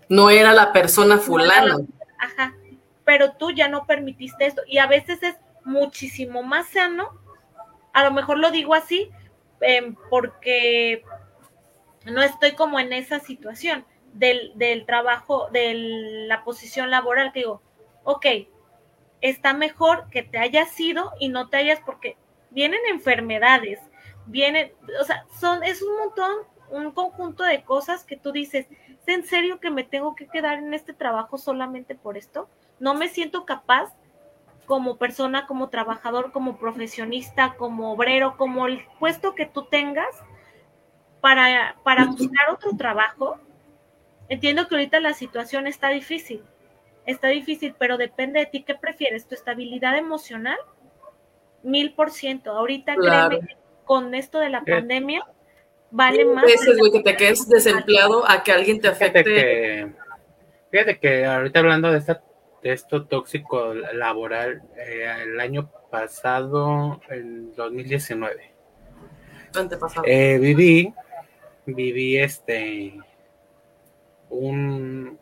No 0.08 0.28
era 0.28 0.52
la 0.52 0.72
persona 0.72 1.18
fulana. 1.18 1.78
Ajá. 2.18 2.54
Pero 3.04 3.32
tú 3.34 3.52
ya 3.52 3.68
no 3.68 3.86
permitiste 3.86 4.44
esto. 4.44 4.62
Y 4.66 4.78
a 4.78 4.86
veces 4.86 5.22
es 5.22 5.36
muchísimo 5.64 6.42
más 6.42 6.68
sano. 6.68 7.10
A 7.92 8.02
lo 8.02 8.10
mejor 8.10 8.38
lo 8.38 8.50
digo 8.50 8.74
así 8.74 9.10
em, 9.60 9.94
porque 10.10 11.04
no 12.06 12.22
estoy 12.22 12.52
como 12.52 12.80
en 12.80 12.92
esa 12.92 13.20
situación 13.20 13.84
del, 14.12 14.52
del 14.56 14.86
trabajo, 14.86 15.48
de 15.52 15.74
la 16.26 16.44
posición 16.44 16.90
laboral, 16.90 17.32
que 17.32 17.40
digo, 17.40 17.62
ok, 18.04 18.26
está 19.20 19.54
mejor 19.54 20.08
que 20.10 20.22
te 20.22 20.38
hayas 20.38 20.78
ido 20.78 21.12
y 21.18 21.28
no 21.28 21.48
te 21.48 21.58
hayas, 21.58 21.80
porque 21.80 22.16
vienen 22.50 22.80
enfermedades, 22.90 23.80
vienen, 24.26 24.72
o 25.00 25.04
sea, 25.04 25.24
son, 25.40 25.62
es 25.62 25.82
un 25.82 25.96
montón, 25.98 26.30
un 26.70 26.92
conjunto 26.92 27.44
de 27.44 27.62
cosas 27.62 28.04
que 28.04 28.16
tú 28.16 28.32
dices, 28.32 28.66
¿es 28.70 29.08
en 29.08 29.24
serio 29.24 29.60
que 29.60 29.70
me 29.70 29.84
tengo 29.84 30.14
que 30.14 30.26
quedar 30.26 30.58
en 30.58 30.74
este 30.74 30.92
trabajo 30.92 31.38
solamente 31.38 31.94
por 31.94 32.16
esto? 32.16 32.48
No 32.78 32.94
me 32.94 33.08
siento 33.08 33.44
capaz 33.44 33.94
como 34.66 34.96
persona, 34.96 35.46
como 35.46 35.68
trabajador, 35.68 36.32
como 36.32 36.56
profesionista, 36.56 37.54
como 37.56 37.92
obrero, 37.92 38.36
como 38.36 38.66
el 38.66 38.86
puesto 38.98 39.34
que 39.34 39.46
tú 39.46 39.64
tengas 39.64 40.08
para, 41.20 41.76
para 41.84 42.06
buscar 42.06 42.50
otro 42.50 42.76
trabajo. 42.76 43.38
Entiendo 44.32 44.66
que 44.66 44.74
ahorita 44.76 44.98
la 45.00 45.12
situación 45.12 45.66
está 45.66 45.90
difícil, 45.90 46.42
está 47.04 47.28
difícil, 47.28 47.74
pero 47.78 47.98
depende 47.98 48.40
de 48.40 48.46
ti 48.46 48.62
qué 48.62 48.74
prefieres, 48.74 49.26
tu 49.28 49.34
estabilidad 49.34 49.98
emocional, 49.98 50.56
mil 51.62 51.92
por 51.94 52.10
ciento. 52.10 52.52
Ahorita 52.52 52.94
Claro. 52.94 53.28
créeme 53.28 53.46
que 53.46 53.56
con 53.84 54.14
esto 54.14 54.38
de 54.38 54.48
la 54.48 54.62
Eh. 54.64 54.70
pandemia 54.72 55.22
vale 55.90 56.24
más. 56.24 56.44
veces, 56.46 56.78
güey, 56.78 56.90
que 56.92 57.00
te 57.02 57.14
quedes 57.14 57.46
desempleado 57.46 58.24
a 58.26 58.42
que 58.42 58.52
alguien 58.52 58.80
te 58.80 58.88
Fíjate 58.92 59.04
afecte. 59.20 59.34
que, 59.34 59.92
fíjate 60.70 60.98
que 60.98 61.26
ahorita 61.26 61.58
hablando 61.60 61.92
de, 61.92 61.98
esta, 61.98 62.22
de 62.62 62.72
esto 62.72 63.04
tóxico 63.04 63.74
laboral, 63.74 64.62
eh, 64.78 65.14
el 65.24 65.38
año 65.40 65.70
pasado, 65.90 67.02
el 67.10 67.54
2019, 67.54 68.50
Antepasado. 69.54 70.04
eh, 70.06 70.38
viví, 70.38 70.94
viví 71.66 72.16
este, 72.16 72.94
un, 74.32 75.18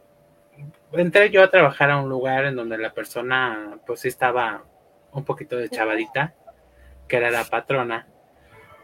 entré 0.92 1.30
yo 1.30 1.42
a 1.42 1.50
trabajar 1.50 1.90
a 1.90 2.00
un 2.00 2.08
lugar 2.08 2.44
en 2.46 2.56
donde 2.56 2.78
la 2.78 2.92
persona, 2.92 3.78
pues 3.86 4.00
sí 4.00 4.08
estaba 4.08 4.64
un 5.12 5.24
poquito 5.24 5.56
de 5.56 5.68
chavadita, 5.68 6.34
que 7.08 7.16
era 7.16 7.30
la 7.30 7.44
patrona, 7.44 8.06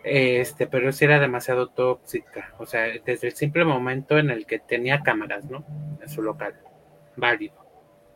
este, 0.03 0.67
pero 0.67 0.93
sí 0.93 1.05
era 1.05 1.19
demasiado 1.21 1.69
tóxica, 1.69 2.55
o 2.59 2.67
sea, 2.67 2.87
desde 3.05 3.29
el 3.29 3.35
simple 3.35 3.65
momento 3.65 4.19
en 4.19 4.31
el 4.31 4.47
que 4.47 4.59
tenía 4.59 5.03
cámaras, 5.03 5.45
¿no? 5.45 5.65
En 6.01 6.09
su 6.09 6.23
local, 6.23 6.55
válido, 7.17 7.55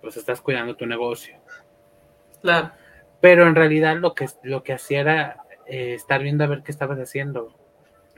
pues 0.00 0.16
estás 0.16 0.40
cuidando 0.40 0.76
tu 0.76 0.86
negocio, 0.86 1.36
Claro. 2.42 2.72
pero 3.20 3.46
en 3.46 3.54
realidad 3.54 3.96
lo 3.96 4.14
que, 4.14 4.26
lo 4.42 4.62
que 4.62 4.72
hacía 4.72 5.00
era 5.00 5.44
eh, 5.66 5.94
estar 5.94 6.22
viendo 6.22 6.42
a 6.42 6.48
ver 6.48 6.62
qué 6.62 6.72
estabas 6.72 6.98
haciendo. 6.98 7.54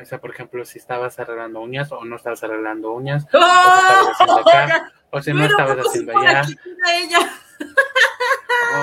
O 0.02 0.06
sea, 0.06 0.20
por 0.20 0.30
ejemplo, 0.30 0.64
si 0.64 0.78
estabas 0.78 1.18
arreglando 1.18 1.60
uñas 1.60 1.92
o 1.92 2.04
no 2.04 2.16
estabas 2.16 2.42
arreglando 2.42 2.92
uñas, 2.92 3.26
¡Oh! 3.32 4.10
haciendo 4.10 4.38
acá, 4.40 4.92
o 5.10 5.22
si 5.22 5.32
no 5.32 5.44
estabas 5.44 5.76
¿cómo 5.76 5.82
se 5.84 5.88
haciendo 5.88 6.18
allá, 6.18 6.42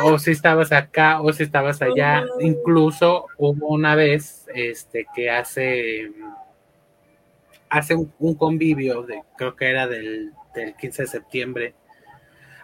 o 0.04 0.18
si 0.18 0.32
estabas 0.32 0.72
acá, 0.72 1.22
o 1.22 1.34
si 1.34 1.44
estabas 1.44 1.82
allá. 1.82 2.24
Oh. 2.24 2.42
Incluso 2.42 3.26
hubo 3.38 3.68
una 3.68 3.96
vez 3.96 4.48
este 4.54 5.06
que 5.14 5.30
hace 5.30 6.12
hace 7.70 7.96
un, 7.96 8.12
un 8.20 8.36
convivio, 8.36 9.04
de, 9.04 9.22
creo 9.38 9.56
que 9.56 9.70
era 9.70 9.88
del, 9.88 10.32
del 10.56 10.76
15 10.76 11.04
de 11.04 11.08
septiembre, 11.08 11.76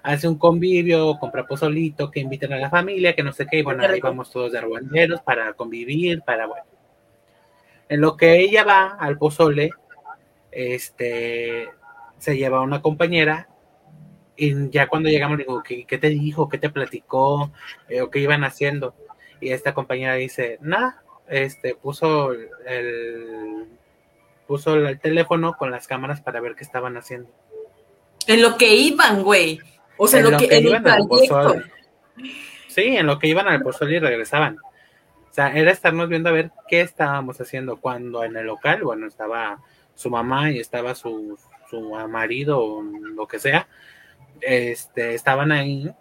hace 0.01 0.27
un 0.27 0.37
convivio, 0.37 1.17
compra 1.19 1.45
pozolito, 1.45 2.09
que 2.09 2.19
inviten 2.19 2.53
a 2.53 2.57
la 2.57 2.69
familia, 2.69 3.15
que 3.15 3.23
no 3.23 3.31
sé 3.31 3.45
qué, 3.45 3.59
y 3.59 3.61
bueno, 3.63 3.83
ahí 3.83 3.99
vamos 3.99 4.31
todos 4.31 4.51
de 4.51 4.59
argüenderos 4.59 5.21
para 5.21 5.53
convivir, 5.53 6.21
para 6.21 6.47
bueno. 6.47 6.74
En 7.89 8.01
lo 8.01 8.17
que 8.17 8.39
ella 8.39 8.63
va 8.63 8.97
al 8.99 9.17
pozole, 9.17 9.69
este, 10.51 11.69
se 12.17 12.37
lleva 12.37 12.59
a 12.59 12.61
una 12.61 12.81
compañera 12.81 13.47
y 14.37 14.69
ya 14.69 14.87
cuando 14.87 15.09
llegamos 15.09 15.37
le 15.37 15.43
digo, 15.43 15.63
¿qué, 15.63 15.85
qué 15.85 15.97
te 15.97 16.09
dijo? 16.09 16.49
¿Qué 16.49 16.57
te 16.57 16.69
platicó? 16.69 17.51
Eh, 17.87 18.01
¿O 18.01 18.09
qué 18.09 18.19
iban 18.19 18.43
haciendo? 18.43 18.93
Y 19.39 19.51
esta 19.51 19.73
compañera 19.73 20.15
dice, 20.15 20.57
nada, 20.61 21.03
este, 21.27 21.75
puso 21.75 22.31
el, 22.33 23.65
puso 24.47 24.75
el 24.75 24.99
teléfono 24.99 25.55
con 25.57 25.71
las 25.71 25.87
cámaras 25.87 26.21
para 26.21 26.41
ver 26.41 26.55
qué 26.55 26.63
estaban 26.63 26.97
haciendo. 26.97 27.29
En 28.27 28.41
lo 28.41 28.57
que 28.57 28.73
iban, 28.75 29.23
güey. 29.23 29.59
O 29.97 30.07
sea, 30.07 30.19
en, 30.19 30.31
lo 30.31 30.37
que, 30.37 30.45
en 30.45 30.53
el 30.53 30.65
iban 30.67 30.87
al 30.87 31.07
pozole. 31.07 31.63
Sí, 32.67 32.97
en 32.97 33.07
lo 33.07 33.19
que 33.19 33.27
iban 33.27 33.47
al 33.47 33.61
pozole 33.61 33.95
y 33.95 33.99
regresaban. 33.99 34.57
O 35.35 35.41
sea, 35.43 35.53
era 35.53 35.69
estarnos 35.69 36.07
viendo 36.07 36.29
a 36.29 36.31
ver 36.31 36.51
qué 36.69 36.79
estábamos 36.79 37.41
haciendo 37.41 37.75
cuando 37.75 38.23
en 38.23 38.37
el 38.37 38.45
local, 38.45 38.83
bueno, 38.85 39.05
estaba 39.05 39.61
su 39.93 40.09
mamá 40.09 40.49
y 40.49 40.59
estaba 40.59 40.95
su, 40.95 41.37
su 41.69 41.81
marido 42.07 42.57
o 42.63 42.81
lo 42.81 43.27
que 43.27 43.39
sea, 43.39 43.67
este, 44.39 45.13
estaban 45.13 45.51
ahí, 45.51 45.91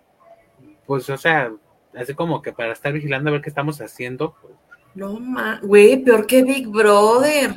pues, 0.87 1.11
o 1.11 1.16
sea, 1.16 1.51
así 1.97 2.14
como 2.14 2.43
que 2.43 2.53
para 2.53 2.74
estar 2.74 2.93
vigilando 2.93 3.28
a 3.28 3.32
ver 3.32 3.43
qué 3.43 3.49
estamos 3.49 3.80
haciendo. 3.80 4.37
pues. 4.41 4.55
No, 4.95 5.18
ma, 5.18 5.59
güey, 5.64 5.97
peor 5.97 6.28
que 6.28 6.45
Big 6.45 6.68
Brother. 6.68 7.57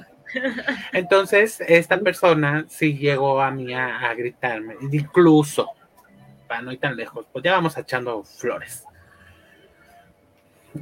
Entonces, 0.93 1.61
esta 1.61 1.99
persona 1.99 2.65
sí 2.69 2.97
llegó 2.97 3.39
a 3.39 3.51
mí 3.51 3.71
a, 3.75 3.99
a 3.99 4.15
gritarme, 4.15 4.78
incluso, 4.91 5.69
para 6.47 6.63
no 6.63 6.71
ir 6.71 6.80
tan 6.80 6.95
lejos, 6.95 7.28
pues 7.32 7.43
ya 7.43 7.51
vamos 7.51 7.78
echando 7.78 8.23
flores. 8.23 8.84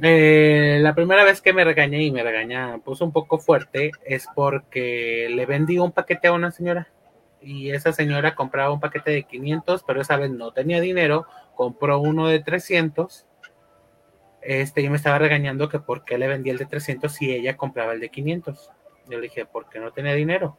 Eh, 0.02 0.78
la 0.82 0.94
primera 0.94 1.24
vez 1.24 1.40
que 1.40 1.52
me 1.52 1.64
regañé 1.64 2.02
y 2.02 2.10
me 2.10 2.22
regaña 2.22 2.78
pues 2.84 3.00
un 3.00 3.12
poco 3.12 3.38
fuerte 3.38 3.92
es 4.04 4.26
porque 4.34 5.28
le 5.30 5.46
vendí 5.46 5.78
un 5.78 5.92
paquete 5.92 6.28
a 6.28 6.32
una 6.32 6.50
señora 6.50 6.88
y 7.40 7.70
esa 7.70 7.92
señora 7.92 8.34
compraba 8.34 8.72
un 8.72 8.80
paquete 8.80 9.10
de 9.12 9.22
500 9.22 9.84
pero 9.86 10.02
esa 10.02 10.16
vez 10.16 10.30
no 10.30 10.52
tenía 10.52 10.80
dinero 10.80 11.26
compró 11.56 11.98
uno 11.98 12.28
de 12.28 12.38
300, 12.38 13.26
este, 14.42 14.84
yo 14.84 14.90
me 14.90 14.96
estaba 14.96 15.18
regañando 15.18 15.68
que 15.68 15.80
por 15.80 16.04
qué 16.04 16.18
le 16.18 16.28
vendía 16.28 16.52
el 16.52 16.58
de 16.58 16.66
300 16.66 17.10
si 17.10 17.32
ella 17.32 17.56
compraba 17.56 17.94
el 17.94 18.00
de 18.00 18.10
500. 18.10 18.70
Yo 19.08 19.18
le 19.18 19.22
dije, 19.22 19.46
porque 19.46 19.80
no 19.80 19.90
tenía 19.90 20.14
dinero. 20.14 20.56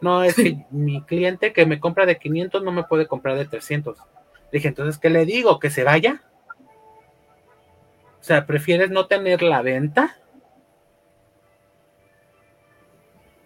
No, 0.00 0.22
es 0.22 0.36
que 0.36 0.64
mi 0.70 1.02
cliente 1.02 1.52
que 1.52 1.66
me 1.66 1.80
compra 1.80 2.06
de 2.06 2.18
500 2.18 2.62
no 2.62 2.72
me 2.72 2.84
puede 2.84 3.06
comprar 3.06 3.36
de 3.36 3.44
300. 3.44 3.98
Le 3.98 4.04
dije, 4.52 4.68
entonces, 4.68 4.98
¿qué 4.98 5.10
le 5.10 5.26
digo? 5.26 5.58
¿Que 5.58 5.68
se 5.68 5.84
vaya? 5.84 6.22
O 8.26 8.28
sea, 8.28 8.44
¿prefieres 8.44 8.90
no 8.90 9.06
tener 9.06 9.40
la 9.40 9.62
venta? 9.62 10.16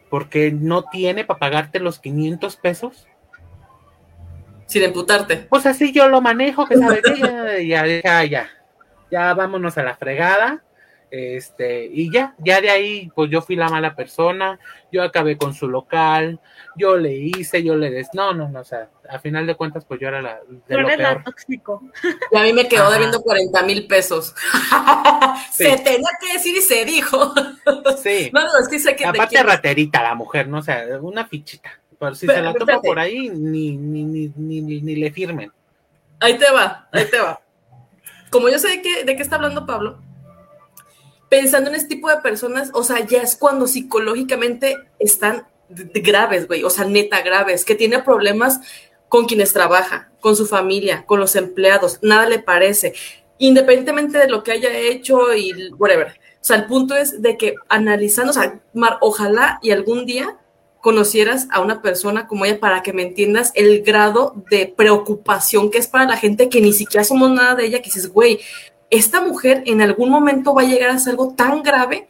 Porque 0.09 0.51
no 0.53 0.85
tiene 0.85 1.27
para 1.27 1.39
pagarte 1.39 1.81
los 1.81 1.99
500 1.99 2.57
pesos. 2.57 3.07
Sin 4.65 4.83
emputarte. 4.83 5.37
Pues 5.37 5.67
así 5.67 5.93
yo 5.93 6.09
lo 6.09 6.23
manejo, 6.23 6.67
que 6.67 6.79
sabe 6.79 7.03
que 7.03 7.67
ya, 7.69 7.87
ya, 7.87 8.25
ya, 8.25 8.49
ya, 9.11 9.35
vámonos 9.35 9.77
a 9.77 9.83
la 9.83 9.97
fregada. 9.97 10.65
Este, 11.11 11.87
y 11.87 12.11
ya, 12.13 12.37
ya 12.39 12.61
de 12.61 12.71
ahí, 12.71 13.11
pues 13.15 13.31
yo 13.31 13.43
fui 13.43 13.57
la 13.57 13.69
mala 13.69 13.97
persona, 13.97 14.61
yo 14.93 15.03
acabé 15.03 15.37
con 15.37 15.55
su 15.55 15.67
local, 15.67 16.39
yo 16.77 16.97
le 16.97 17.13
hice, 17.13 17.65
yo 17.65 17.75
le 17.75 17.91
des, 17.91 18.11
no, 18.15 18.33
no, 18.33 18.49
no, 18.49 18.61
o 18.61 18.65
sea, 18.65 18.89
a 19.09 19.19
final 19.19 19.45
de 19.45 19.57
cuentas, 19.57 19.85
pues 19.85 20.01
yo 20.01 20.07
era 20.07 20.23
la 20.23 20.39
de 20.69 20.79
lo 20.79 20.87
peor. 20.87 21.25
tóxico. 21.25 21.83
Y 22.31 22.37
a 22.37 22.43
mí 22.43 22.53
me 22.53 22.69
quedó 22.69 22.93
debiendo 22.93 23.21
40 23.23 23.63
mil 23.65 23.89
pesos. 23.89 24.35
Se 25.51 25.79
tenía 25.79 26.11
que 26.21 26.35
decir 26.35 26.57
y 26.57 26.63
se 26.63 26.85
dijo. 26.85 27.35
Sí. 28.03 28.31
No, 28.33 28.41
no, 28.41 28.59
es 28.61 28.69
que 28.69 28.79
sé 28.79 28.97
que 28.97 29.05
Aparte 29.05 29.43
raterita 29.43 30.03
la 30.03 30.15
mujer, 30.15 30.49
¿no? 30.49 30.59
O 30.59 30.63
sea, 30.63 30.85
una 31.01 31.27
fichita. 31.27 31.71
Pero 31.99 32.15
si 32.15 32.27
se 32.27 32.41
la 32.41 32.55
toma 32.55 32.81
por 32.81 32.99
ahí, 32.99 33.29
ni, 33.29 33.77
ni, 33.77 34.05
ni, 34.05 34.29
ni, 34.37 34.81
ni 34.81 34.97
le 34.97 35.11
firmen. 35.11 35.53
Ahí 36.19 36.39
te 36.39 36.51
va, 36.51 36.89
ahí 36.93 37.05
te 37.11 37.19
va. 37.19 37.41
Como 38.31 38.49
yo 38.49 38.59
sé 38.59 38.69
de 38.69 38.83
qué, 38.83 39.05
de 39.05 39.17
qué 39.17 39.23
está 39.23 39.37
hablando 39.37 39.67
Pablo, 39.67 39.99
pensando 41.31 41.71
en 41.71 41.77
este 41.77 41.89
tipo 41.89 42.11
de 42.11 42.19
personas, 42.19 42.71
o 42.75 42.83
sea, 42.83 43.07
ya 43.07 43.23
es 43.23 43.37
cuando 43.37 43.67
psicológicamente 43.67 44.77
están 44.99 45.47
graves, 45.69 46.49
güey, 46.49 46.65
o 46.65 46.71
sea, 46.71 46.85
neta 46.85 47.23
graves, 47.23 47.65
que 47.65 47.77
tiene 47.77 48.01
problemas 48.01 48.61
con 49.09 49.27
quienes 49.27 49.53
trabaja, 49.53 50.11
con 50.21 50.37
su 50.37 50.45
familia, 50.45 51.07
con 51.07 51.21
los 51.21 51.37
empleados, 51.37 52.01
nada 52.03 52.29
le 52.29 52.41
parece, 52.41 52.95
independientemente 53.39 54.19
de 54.19 54.29
lo 54.29 54.43
que 54.43 54.53
haya 54.53 54.77
hecho 54.77 55.33
y 55.35 55.71
whatever. 55.79 56.09
O 56.09 56.45
sea, 56.45 56.57
el 56.57 56.67
punto 56.67 56.97
es 56.97 57.23
de 57.23 57.37
que 57.37 57.55
analizando, 57.69 58.31
o 58.31 58.35
sea, 58.35 58.61
Mar, 58.75 58.99
ojalá 59.01 59.61
y 59.63 59.71
algún 59.71 60.07
día 60.07 60.37
conocieras 60.81 61.47
a 61.51 61.61
una 61.61 61.83
persona 61.83 62.27
como 62.27 62.45
ella 62.45 62.59
para 62.59 62.83
que 62.83 62.93
me 62.93 63.03
entiendas 63.03 63.53
el 63.55 63.83
grado 63.83 64.35
de 64.51 64.73
preocupación 64.75 65.71
que 65.71 65.79
es 65.79 65.87
para 65.87 66.07
la 66.07 66.17
gente 66.17 66.49
que 66.49 66.61
ni 66.61 66.73
siquiera 66.73 67.05
somos 67.05 67.31
nada 67.31 67.55
de 67.55 67.67
ella, 67.67 67.79
que 67.79 67.85
dices, 67.85 68.09
güey, 68.09 68.41
esta 68.91 69.21
mujer 69.21 69.63
en 69.67 69.81
algún 69.81 70.11
momento 70.11 70.55
va 70.55 70.63
a 70.63 70.67
llegar 70.67 70.91
a 70.91 70.99
ser 70.99 71.13
algo 71.13 71.35
tan 71.35 71.63
grave 71.63 72.09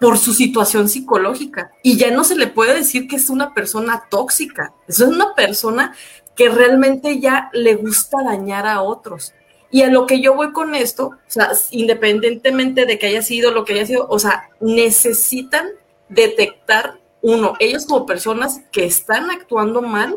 por 0.00 0.18
su 0.18 0.32
situación 0.32 0.88
psicológica. 0.88 1.72
Y 1.82 1.96
ya 1.96 2.10
no 2.10 2.24
se 2.24 2.36
le 2.36 2.46
puede 2.46 2.74
decir 2.74 3.08
que 3.08 3.16
es 3.16 3.30
una 3.30 3.54
persona 3.54 4.04
tóxica, 4.10 4.74
es 4.86 5.00
una 5.00 5.34
persona 5.34 5.94
que 6.34 6.48
realmente 6.48 7.18
ya 7.18 7.50
le 7.52 7.74
gusta 7.74 8.22
dañar 8.22 8.66
a 8.66 8.82
otros. 8.82 9.34
Y 9.70 9.82
a 9.82 9.88
lo 9.88 10.06
que 10.06 10.20
yo 10.20 10.34
voy 10.34 10.52
con 10.52 10.74
esto, 10.74 11.08
o 11.08 11.16
sea, 11.26 11.50
independientemente 11.70 12.86
de 12.86 12.98
que 12.98 13.08
haya 13.08 13.22
sido 13.22 13.50
lo 13.50 13.64
que 13.64 13.74
haya 13.74 13.86
sido, 13.86 14.06
o 14.08 14.18
sea, 14.18 14.48
necesitan 14.60 15.66
detectar 16.08 16.98
uno, 17.20 17.54
ellos 17.58 17.84
como 17.84 18.06
personas 18.06 18.60
que 18.72 18.84
están 18.84 19.30
actuando 19.30 19.82
mal, 19.82 20.16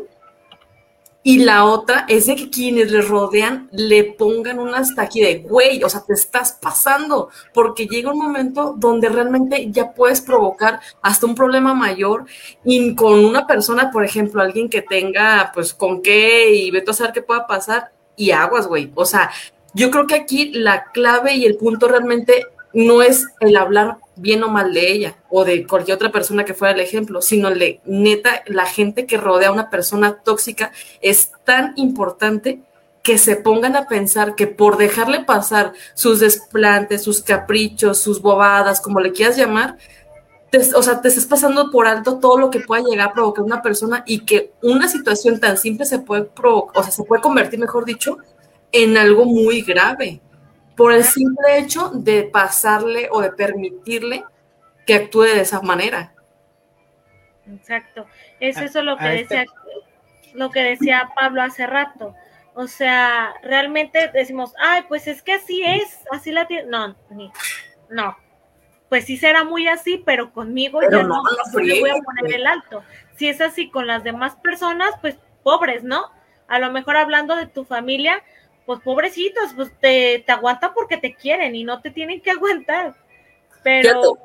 y 1.24 1.38
la 1.38 1.64
otra 1.66 2.04
es 2.08 2.26
de 2.26 2.34
que 2.34 2.50
quienes 2.50 2.90
le 2.90 3.00
rodean 3.00 3.68
le 3.70 4.04
pongan 4.04 4.58
un 4.58 4.74
hasta 4.74 5.06
de, 5.06 5.44
güey, 5.48 5.82
o 5.84 5.88
sea, 5.88 6.02
te 6.04 6.14
estás 6.14 6.58
pasando, 6.60 7.28
porque 7.54 7.86
llega 7.86 8.10
un 8.10 8.18
momento 8.18 8.74
donde 8.76 9.08
realmente 9.08 9.70
ya 9.70 9.92
puedes 9.92 10.20
provocar 10.20 10.80
hasta 11.00 11.26
un 11.26 11.34
problema 11.34 11.74
mayor 11.74 12.24
y 12.64 12.94
con 12.94 13.24
una 13.24 13.46
persona, 13.46 13.90
por 13.90 14.04
ejemplo, 14.04 14.42
alguien 14.42 14.68
que 14.68 14.82
tenga, 14.82 15.52
pues, 15.54 15.72
con 15.72 16.02
qué 16.02 16.54
y 16.54 16.70
vete 16.70 16.90
a 16.90 16.94
saber 16.94 17.12
qué 17.12 17.22
pueda 17.22 17.46
pasar 17.46 17.92
y 18.16 18.32
aguas, 18.32 18.66
güey. 18.66 18.90
O 18.94 19.04
sea, 19.04 19.30
yo 19.74 19.90
creo 19.90 20.06
que 20.06 20.14
aquí 20.14 20.50
la 20.52 20.90
clave 20.92 21.34
y 21.34 21.44
el 21.44 21.56
punto 21.56 21.88
realmente 21.88 22.46
no 22.74 23.02
es 23.02 23.26
el 23.40 23.56
hablar 23.56 23.98
bien 24.16 24.42
o 24.42 24.48
mal 24.48 24.72
de 24.72 24.92
ella 24.92 25.16
o 25.30 25.44
de 25.44 25.66
cualquier 25.66 25.96
otra 25.96 26.12
persona 26.12 26.44
que 26.44 26.54
fuera 26.54 26.74
el 26.74 26.80
ejemplo, 26.80 27.22
sino 27.22 27.50
le, 27.50 27.80
neta, 27.84 28.42
la 28.46 28.66
gente 28.66 29.06
que 29.06 29.16
rodea 29.16 29.48
a 29.48 29.52
una 29.52 29.70
persona 29.70 30.18
tóxica 30.22 30.72
es 31.00 31.32
tan 31.44 31.72
importante 31.76 32.60
que 33.02 33.18
se 33.18 33.36
pongan 33.36 33.74
a 33.74 33.88
pensar 33.88 34.34
que 34.34 34.46
por 34.46 34.76
dejarle 34.76 35.24
pasar 35.24 35.72
sus 35.94 36.20
desplantes, 36.20 37.02
sus 37.02 37.20
caprichos, 37.20 37.98
sus 37.98 38.22
bobadas, 38.22 38.80
como 38.80 39.00
le 39.00 39.12
quieras 39.12 39.36
llamar, 39.36 39.76
o 40.76 40.82
sea, 40.82 41.00
te 41.00 41.08
estás 41.08 41.26
pasando 41.26 41.70
por 41.70 41.86
alto 41.86 42.18
todo 42.18 42.38
lo 42.38 42.50
que 42.50 42.60
pueda 42.60 42.82
llegar 42.82 43.08
a 43.08 43.12
provocar 43.12 43.44
una 43.44 43.62
persona 43.62 44.04
y 44.06 44.20
que 44.20 44.52
una 44.62 44.86
situación 44.86 45.40
tan 45.40 45.56
simple 45.56 45.86
se 45.86 45.98
puede 45.98 46.24
provocar, 46.24 46.80
o 46.80 46.82
sea, 46.82 46.92
se 46.92 47.02
puede 47.04 47.22
convertir, 47.22 47.58
mejor 47.58 47.84
dicho, 47.84 48.18
en 48.70 48.96
algo 48.96 49.24
muy 49.24 49.62
grave 49.62 50.20
por 50.76 50.92
el 50.92 51.04
simple 51.04 51.58
hecho 51.58 51.90
de 51.90 52.24
pasarle 52.24 53.08
o 53.10 53.20
de 53.20 53.32
permitirle 53.32 54.24
que 54.86 54.94
actúe 54.94 55.22
de 55.22 55.40
esa 55.40 55.60
manera. 55.60 56.14
Exacto. 57.52 58.06
Es 58.40 58.56
eso 58.56 58.82
lo 58.82 58.96
que 58.96 59.06
decía 59.06 59.44
lo 60.34 60.50
que 60.50 60.62
decía 60.62 61.10
Pablo 61.14 61.42
hace 61.42 61.66
rato. 61.66 62.14
O 62.54 62.66
sea, 62.66 63.32
realmente 63.42 64.10
decimos, 64.12 64.54
ay, 64.58 64.84
pues 64.88 65.06
es 65.06 65.22
que 65.22 65.32
así 65.32 65.62
es, 65.62 66.00
así 66.10 66.32
la 66.32 66.46
tiene. 66.46 66.68
No, 66.68 66.96
ni, 67.10 67.30
no. 67.88 68.16
Pues 68.88 69.06
sí 69.06 69.16
será 69.16 69.44
muy 69.44 69.68
así, 69.68 70.02
pero 70.04 70.32
conmigo 70.32 70.82
ya 70.82 71.02
no, 71.02 71.22
no, 71.22 71.58
le 71.60 71.80
voy 71.80 71.90
a 71.90 71.94
poner 71.94 72.34
el 72.34 72.46
alto. 72.46 72.82
Si 73.16 73.26
es 73.26 73.40
así 73.40 73.70
con 73.70 73.86
las 73.86 74.04
demás 74.04 74.36
personas, 74.36 74.90
pues 75.00 75.16
pobres, 75.42 75.82
¿no? 75.82 76.10
A 76.46 76.58
lo 76.58 76.70
mejor 76.70 76.98
hablando 76.98 77.34
de 77.36 77.46
tu 77.46 77.64
familia, 77.64 78.22
pues 78.66 78.80
pobrecitos, 78.80 79.52
pues 79.54 79.70
te, 79.80 80.22
te 80.24 80.32
aguantan 80.32 80.72
porque 80.74 80.96
te 80.96 81.14
quieren 81.14 81.54
y 81.54 81.64
no 81.64 81.80
te 81.80 81.90
tienen 81.90 82.20
que 82.20 82.30
aguantar. 82.30 82.94
Pero... 83.62 84.18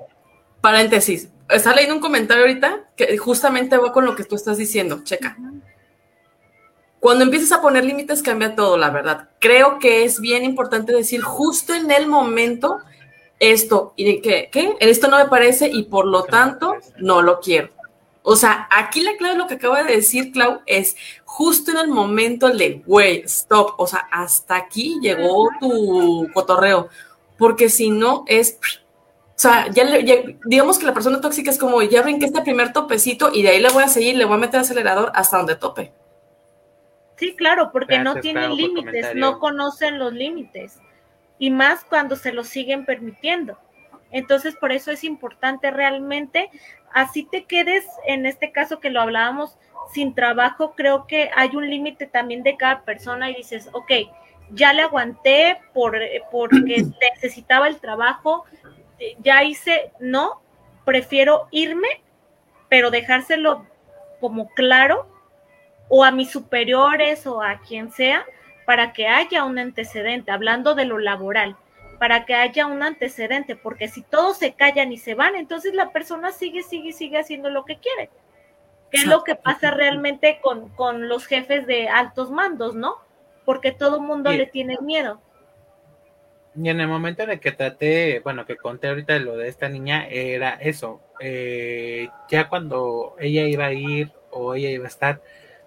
Paréntesis, 0.61 1.29
está 1.49 1.73
leyendo 1.73 1.95
un 1.95 2.01
comentario 2.01 2.43
ahorita 2.43 2.89
que 2.95 3.17
justamente 3.17 3.77
va 3.77 3.91
con 3.91 4.05
lo 4.05 4.15
que 4.15 4.23
tú 4.23 4.35
estás 4.35 4.57
diciendo, 4.57 5.01
checa. 5.03 5.37
Cuando 6.99 7.23
empiezas 7.23 7.51
a 7.51 7.61
poner 7.61 7.85
límites 7.85 8.23
cambia 8.23 8.55
todo, 8.55 8.77
la 8.77 8.89
verdad. 8.89 9.29
Creo 9.39 9.77
que 9.79 10.03
es 10.03 10.19
bien 10.19 10.43
importante 10.43 10.93
decir 10.93 11.21
justo 11.21 11.73
en 11.73 11.91
el 11.91 12.07
momento 12.07 12.79
esto 13.39 13.93
y 13.95 14.19
que, 14.21 14.49
¿qué? 14.51 14.75
Esto 14.79 15.07
no 15.07 15.17
me 15.17 15.29
parece 15.29 15.69
y 15.71 15.83
por 15.83 16.07
lo 16.07 16.23
tanto 16.23 16.75
no 16.97 17.21
lo 17.21 17.39
quiero. 17.39 17.69
O 18.29 18.35
sea, 18.35 18.67
aquí 18.69 18.99
la 18.99 19.15
clave 19.15 19.35
de 19.35 19.39
lo 19.39 19.47
que 19.47 19.53
acaba 19.53 19.83
de 19.83 19.95
decir 19.95 20.33
Clau 20.33 20.59
es 20.65 20.97
justo 21.23 21.71
en 21.71 21.77
el 21.77 21.87
momento 21.87 22.49
de, 22.49 22.83
güey, 22.85 23.21
stop, 23.21 23.75
o 23.77 23.87
sea, 23.87 23.99
hasta 24.11 24.57
aquí 24.57 24.99
llegó 25.01 25.47
tu 25.61 26.29
cotorreo, 26.33 26.89
porque 27.37 27.69
si 27.69 27.89
no 27.89 28.25
es, 28.27 28.59
o 28.83 29.31
sea, 29.33 29.69
ya, 29.69 29.85
digamos 30.43 30.77
que 30.77 30.85
la 30.85 30.93
persona 30.93 31.21
tóxica 31.21 31.51
es 31.51 31.57
como, 31.57 31.81
ya 31.83 32.01
ven 32.01 32.19
que 32.19 32.25
este 32.25 32.41
primer 32.41 32.73
topecito 32.73 33.31
y 33.33 33.43
de 33.43 33.49
ahí 33.49 33.61
le 33.61 33.69
voy 33.69 33.83
a 33.83 33.87
seguir, 33.87 34.17
le 34.17 34.25
voy 34.25 34.35
a 34.35 34.39
meter 34.39 34.59
acelerador 34.59 35.09
hasta 35.15 35.37
donde 35.37 35.55
tope. 35.55 35.93
Sí, 37.15 37.33
claro, 37.33 37.71
porque 37.71 37.99
no 37.99 38.15
tienen 38.15 38.57
límites, 38.57 39.15
no 39.15 39.39
conocen 39.39 39.99
los 39.99 40.11
límites, 40.11 40.79
y 41.39 41.49
más 41.49 41.85
cuando 41.85 42.17
se 42.17 42.33
los 42.33 42.49
siguen 42.49 42.85
permitiendo. 42.85 43.57
Entonces, 44.11 44.55
por 44.55 44.71
eso 44.71 44.91
es 44.91 45.03
importante 45.03 45.71
realmente 45.71 46.49
así 46.97 47.23
te 47.23 47.45
quedes, 47.45 47.85
en 48.05 48.25
este 48.25 48.51
caso 48.51 48.79
que 48.79 48.89
lo 48.89 49.01
hablábamos, 49.01 49.55
sin 49.93 50.15
trabajo, 50.15 50.73
creo 50.75 51.05
que 51.05 51.29
hay 51.35 51.55
un 51.55 51.69
límite 51.69 52.07
también 52.07 52.41
de 52.41 52.57
cada 52.57 52.81
persona 52.81 53.29
y 53.29 53.35
dices, 53.35 53.69
ok, 53.71 53.91
ya 54.49 54.73
le 54.73 54.81
aguanté 54.81 55.59
por, 55.73 55.97
porque 56.31 56.85
necesitaba 57.15 57.67
el 57.67 57.79
trabajo, 57.79 58.45
ya 59.19 59.43
hice, 59.43 59.91
no, 59.99 60.41
prefiero 60.85 61.47
irme, 61.51 62.01
pero 62.67 62.89
dejárselo 62.89 63.65
como 64.19 64.49
claro, 64.49 65.07
o 65.89 66.03
a 66.03 66.11
mis 66.11 66.31
superiores 66.31 67.27
o 67.27 67.43
a 67.43 67.59
quien 67.59 67.91
sea, 67.91 68.25
para 68.65 68.91
que 68.91 69.07
haya 69.07 69.45
un 69.45 69.59
antecedente, 69.59 70.31
hablando 70.31 70.73
de 70.73 70.85
lo 70.85 70.97
laboral 70.97 71.55
para 71.99 72.25
que 72.25 72.35
haya 72.35 72.65
un 72.65 72.83
antecedente, 72.83 73.55
porque 73.55 73.87
si 73.87 74.01
todos 74.01 74.37
se 74.37 74.53
callan 74.53 74.91
y 74.91 74.97
se 74.97 75.15
van, 75.15 75.35
entonces 75.35 75.73
la 75.73 75.91
persona 75.91 76.31
sigue, 76.31 76.63
sigue, 76.63 76.93
sigue 76.93 77.17
haciendo 77.17 77.49
lo 77.49 77.65
que 77.65 77.77
quiere. 77.77 78.09
¿Qué 78.91 78.97
es 78.97 79.05
lo 79.05 79.23
que 79.23 79.35
pasa 79.35 79.71
realmente 79.71 80.39
con, 80.41 80.69
con 80.69 81.09
los 81.09 81.25
jefes 81.25 81.67
de 81.67 81.89
altos 81.89 82.31
mandos, 82.31 82.73
no? 82.75 82.95
Porque 83.43 83.71
todo 83.71 83.97
el 83.97 84.03
mundo 84.03 84.31
le 84.31 84.45
tiene 84.45 84.77
miedo. 84.81 85.19
Y 86.55 86.69
en 86.69 86.79
el 86.79 86.87
momento 86.87 87.23
en 87.23 87.31
el 87.31 87.39
que 87.39 87.51
traté, 87.51 88.19
bueno, 88.21 88.45
que 88.45 88.55
conté 88.55 88.87
ahorita 88.87 89.13
de 89.13 89.19
lo 89.19 89.37
de 89.37 89.47
esta 89.47 89.69
niña, 89.69 90.07
era 90.07 90.55
eso. 90.55 91.01
Eh, 91.19 92.09
ya 92.29 92.49
cuando 92.49 93.15
ella 93.19 93.43
iba 93.43 93.65
a 93.65 93.73
ir 93.73 94.11
o 94.31 94.55
ella 94.55 94.69
iba 94.69 94.85
a 94.85 94.87
estar, 94.87 95.21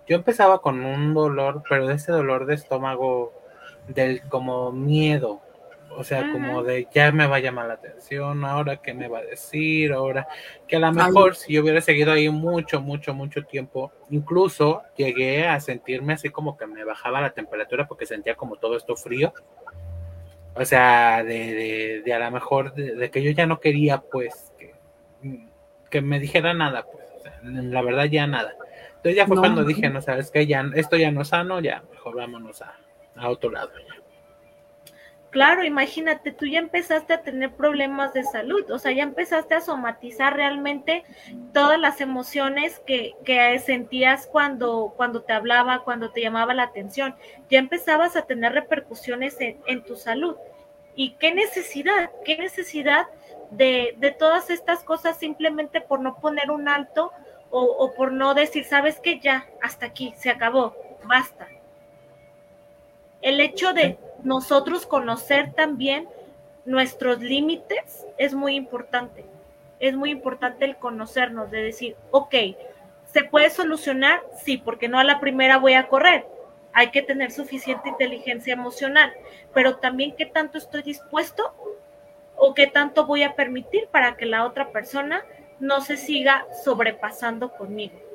yo 0.08 0.16
empezaba 0.16 0.60
con 0.60 0.84
un 0.84 1.14
dolor, 1.14 1.62
pero 1.68 1.86
de 1.86 1.94
ese 1.94 2.10
dolor 2.10 2.46
de 2.46 2.54
estómago 2.54 3.32
del 3.86 4.22
como 4.22 4.72
miedo, 4.72 5.40
o 5.96 6.04
sea, 6.04 6.30
como 6.32 6.62
de 6.62 6.86
ya 6.92 7.10
me 7.12 7.26
va 7.26 7.36
a 7.36 7.40
llamar 7.40 7.66
la 7.66 7.74
atención, 7.74 8.44
ahora 8.44 8.76
qué 8.76 8.94
me 8.94 9.08
va 9.08 9.18
a 9.18 9.22
decir, 9.22 9.92
ahora 9.92 10.28
que 10.66 10.76
a 10.76 10.78
lo 10.78 10.92
mejor 10.92 11.34
si 11.34 11.52
yo 11.54 11.62
hubiera 11.62 11.80
seguido 11.80 12.12
ahí 12.12 12.28
mucho, 12.28 12.80
mucho, 12.80 13.12
mucho 13.14 13.42
tiempo, 13.44 13.92
incluso 14.10 14.82
llegué 14.96 15.46
a 15.46 15.60
sentirme 15.60 16.14
así 16.14 16.30
como 16.30 16.56
que 16.56 16.66
me 16.66 16.84
bajaba 16.84 17.20
la 17.20 17.30
temperatura 17.30 17.86
porque 17.86 18.06
sentía 18.06 18.34
como 18.34 18.56
todo 18.56 18.76
esto 18.76 18.96
frío. 18.96 19.32
O 20.54 20.64
sea, 20.64 21.22
de, 21.22 22.02
de, 22.04 22.12
a 22.12 22.18
lo 22.18 22.30
mejor 22.30 22.74
de, 22.74 23.10
que 23.10 23.22
yo 23.22 23.30
ya 23.30 23.46
no 23.46 23.60
quería 23.60 24.00
pues 24.00 24.52
que, 24.58 24.74
que 25.88 26.00
me 26.02 26.18
dijera 26.18 26.54
nada, 26.54 26.84
pues, 26.84 27.04
la 27.42 27.82
verdad 27.82 28.04
ya 28.04 28.26
nada. 28.26 28.54
Entonces 28.88 29.16
ya 29.16 29.26
fue 29.26 29.38
cuando 29.38 29.64
dije, 29.64 29.88
no 29.88 30.02
sabes 30.02 30.30
que 30.30 30.46
ya 30.46 30.68
esto 30.74 30.96
ya 30.96 31.10
no 31.10 31.22
es 31.22 31.28
sano, 31.28 31.60
ya 31.60 31.82
mejor 31.90 32.16
vámonos 32.16 32.62
a, 32.62 32.76
a 33.16 33.28
otro 33.30 33.50
lado. 33.50 33.70
Ya. 33.78 33.99
Claro, 35.30 35.62
imagínate, 35.64 36.32
tú 36.32 36.44
ya 36.46 36.58
empezaste 36.58 37.12
a 37.12 37.22
tener 37.22 37.52
problemas 37.52 38.12
de 38.12 38.24
salud, 38.24 38.68
o 38.68 38.80
sea, 38.80 38.90
ya 38.90 39.04
empezaste 39.04 39.54
a 39.54 39.60
somatizar 39.60 40.34
realmente 40.34 41.04
todas 41.54 41.78
las 41.78 42.00
emociones 42.00 42.80
que, 42.80 43.14
que 43.24 43.56
sentías 43.60 44.26
cuando, 44.26 44.92
cuando 44.96 45.22
te 45.22 45.32
hablaba, 45.32 45.84
cuando 45.84 46.10
te 46.10 46.20
llamaba 46.20 46.52
la 46.52 46.64
atención, 46.64 47.14
ya 47.48 47.60
empezabas 47.60 48.16
a 48.16 48.22
tener 48.22 48.52
repercusiones 48.54 49.36
en, 49.38 49.84
tu 49.84 49.94
salud. 49.94 50.34
¿Y 50.96 51.12
qué 51.12 51.32
necesidad? 51.32 52.10
¿Qué 52.24 52.36
necesidad 52.36 53.06
de, 53.52 53.94
de, 53.98 54.10
todas 54.10 54.50
estas 54.50 54.82
cosas 54.82 55.16
simplemente 55.16 55.80
por 55.80 56.00
no 56.00 56.16
poner 56.16 56.50
un 56.50 56.68
alto 56.68 57.12
o, 57.50 57.62
o 57.62 57.94
por 57.94 58.10
no 58.10 58.34
decir, 58.34 58.64
sabes 58.64 58.98
que 58.98 59.20
ya, 59.20 59.46
hasta 59.62 59.86
aquí, 59.86 60.12
se 60.16 60.28
acabó, 60.28 60.74
basta? 61.04 61.46
El 63.22 63.40
hecho 63.40 63.72
de 63.72 63.96
nosotros 64.24 64.86
conocer 64.86 65.52
también 65.52 66.08
nuestros 66.64 67.20
límites 67.20 68.06
es 68.18 68.34
muy 68.34 68.54
importante. 68.54 69.24
Es 69.78 69.96
muy 69.96 70.10
importante 70.10 70.64
el 70.64 70.76
conocernos, 70.76 71.50
de 71.50 71.62
decir, 71.62 71.96
ok, 72.10 72.34
¿se 73.06 73.24
puede 73.24 73.50
solucionar? 73.50 74.22
Sí, 74.42 74.58
porque 74.58 74.88
no 74.88 74.98
a 74.98 75.04
la 75.04 75.20
primera 75.20 75.58
voy 75.58 75.74
a 75.74 75.88
correr. 75.88 76.26
Hay 76.72 76.90
que 76.90 77.02
tener 77.02 77.32
suficiente 77.32 77.88
inteligencia 77.88 78.52
emocional, 78.52 79.12
pero 79.54 79.76
también 79.76 80.14
qué 80.16 80.26
tanto 80.26 80.58
estoy 80.58 80.82
dispuesto 80.82 81.54
o 82.36 82.54
qué 82.54 82.66
tanto 82.66 83.06
voy 83.06 83.22
a 83.22 83.34
permitir 83.34 83.88
para 83.88 84.16
que 84.16 84.26
la 84.26 84.44
otra 84.44 84.70
persona 84.70 85.24
no 85.58 85.80
se 85.80 85.96
siga 85.96 86.46
sobrepasando 86.64 87.52
conmigo 87.52 88.09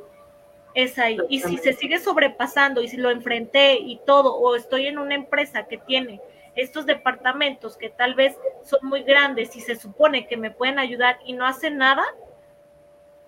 es 0.75 0.99
ahí. 0.99 1.17
Y 1.29 1.39
si 1.39 1.57
se 1.57 1.73
sigue 1.73 1.99
sobrepasando 1.99 2.81
y 2.81 2.89
si 2.89 2.97
lo 2.97 3.09
enfrenté 3.09 3.79
y 3.79 3.99
todo, 4.05 4.35
o 4.35 4.55
estoy 4.55 4.87
en 4.87 4.99
una 4.99 5.15
empresa 5.15 5.67
que 5.67 5.77
tiene 5.77 6.21
estos 6.55 6.85
departamentos 6.85 7.75
que 7.77 7.89
tal 7.89 8.13
vez 8.13 8.35
son 8.63 8.79
muy 8.83 9.03
grandes 9.03 9.55
y 9.55 9.61
se 9.61 9.75
supone 9.75 10.27
que 10.27 10.37
me 10.37 10.51
pueden 10.51 10.79
ayudar 10.79 11.17
y 11.25 11.33
no 11.33 11.45
hacen 11.45 11.77
nada, 11.77 12.03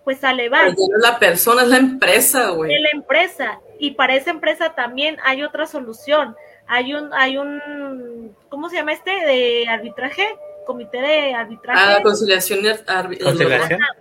pues 0.04 0.20
sale 0.20 0.48
va. 0.50 0.64
la 1.02 1.20
persona, 1.20 1.64
es 1.64 1.68
la 1.70 1.78
empresa, 1.78 2.50
güey. 2.52 2.74
Es 2.74 2.82
la 2.82 2.90
empresa. 2.94 3.60
Y 3.80 3.92
para 3.92 4.16
esa 4.16 4.30
empresa 4.30 4.74
también 4.74 5.18
hay 5.24 5.44
otra 5.44 5.66
solución. 5.66 6.36
Hay 6.66 6.94
un, 6.94 7.14
hay 7.14 7.38
un, 7.38 8.36
¿cómo 8.50 8.70
se 8.70 8.78
llama 8.78 8.94
este? 8.94 9.12
De 9.12 9.68
arbitraje, 9.68 10.26
comité 10.66 11.02
de 11.02 11.34
arbitraje. 11.34 11.80
Ah, 11.82 12.00
conciliación. 12.02 12.60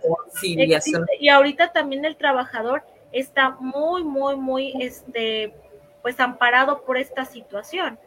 conciliación. 0.03 1.07
Y 1.21 1.29
ahorita 1.29 1.73
también 1.73 2.05
el 2.05 2.17
trabajador 2.17 2.83
está 3.21 3.51
muy, 3.61 4.05
muy, 4.05 4.37
muy, 4.37 4.75
este, 4.81 5.55
pues 6.03 6.21
amparado 6.21 6.83
por 6.85 6.99
esta 6.99 7.25
situación. 7.25 7.99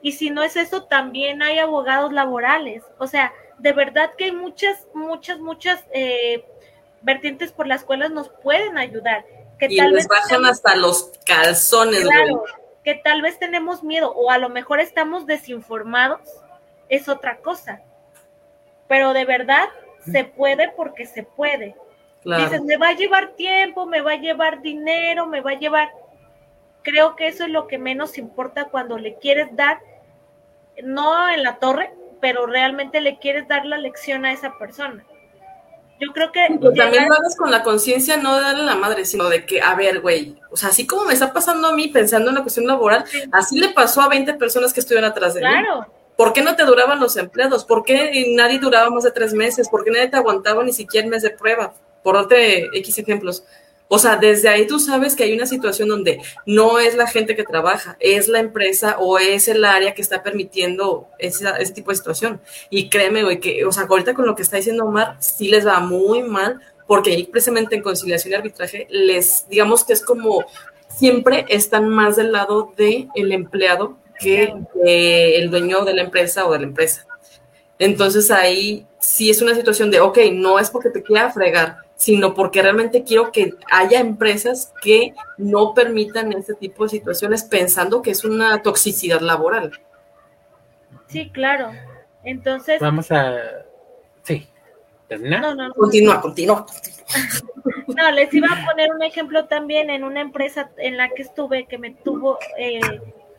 Y 0.00 0.12
si 0.12 0.30
no 0.30 0.42
es 0.42 0.56
eso, 0.56 0.84
también 0.84 1.42
hay 1.42 1.58
abogados 1.58 2.12
laborales. 2.12 2.82
O 2.98 3.06
sea, 3.06 3.32
de 3.58 3.72
verdad 3.72 4.12
que 4.16 4.24
hay 4.24 4.32
muchas, 4.32 4.86
muchas, 4.94 5.38
muchas 5.40 5.84
eh, 5.92 6.44
vertientes 7.02 7.52
por 7.52 7.66
las 7.66 7.84
cuales 7.84 8.10
nos 8.10 8.28
pueden 8.28 8.78
ayudar. 8.78 9.24
Que 9.58 9.66
y 9.68 9.76
tal 9.76 9.92
les 9.92 10.06
vez 10.06 10.08
bajan 10.08 10.46
hasta 10.46 10.76
los 10.76 11.10
calzones, 11.26 12.02
claro, 12.02 12.44
que 12.84 12.94
tal 12.94 13.22
vez 13.22 13.38
tenemos 13.38 13.82
miedo 13.82 14.12
o 14.12 14.30
a 14.30 14.38
lo 14.38 14.48
mejor 14.48 14.78
estamos 14.78 15.26
desinformados, 15.26 16.20
es 16.88 17.08
otra 17.08 17.38
cosa. 17.38 17.82
Pero 18.86 19.12
de 19.12 19.24
verdad 19.24 19.68
se 20.10 20.24
puede 20.24 20.70
porque 20.70 21.06
se 21.06 21.24
puede. 21.24 21.74
Dices, 22.24 22.62
me 22.62 22.76
va 22.76 22.88
a 22.88 22.94
llevar 22.94 23.34
tiempo, 23.36 23.86
me 23.86 24.00
va 24.00 24.12
a 24.12 24.16
llevar 24.16 24.60
dinero, 24.60 25.26
me 25.26 25.40
va 25.40 25.52
a 25.52 25.58
llevar... 25.58 25.90
Creo 26.82 27.16
que 27.16 27.28
eso 27.28 27.44
es 27.44 27.50
lo 27.50 27.66
que 27.66 27.78
menos 27.78 28.18
importa 28.18 28.66
cuando 28.66 28.98
le 28.98 29.16
quieres 29.16 29.54
dar, 29.54 29.80
no 30.82 31.28
en 31.28 31.42
la 31.42 31.56
torre, 31.56 31.92
pero 32.20 32.46
realmente 32.46 33.00
le 33.00 33.18
quieres 33.18 33.46
dar 33.48 33.64
la 33.66 33.78
lección 33.78 34.24
a 34.24 34.32
esa 34.32 34.58
persona. 34.58 35.04
Yo 36.00 36.12
creo 36.12 36.30
que... 36.30 36.46
también 36.76 37.08
lo 37.08 37.14
hagas 37.14 37.36
con 37.36 37.50
la 37.50 37.62
conciencia, 37.62 38.16
no 38.16 38.36
de 38.36 38.42
darle 38.42 38.64
la 38.64 38.76
madre, 38.76 39.04
sino 39.04 39.28
de 39.28 39.44
que, 39.44 39.60
a 39.60 39.74
ver, 39.74 40.00
güey, 40.00 40.36
o 40.50 40.56
sea, 40.56 40.68
así 40.68 40.86
como 40.86 41.04
me 41.04 41.12
está 41.12 41.32
pasando 41.32 41.68
a 41.68 41.72
mí 41.72 41.88
pensando 41.88 42.28
en 42.28 42.36
la 42.36 42.42
cuestión 42.42 42.66
laboral, 42.66 43.04
así 43.32 43.58
le 43.58 43.70
pasó 43.70 44.00
a 44.02 44.08
20 44.08 44.34
personas 44.34 44.72
que 44.72 44.80
estuvieron 44.80 45.10
atrás 45.10 45.34
de 45.34 45.40
claro. 45.40 45.86
¿Por 46.16 46.32
qué 46.32 46.42
no 46.42 46.56
te 46.56 46.64
duraban 46.64 46.98
los 46.98 47.16
empleados? 47.16 47.64
¿Por 47.64 47.84
qué 47.84 48.26
nadie 48.34 48.58
duraba 48.58 48.90
más 48.90 49.04
de 49.04 49.12
tres 49.12 49.34
meses? 49.34 49.68
¿Por 49.68 49.84
qué 49.84 49.92
nadie 49.92 50.08
te 50.08 50.16
aguantaba 50.16 50.64
ni 50.64 50.72
siquiera 50.72 51.04
el 51.04 51.10
mes 51.12 51.22
de 51.22 51.30
prueba? 51.30 51.74
Por 52.02 52.16
darte 52.16 52.68
X 52.72 52.98
ejemplos. 52.98 53.44
O 53.90 53.98
sea, 53.98 54.16
desde 54.16 54.50
ahí 54.50 54.66
tú 54.66 54.78
sabes 54.78 55.16
que 55.16 55.24
hay 55.24 55.32
una 55.32 55.46
situación 55.46 55.88
donde 55.88 56.20
no 56.44 56.78
es 56.78 56.94
la 56.94 57.06
gente 57.06 57.34
que 57.34 57.42
trabaja, 57.42 57.96
es 58.00 58.28
la 58.28 58.38
empresa 58.38 58.98
o 58.98 59.18
es 59.18 59.48
el 59.48 59.64
área 59.64 59.94
que 59.94 60.02
está 60.02 60.22
permitiendo 60.22 61.08
ese, 61.18 61.46
tipo 61.72 61.90
de 61.90 61.96
situación. 61.96 62.40
Y 62.68 62.90
créeme, 62.90 63.22
güey, 63.24 63.40
que, 63.40 63.64
o 63.64 63.72
sea, 63.72 63.84
ahorita 63.84 64.12
con 64.12 64.26
lo 64.26 64.34
que 64.34 64.42
está 64.42 64.58
diciendo 64.58 64.84
Omar, 64.84 65.16
sí 65.20 65.48
les 65.48 65.66
va 65.66 65.80
muy 65.80 66.22
mal, 66.22 66.60
porque 66.86 67.12
ahí 67.12 67.24
precisamente 67.24 67.76
en 67.76 67.82
conciliación 67.82 68.32
y 68.32 68.36
arbitraje 68.36 68.86
les, 68.90 69.48
digamos 69.48 69.84
que 69.84 69.94
es 69.94 70.04
como 70.04 70.44
siempre 70.88 71.46
están 71.48 71.88
más 71.88 72.16
del 72.16 72.32
lado 72.32 72.74
del 72.76 73.08
el 73.14 73.32
empleado 73.32 73.96
que 74.18 74.52
el 74.84 75.50
dueño 75.50 75.84
de 75.84 75.94
la 75.94 76.02
empresa 76.02 76.46
o 76.46 76.52
de 76.52 76.58
la 76.58 76.64
empresa. 76.64 77.06
Entonces 77.78 78.30
ahí 78.30 78.86
sí 78.98 79.30
es 79.30 79.40
una 79.40 79.54
situación 79.54 79.90
de, 79.90 80.00
ok, 80.00 80.18
no 80.32 80.58
es 80.58 80.70
porque 80.70 80.90
te 80.90 81.02
quiera 81.02 81.30
fregar, 81.30 81.76
sino 81.98 82.32
porque 82.32 82.62
realmente 82.62 83.02
quiero 83.02 83.32
que 83.32 83.54
haya 83.72 83.98
empresas 83.98 84.72
que 84.80 85.14
no 85.36 85.74
permitan 85.74 86.32
este 86.32 86.54
tipo 86.54 86.84
de 86.84 86.90
situaciones 86.90 87.42
pensando 87.42 88.02
que 88.02 88.12
es 88.12 88.24
una 88.24 88.62
toxicidad 88.62 89.20
laboral. 89.20 89.72
Sí, 91.08 91.28
claro. 91.30 91.72
Entonces... 92.22 92.80
Vamos 92.80 93.10
a... 93.10 93.36
Sí. 94.22 94.48
No, 95.10 95.56
no, 95.56 95.74
Continúa, 95.74 96.20
continúa. 96.20 96.66
no, 97.88 98.12
les 98.12 98.32
iba 98.32 98.46
a 98.46 98.64
poner 98.64 98.92
un 98.94 99.02
ejemplo 99.02 99.46
también 99.46 99.90
en 99.90 100.04
una 100.04 100.20
empresa 100.20 100.70
en 100.76 100.96
la 100.96 101.08
que 101.08 101.22
estuve, 101.22 101.66
que 101.66 101.78
me 101.78 101.90
tuvo... 101.90 102.38
Eh, 102.58 102.80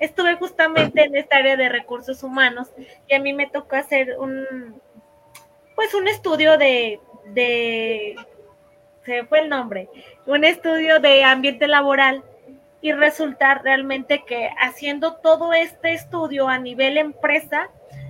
estuve 0.01 0.35
justamente 0.35 1.03
en 1.03 1.15
esta 1.15 1.37
área 1.37 1.55
de 1.55 1.69
recursos 1.69 2.23
humanos 2.23 2.67
y 3.07 3.15
a 3.15 3.21
mí 3.21 3.31
me 3.31 3.47
tocó 3.47 3.77
hacer 3.77 4.17
un, 4.19 4.81
pues 5.75 5.93
un 5.93 6.09
estudio 6.09 6.57
de, 6.57 6.99
de 7.33 8.17
se 9.05 9.25
fue 9.25 9.39
el 9.39 9.49
nombre, 9.49 9.89
un 10.25 10.43
estudio 10.43 10.99
de 10.99 11.23
ambiente 11.23 11.67
laboral 11.67 12.23
y 12.81 12.91
resulta 12.91 13.55
realmente 13.55 14.23
que 14.25 14.49
haciendo 14.59 15.15
todo 15.15 15.53
este 15.53 15.93
estudio 15.93 16.47
a 16.47 16.57
nivel 16.57 16.97
empresa, 16.97 17.69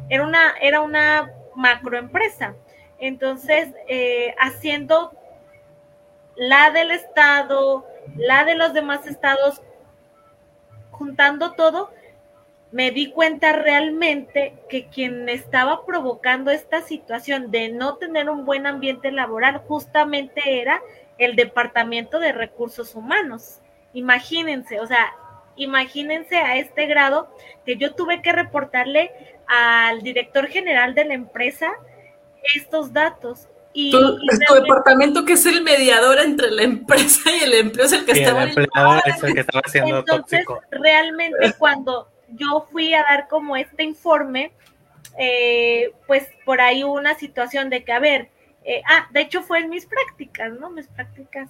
era 0.09 0.23
una, 0.23 0.53
era 0.61 0.81
una 0.81 1.31
macroempresa. 1.55 2.55
Entonces, 2.99 3.69
eh, 3.87 4.35
haciendo 4.39 5.11
la 6.35 6.71
del 6.71 6.91
Estado, 6.91 7.85
la 8.15 8.43
de 8.43 8.55
los 8.55 8.73
demás 8.73 9.07
estados, 9.07 9.61
juntando 10.91 11.53
todo, 11.53 11.91
me 12.71 12.91
di 12.91 13.11
cuenta 13.11 13.53
realmente 13.53 14.53
que 14.69 14.87
quien 14.87 15.27
estaba 15.27 15.85
provocando 15.85 16.51
esta 16.51 16.81
situación 16.81 17.49
de 17.49 17.69
no 17.69 17.95
tener 17.95 18.29
un 18.29 18.45
buen 18.45 18.67
ambiente 18.67 19.11
laboral 19.11 19.61
justamente 19.67 20.61
era 20.61 20.81
el 21.17 21.35
Departamento 21.35 22.19
de 22.19 22.31
Recursos 22.31 22.93
Humanos. 22.93 23.59
Imagínense, 23.93 24.79
o 24.79 24.85
sea, 24.85 25.13
imagínense 25.55 26.37
a 26.37 26.57
este 26.57 26.85
grado 26.85 27.33
que 27.65 27.75
yo 27.75 27.95
tuve 27.95 28.21
que 28.21 28.31
reportarle 28.31 29.11
al 29.47 30.01
director 30.01 30.47
general 30.47 30.93
de 30.93 31.05
la 31.05 31.15
empresa 31.15 31.71
estos 32.55 32.93
datos. 32.93 33.47
Y, 33.73 33.91
tu, 33.91 34.17
departamento 34.55 35.25
que 35.25 35.33
es 35.33 35.45
el 35.45 35.63
mediador 35.63 36.19
entre 36.19 36.51
la 36.51 36.63
empresa 36.63 37.31
y 37.31 37.43
el 37.43 37.53
empleo 37.53 37.85
es 37.85 37.93
el 37.93 38.05
que 38.05 38.13
estaba 38.13 38.43
el 38.43 38.49
empleador 38.49 39.01
es 39.05 39.23
el 39.23 39.33
que 39.33 39.39
estaba 39.41 39.61
haciendo 39.63 39.99
Entonces, 39.99 40.45
realmente 40.71 41.53
cuando 41.57 42.07
yo 42.35 42.67
fui 42.71 42.93
a 42.93 43.03
dar 43.03 43.27
como 43.27 43.55
este 43.55 43.83
informe, 43.83 44.51
eh, 45.17 45.91
pues 46.07 46.29
por 46.45 46.61
ahí 46.61 46.83
hubo 46.83 46.93
una 46.93 47.15
situación 47.15 47.69
de 47.69 47.83
que, 47.83 47.91
a 47.91 47.99
ver, 47.99 48.29
eh, 48.63 48.81
ah, 48.87 49.07
de 49.11 49.21
hecho 49.21 49.41
fue 49.41 49.59
en 49.59 49.69
mis 49.69 49.85
prácticas, 49.85 50.53
¿no? 50.53 50.69
Mis 50.69 50.87
prácticas 50.87 51.49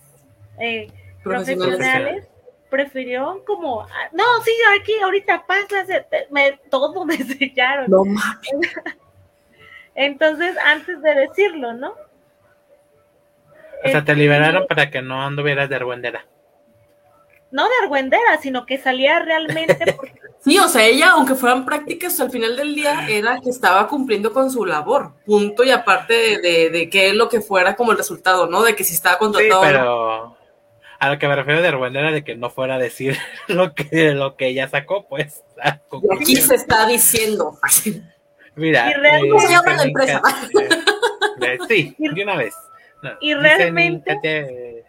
eh, 0.60 0.92
profesionales. 1.24 2.28
prefirieron 2.70 3.44
como, 3.46 3.82
ah, 3.82 4.10
no, 4.14 4.24
sí, 4.44 4.52
aquí, 4.80 4.94
ahorita 5.02 5.46
pasa, 5.46 5.86
me, 6.30 6.60
todo 6.70 7.06
me 7.06 7.18
sellaron. 7.18 7.90
No 7.90 8.06
mames. 8.06 8.50
Entonces, 9.96 10.56
antes 10.66 11.02
de 11.02 11.14
decirlo, 11.14 11.74
¿no? 11.74 11.94
O 13.84 13.90
sea, 13.90 14.04
te 14.04 14.16
liberaron 14.16 14.68
para 14.68 14.90
que 14.90 15.02
no 15.02 15.22
anduvieras 15.22 15.70
de 15.70 15.76
argüendera. 15.76 16.26
No 17.52 17.66
de 17.66 17.76
argüendera, 17.82 18.38
sino 18.42 18.66
que 18.66 18.78
salía 18.78 19.20
realmente. 19.20 19.78
Sí, 20.42 20.58
o 20.58 20.68
sea, 20.70 20.86
ella, 20.86 21.12
aunque 21.12 21.36
fueran 21.36 21.66
prácticas, 21.66 22.20
al 22.20 22.32
final 22.32 22.56
del 22.56 22.74
día 22.74 23.08
era 23.10 23.40
que 23.42 23.50
estaba 23.50 23.88
cumpliendo 23.88 24.32
con 24.32 24.50
su 24.50 24.66
labor, 24.66 25.14
punto, 25.26 25.64
y 25.64 25.72
aparte 25.72 26.40
de, 26.40 26.70
de, 26.70 26.90
qué 26.90 27.10
es 27.10 27.16
lo 27.16 27.28
que 27.28 27.42
fuera 27.42 27.76
como 27.76 27.92
el 27.92 27.98
resultado, 27.98 28.48
¿no? 28.48 28.64
De 28.64 28.76
que 28.76 28.86
si 28.86 28.94
estaba 28.94 29.18
contratado. 29.18 29.62
Sí, 29.62 29.68
pero 29.68 30.38
a 31.00 31.10
lo 31.10 31.18
que 31.18 31.28
me 31.30 31.36
refiero 31.36 31.62
de 31.62 31.68
argüendera 31.70 32.12
de 32.12 32.24
que 32.24 32.36
no 32.36 32.50
fuera 32.50 32.76
a 32.76 32.80
decir 32.80 33.18
lo 33.48 33.74
que, 33.74 34.14
lo 34.14 34.36
que 34.36 34.48
ella 34.48 34.68
sacó, 34.68 35.08
pues. 35.08 35.44
Aquí 35.62 36.36
se 36.36 36.56
está 36.56 36.86
diciendo. 36.86 37.58
Mira, 38.56 38.90
y 38.90 38.94
realmente 38.94 39.72
eh, 39.72 39.76
la 39.76 39.84
empresa. 39.84 40.22
Eh, 41.42 41.58
sí, 41.70 41.96
de 41.98 42.24
una 42.24 42.36
vez. 42.36 42.54
y 43.22 43.34
realmente. 43.34 44.84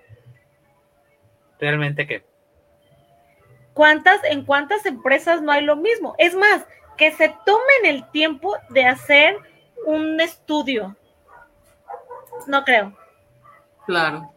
¿Realmente 1.61 2.07
qué? 2.07 2.25
¿Cuántas, 3.81 4.23
en 4.25 4.45
cuántas 4.45 4.85
empresas 4.85 5.41
no 5.41 5.53
hay 5.53 5.65
lo 5.65 5.75
mismo? 5.75 6.15
Es 6.19 6.35
más, 6.35 6.67
que 6.99 7.13
se 7.13 7.35
tomen 7.47 7.87
el 7.87 8.07
tiempo 8.11 8.55
de 8.69 8.85
hacer 8.85 9.39
un 9.87 10.21
estudio. 10.21 10.95
No 12.47 12.63
creo. 12.63 12.95
Claro. 13.87 14.35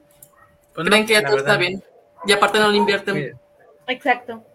Pues 0.74 0.88
Creen 0.88 1.06
que 1.06 1.12
ya 1.12 1.26
todo 1.26 1.40
está 1.40 1.58
bien. 1.58 1.84
Y 2.26 2.32
aparte 2.32 2.58
no 2.58 2.70
lo 2.70 2.74
invierten. 2.74 3.38
Exacto. 3.86 4.46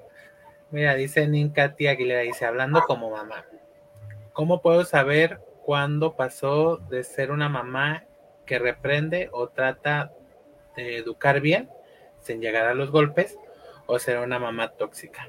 Mira, 0.71 0.95
dice 0.95 1.29
Ninkati 1.29 1.87
Aguilera, 1.87 2.23
dice, 2.23 2.47
hablando 2.47 2.81
como 2.87 3.11
mamá, 3.11 3.45
¿cómo 4.33 4.63
puedo 4.63 4.87
saber 4.87 5.39
cuándo 5.67 6.17
pasó 6.17 6.79
de 6.79 7.05
ser 7.05 7.31
una 7.31 7.51
mamá 7.51 8.05
que 8.47 8.59
reprende 8.59 9.29
o 9.33 9.49
trata 9.49 10.13
de 10.77 10.97
educar 10.97 11.41
bien 11.41 11.69
sin 12.21 12.41
llegar 12.41 12.67
a 12.67 12.73
los 12.73 12.91
golpes 12.91 13.37
o 13.89 13.99
ser 13.99 14.19
una 14.19 14.39
mamá 14.39 14.69
tóxica? 14.69 15.29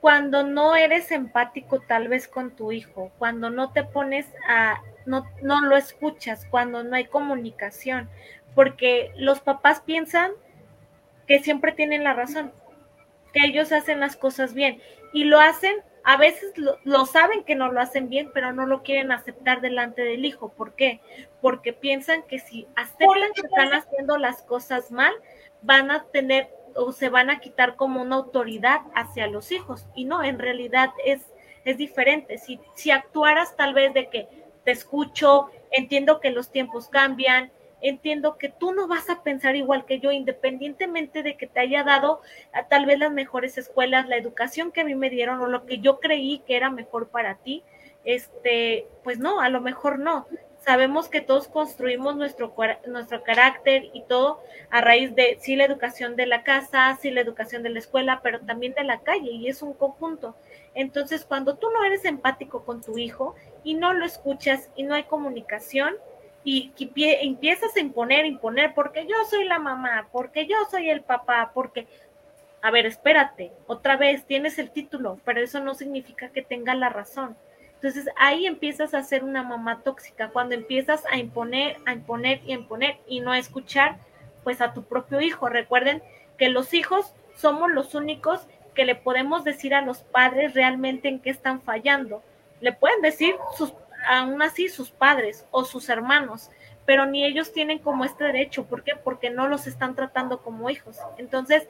Cuando 0.00 0.42
no 0.42 0.76
eres 0.76 1.10
empático 1.12 1.80
tal 1.80 2.08
vez 2.08 2.28
con 2.28 2.50
tu 2.50 2.72
hijo, 2.72 3.12
cuando 3.18 3.50
no 3.50 3.72
te 3.72 3.84
pones 3.84 4.26
a, 4.48 4.82
no, 5.06 5.24
no 5.42 5.62
lo 5.62 5.76
escuchas, 5.76 6.44
cuando 6.50 6.82
no 6.82 6.96
hay 6.96 7.06
comunicación, 7.06 8.10
porque 8.54 9.12
los 9.16 9.40
papás 9.40 9.80
piensan 9.80 10.32
que 11.26 11.38
siempre 11.38 11.72
tienen 11.72 12.04
la 12.04 12.14
razón, 12.14 12.52
que 13.32 13.46
ellos 13.46 13.72
hacen 13.72 14.00
las 14.00 14.16
cosas 14.16 14.52
bien 14.52 14.80
y 15.12 15.24
lo 15.24 15.38
hacen, 15.38 15.76
a 16.02 16.16
veces 16.16 16.52
lo, 16.56 17.06
saben 17.06 17.44
que 17.44 17.54
no 17.54 17.70
lo 17.70 17.80
hacen 17.80 18.08
bien, 18.08 18.30
pero 18.34 18.52
no 18.52 18.66
lo 18.66 18.82
quieren 18.82 19.12
aceptar 19.12 19.60
delante 19.60 20.02
del 20.02 20.24
hijo. 20.24 20.50
¿Por 20.50 20.74
qué? 20.74 21.00
Porque 21.40 21.72
piensan 21.72 22.22
que 22.24 22.38
si 22.38 22.66
aceptan 22.76 23.32
que 23.34 23.40
están 23.40 23.72
haciendo 23.72 24.16
las 24.18 24.42
cosas 24.42 24.92
mal, 24.92 25.12
van 25.62 25.90
a 25.90 26.04
tener 26.04 26.48
o 26.76 26.92
se 26.92 27.08
van 27.08 27.30
a 27.30 27.40
quitar 27.40 27.76
como 27.76 28.02
una 28.02 28.16
autoridad 28.16 28.82
hacia 28.94 29.26
los 29.26 29.52
hijos. 29.52 29.86
Y 29.94 30.04
no, 30.04 30.22
en 30.22 30.38
realidad 30.38 30.90
es, 31.04 31.22
es 31.64 31.76
diferente. 31.76 32.38
Si, 32.38 32.60
si 32.74 32.90
actuaras 32.90 33.56
tal 33.56 33.74
vez 33.74 33.94
de 33.94 34.08
que 34.08 34.28
te 34.64 34.72
escucho, 34.72 35.50
entiendo 35.70 36.20
que 36.20 36.30
los 36.30 36.50
tiempos 36.50 36.88
cambian, 36.88 37.50
entiendo 37.80 38.38
que 38.38 38.48
tú 38.48 38.72
no 38.72 38.88
vas 38.88 39.10
a 39.10 39.22
pensar 39.22 39.56
igual 39.56 39.84
que 39.84 40.00
yo, 40.00 40.10
independientemente 40.10 41.22
de 41.22 41.36
que 41.36 41.46
te 41.46 41.60
haya 41.60 41.84
dado 41.84 42.20
tal 42.68 42.86
vez 42.86 42.98
las 42.98 43.12
mejores 43.12 43.58
escuelas, 43.58 44.08
la 44.08 44.16
educación 44.16 44.72
que 44.72 44.80
a 44.80 44.84
mí 44.84 44.94
me 44.94 45.10
dieron 45.10 45.40
o 45.40 45.46
lo 45.46 45.66
que 45.66 45.78
yo 45.78 46.00
creí 46.00 46.40
que 46.46 46.56
era 46.56 46.70
mejor 46.70 47.08
para 47.08 47.36
ti, 47.36 47.62
este, 48.04 48.86
pues 49.04 49.18
no, 49.18 49.40
a 49.40 49.48
lo 49.48 49.60
mejor 49.60 49.98
no. 49.98 50.26
Sabemos 50.66 51.08
que 51.08 51.20
todos 51.20 51.46
construimos 51.46 52.16
nuestro, 52.16 52.52
nuestro 52.88 53.22
carácter 53.22 53.88
y 53.92 54.02
todo 54.02 54.42
a 54.68 54.80
raíz 54.80 55.14
de, 55.14 55.38
sí, 55.40 55.54
la 55.54 55.64
educación 55.64 56.16
de 56.16 56.26
la 56.26 56.42
casa, 56.42 56.98
sí, 57.00 57.12
la 57.12 57.20
educación 57.20 57.62
de 57.62 57.70
la 57.70 57.78
escuela, 57.78 58.18
pero 58.20 58.40
también 58.40 58.74
de 58.74 58.82
la 58.82 58.98
calle 58.98 59.30
y 59.30 59.46
es 59.46 59.62
un 59.62 59.74
conjunto. 59.74 60.34
Entonces, 60.74 61.24
cuando 61.24 61.56
tú 61.56 61.70
no 61.70 61.84
eres 61.84 62.04
empático 62.04 62.64
con 62.64 62.82
tu 62.82 62.98
hijo 62.98 63.36
y 63.62 63.74
no 63.74 63.92
lo 63.92 64.04
escuchas 64.04 64.68
y 64.74 64.82
no 64.82 64.96
hay 64.96 65.04
comunicación, 65.04 65.94
y, 66.42 66.72
empiezas 67.22 67.76
a 67.76 67.80
imponer, 67.80 68.26
imponer, 68.26 68.74
porque 68.74 69.06
yo 69.06 69.14
soy 69.30 69.44
la 69.44 69.60
mamá, 69.60 70.08
porque 70.10 70.46
yo 70.46 70.56
soy 70.68 70.90
el 70.90 71.02
papá, 71.02 71.52
porque, 71.54 71.86
a 72.60 72.72
ver, 72.72 72.86
espérate, 72.86 73.52
otra 73.68 73.96
vez 73.96 74.24
tienes 74.24 74.58
el 74.58 74.72
título, 74.72 75.20
pero 75.24 75.40
eso 75.40 75.60
no 75.60 75.74
significa 75.74 76.28
que 76.30 76.42
tenga 76.42 76.74
la 76.74 76.88
razón. 76.88 77.36
Entonces 77.76 78.08
ahí 78.16 78.46
empiezas 78.46 78.94
a 78.94 79.02
ser 79.02 79.22
una 79.22 79.42
mamá 79.42 79.82
tóxica, 79.82 80.30
cuando 80.30 80.54
empiezas 80.54 81.04
a 81.10 81.18
imponer, 81.18 81.76
a 81.86 81.92
imponer 81.92 82.40
y 82.46 82.52
a 82.52 82.56
imponer 82.56 82.98
y 83.06 83.20
no 83.20 83.32
a 83.32 83.38
escuchar 83.38 83.98
pues 84.44 84.60
a 84.60 84.72
tu 84.72 84.84
propio 84.84 85.20
hijo. 85.20 85.48
Recuerden 85.48 86.02
que 86.38 86.48
los 86.48 86.74
hijos 86.74 87.14
somos 87.34 87.70
los 87.70 87.94
únicos 87.94 88.46
que 88.74 88.84
le 88.84 88.94
podemos 88.94 89.44
decir 89.44 89.74
a 89.74 89.82
los 89.82 89.98
padres 89.98 90.54
realmente 90.54 91.08
en 91.08 91.20
qué 91.20 91.30
están 91.30 91.60
fallando. 91.60 92.22
Le 92.60 92.72
pueden 92.72 93.02
decir 93.02 93.34
sus 93.56 93.72
aún 94.06 94.40
así 94.42 94.68
sus 94.68 94.90
padres 94.90 95.46
o 95.50 95.64
sus 95.64 95.88
hermanos, 95.88 96.50
pero 96.84 97.06
ni 97.06 97.24
ellos 97.24 97.52
tienen 97.52 97.78
como 97.78 98.04
este 98.04 98.24
derecho. 98.24 98.64
¿Por 98.66 98.84
qué? 98.84 98.94
Porque 98.94 99.30
no 99.30 99.48
los 99.48 99.66
están 99.66 99.94
tratando 99.94 100.42
como 100.42 100.70
hijos. 100.70 100.98
Entonces, 101.18 101.68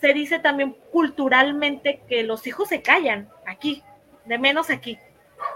se 0.00 0.12
dice 0.12 0.38
también 0.38 0.76
culturalmente 0.92 2.00
que 2.08 2.22
los 2.22 2.46
hijos 2.46 2.68
se 2.68 2.82
callan 2.82 3.28
aquí, 3.46 3.82
de 4.24 4.38
menos 4.38 4.70
aquí. 4.70 4.98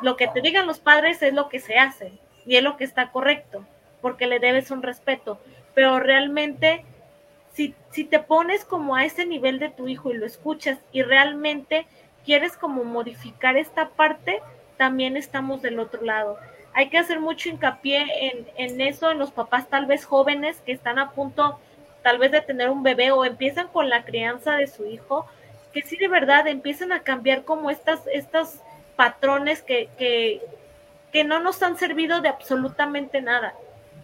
Lo 0.02 0.16
que 0.16 0.28
te 0.28 0.40
digan 0.40 0.66
los 0.66 0.80
padres 0.80 1.22
es 1.22 1.32
lo 1.32 1.48
que 1.48 1.60
se 1.60 1.78
hace 1.78 2.12
y 2.46 2.56
es 2.56 2.62
lo 2.62 2.76
que 2.76 2.84
está 2.84 3.10
correcto, 3.10 3.64
porque 4.00 4.26
le 4.26 4.38
debes 4.38 4.70
un 4.70 4.82
respeto. 4.82 5.38
Pero 5.74 6.00
realmente, 6.00 6.84
si, 7.52 7.74
si 7.90 8.04
te 8.04 8.18
pones 8.18 8.64
como 8.64 8.96
a 8.96 9.04
ese 9.04 9.26
nivel 9.26 9.58
de 9.58 9.70
tu 9.70 9.88
hijo 9.88 10.10
y 10.10 10.16
lo 10.16 10.26
escuchas 10.26 10.78
y 10.92 11.02
realmente 11.02 11.86
quieres 12.24 12.56
como 12.56 12.84
modificar 12.84 13.56
esta 13.56 13.88
parte, 13.90 14.40
también 14.76 15.16
estamos 15.16 15.62
del 15.62 15.78
otro 15.80 16.02
lado. 16.02 16.38
Hay 16.74 16.88
que 16.90 16.98
hacer 16.98 17.20
mucho 17.20 17.48
hincapié 17.48 18.30
en, 18.30 18.46
en 18.56 18.80
eso, 18.80 19.10
en 19.10 19.18
los 19.18 19.32
papás 19.32 19.68
tal 19.68 19.86
vez 19.86 20.04
jóvenes 20.04 20.60
que 20.64 20.72
están 20.72 20.98
a 20.98 21.10
punto 21.10 21.58
tal 22.02 22.18
vez 22.18 22.32
de 22.32 22.40
tener 22.40 22.70
un 22.70 22.82
bebé 22.82 23.10
o 23.10 23.24
empiezan 23.24 23.68
con 23.68 23.88
la 23.88 24.04
crianza 24.04 24.56
de 24.56 24.66
su 24.66 24.86
hijo, 24.86 25.26
que 25.72 25.82
sí 25.82 25.96
de 25.96 26.08
verdad 26.08 26.46
empiezan 26.46 26.92
a 26.92 27.02
cambiar 27.02 27.44
como 27.44 27.70
estas, 27.70 28.00
estos 28.12 28.60
patrones 28.98 29.62
que, 29.62 29.88
que, 29.96 30.42
que 31.12 31.22
no 31.22 31.38
nos 31.38 31.62
han 31.62 31.78
servido 31.78 32.20
de 32.20 32.28
absolutamente 32.28 33.22
nada. 33.22 33.54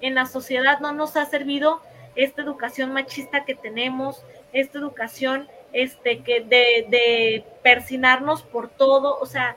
En 0.00 0.14
la 0.14 0.24
sociedad 0.24 0.78
no 0.78 0.92
nos 0.92 1.16
ha 1.16 1.24
servido 1.24 1.82
esta 2.14 2.42
educación 2.42 2.92
machista 2.92 3.44
que 3.44 3.56
tenemos, 3.56 4.22
esta 4.52 4.78
educación 4.78 5.48
este 5.72 6.20
que 6.20 6.42
de, 6.42 6.86
de 6.88 7.44
por 8.52 8.68
todo, 8.68 9.18
o 9.18 9.26
sea, 9.26 9.56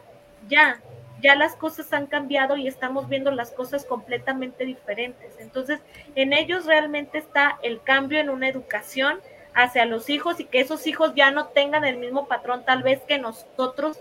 ya, 0.49 0.81
ya 1.21 1.35
las 1.35 1.55
cosas 1.55 1.93
han 1.93 2.07
cambiado 2.07 2.57
y 2.57 2.67
estamos 2.67 3.07
viendo 3.07 3.29
las 3.29 3.51
cosas 3.51 3.85
completamente 3.85 4.65
diferentes. 4.65 5.35
Entonces, 5.37 5.79
en 6.15 6.33
ellos 6.33 6.65
realmente 6.65 7.19
está 7.19 7.59
el 7.61 7.79
cambio 7.83 8.19
en 8.19 8.31
una 8.31 8.49
educación 8.49 9.19
hacia 9.53 9.85
los 9.85 10.09
hijos 10.09 10.39
y 10.39 10.45
que 10.45 10.61
esos 10.61 10.87
hijos 10.87 11.13
ya 11.15 11.29
no 11.29 11.49
tengan 11.49 11.85
el 11.85 11.97
mismo 11.97 12.27
patrón 12.27 12.63
tal 12.65 12.81
vez 12.81 13.01
que 13.03 13.19
nosotros 13.19 13.99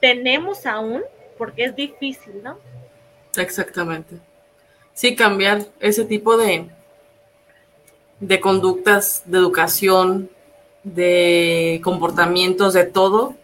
tenemos 0.00 0.66
aún, 0.66 1.02
porque 1.36 1.64
es 1.64 1.76
difícil, 1.76 2.42
¿no? 2.42 2.58
Exactamente. 3.36 4.16
Sí, 4.94 5.14
cambiar 5.14 5.64
ese 5.80 6.04
tipo 6.04 6.36
de, 6.36 6.66
de 8.20 8.40
conductas, 8.40 9.22
de 9.26 9.38
educación, 9.38 10.30
de 10.82 11.80
comportamientos, 11.84 12.74
de 12.74 12.84
todo, 12.84 13.34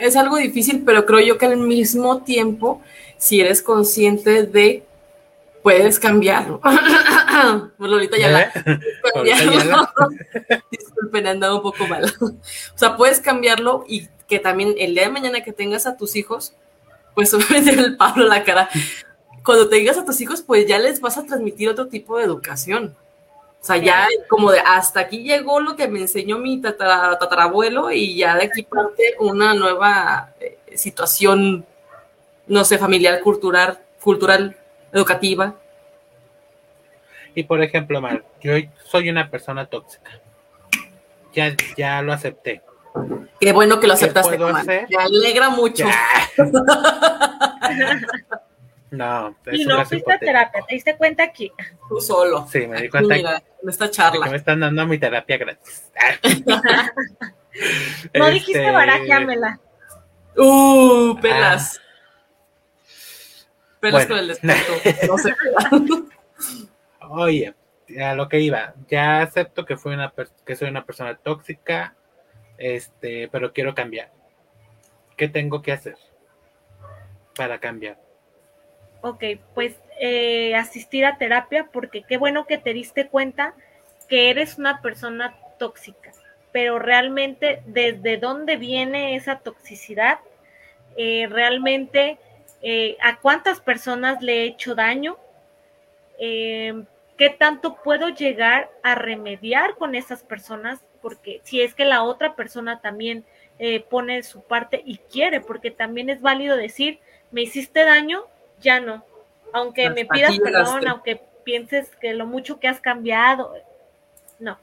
es 0.00 0.16
algo 0.16 0.36
difícil, 0.36 0.82
pero 0.84 1.04
creo 1.04 1.20
yo 1.20 1.38
que 1.38 1.46
al 1.46 1.58
mismo 1.58 2.22
tiempo, 2.22 2.80
si 3.18 3.40
eres 3.40 3.62
consciente 3.62 4.44
de, 4.44 4.84
puedes 5.62 5.98
cambiarlo. 5.98 6.60
bueno, 7.78 7.94
ahorita 7.94 8.18
ya 8.18 8.28
la... 8.28 8.52
Disculpen, 10.70 11.26
andado 11.26 11.56
un 11.56 11.62
poco 11.62 11.86
mal. 11.86 12.12
o 12.20 12.78
sea, 12.78 12.96
puedes 12.96 13.20
cambiarlo 13.20 13.84
y 13.88 14.08
que 14.28 14.38
también 14.38 14.74
el 14.78 14.94
día 14.94 15.04
de 15.04 15.10
mañana 15.10 15.42
que 15.42 15.52
tengas 15.52 15.86
a 15.86 15.96
tus 15.96 16.16
hijos, 16.16 16.54
pues 17.14 17.32
obviamente 17.34 17.72
el 17.72 17.96
Pablo 17.96 18.26
la 18.26 18.44
cara. 18.44 18.68
Cuando 19.44 19.68
tengas 19.68 19.98
a 19.98 20.04
tus 20.04 20.20
hijos, 20.20 20.42
pues 20.42 20.66
ya 20.66 20.78
les 20.78 21.00
vas 21.00 21.18
a 21.18 21.24
transmitir 21.24 21.68
otro 21.68 21.88
tipo 21.88 22.16
de 22.16 22.24
educación. 22.24 22.94
O 23.60 23.64
sea, 23.64 23.76
ya 23.76 24.08
como 24.28 24.50
de 24.50 24.58
hasta 24.58 25.00
aquí 25.00 25.22
llegó 25.22 25.60
lo 25.60 25.76
que 25.76 25.86
me 25.86 26.00
enseñó 26.00 26.38
mi 26.38 26.60
tatarabuelo 26.60 27.92
y 27.92 28.16
ya 28.16 28.36
de 28.36 28.46
aquí 28.46 28.62
parte 28.62 29.14
una 29.20 29.54
nueva 29.54 30.32
eh, 30.40 30.58
situación, 30.74 31.64
no 32.48 32.64
sé, 32.64 32.78
familiar, 32.78 33.20
cultural, 33.20 33.78
cultural, 34.00 34.56
educativa. 34.92 35.61
Y 37.34 37.44
por 37.44 37.62
ejemplo, 37.62 38.00
Mar, 38.00 38.24
yo 38.40 38.54
soy 38.84 39.10
una 39.10 39.30
persona 39.30 39.66
tóxica. 39.66 40.10
ya, 41.32 41.54
ya 41.76 42.02
lo 42.02 42.12
acepté. 42.12 42.62
Qué 43.40 43.52
bueno 43.52 43.80
que 43.80 43.86
lo 43.86 43.94
aceptaste, 43.94 44.38
Me 44.38 44.86
alegra 44.98 45.48
mucho. 45.50 45.86
no, 48.90 49.36
y 49.50 49.64
no 49.64 49.84
fuiste 49.86 50.12
a 50.12 50.18
terapia, 50.18 50.62
¿te 50.68 50.74
diste 50.74 50.96
cuenta 50.96 51.24
aquí? 51.24 51.50
Tú 51.88 52.00
solo. 52.00 52.46
Sí, 52.50 52.66
me 52.66 52.82
di 52.82 52.88
cuenta. 52.88 53.14
Mira, 53.14 53.42
en 53.62 53.68
esta 53.68 53.90
charla. 53.90 54.26
me 54.26 54.36
están 54.36 54.60
dando 54.60 54.86
mi 54.86 54.98
terapia 54.98 55.38
gratis. 55.38 55.90
no 58.14 58.28
dijiste 58.28 58.60
este, 58.60 58.70
barajámela. 58.70 59.58
Uh, 60.36 61.18
pelas. 61.20 61.80
Pelas 63.80 64.06
con 64.06 64.18
el 64.18 64.28
descuento. 64.28 64.72
No 65.08 65.18
sé. 65.18 65.34
Oye, 67.14 67.54
a 68.02 68.14
lo 68.14 68.26
que 68.26 68.40
iba, 68.40 68.72
ya 68.88 69.20
acepto 69.20 69.66
que 69.66 69.76
fui 69.76 69.92
una 69.92 70.14
que 70.46 70.56
soy 70.56 70.70
una 70.70 70.86
persona 70.86 71.14
tóxica, 71.14 71.94
este, 72.56 73.28
pero 73.28 73.52
quiero 73.52 73.74
cambiar. 73.74 74.10
¿Qué 75.14 75.28
tengo 75.28 75.60
que 75.60 75.72
hacer 75.72 75.96
para 77.36 77.58
cambiar? 77.58 77.98
Ok, 79.02 79.24
pues 79.54 79.76
eh, 80.00 80.54
asistir 80.54 81.04
a 81.04 81.18
terapia 81.18 81.68
porque 81.70 82.02
qué 82.02 82.16
bueno 82.16 82.46
que 82.46 82.56
te 82.56 82.72
diste 82.72 83.08
cuenta 83.08 83.54
que 84.08 84.30
eres 84.30 84.56
una 84.56 84.80
persona 84.80 85.36
tóxica, 85.58 86.12
pero 86.50 86.78
realmente 86.78 87.62
desde 87.66 88.16
dónde 88.16 88.56
viene 88.56 89.16
esa 89.16 89.40
toxicidad, 89.40 90.18
eh, 90.96 91.26
realmente 91.28 92.16
eh, 92.62 92.96
a 93.02 93.18
cuántas 93.18 93.60
personas 93.60 94.22
le 94.22 94.32
he 94.32 94.44
hecho 94.46 94.74
daño, 94.74 95.18
qué 97.22 97.30
tanto 97.30 97.76
puedo 97.76 98.08
llegar 98.08 98.68
a 98.82 98.96
remediar 98.96 99.76
con 99.76 99.94
esas 99.94 100.24
personas, 100.24 100.80
porque 101.00 101.40
si 101.44 101.62
es 101.62 101.72
que 101.72 101.84
la 101.84 102.02
otra 102.02 102.34
persona 102.34 102.80
también 102.80 103.24
pone 103.90 104.24
su 104.24 104.42
parte 104.42 104.82
y 104.84 104.98
quiere, 104.98 105.40
porque 105.40 105.70
también 105.70 106.10
es 106.10 106.20
válido 106.20 106.56
decir, 106.56 106.98
me 107.30 107.42
hiciste 107.42 107.84
daño, 107.84 108.24
ya 108.60 108.80
no, 108.80 109.04
aunque 109.52 109.88
me 109.88 110.04
pidas 110.04 110.36
perdón, 110.36 110.88
aunque 110.88 111.22
pienses 111.44 111.94
que 112.00 112.12
lo 112.12 112.26
mucho 112.26 112.58
que 112.58 112.66
has 112.66 112.80
cambiado, 112.80 113.54
no, 114.40 114.58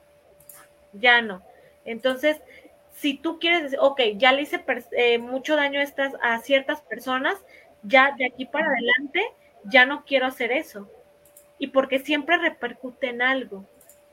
ya 0.92 1.22
no. 1.22 1.42
Entonces, 1.86 2.42
si 2.92 3.14
tú 3.14 3.40
quieres 3.40 3.64
decir, 3.64 3.80
ok, 3.82 4.02
ya 4.18 4.34
le 4.34 4.42
hice 4.42 4.62
eh, 4.92 5.18
mucho 5.18 5.56
daño 5.56 5.80
a, 5.80 5.84
estas, 5.84 6.12
a 6.22 6.38
ciertas 6.40 6.82
personas, 6.82 7.38
ya 7.84 8.14
de 8.18 8.26
aquí 8.26 8.46
para 8.46 8.68
adelante, 8.68 9.24
ya 9.64 9.86
no 9.86 10.04
quiero 10.04 10.26
hacer 10.26 10.52
eso. 10.52 10.90
Y 11.60 11.68
porque 11.68 12.00
siempre 12.00 12.38
repercute 12.38 13.10
en 13.10 13.22
algo. 13.22 13.66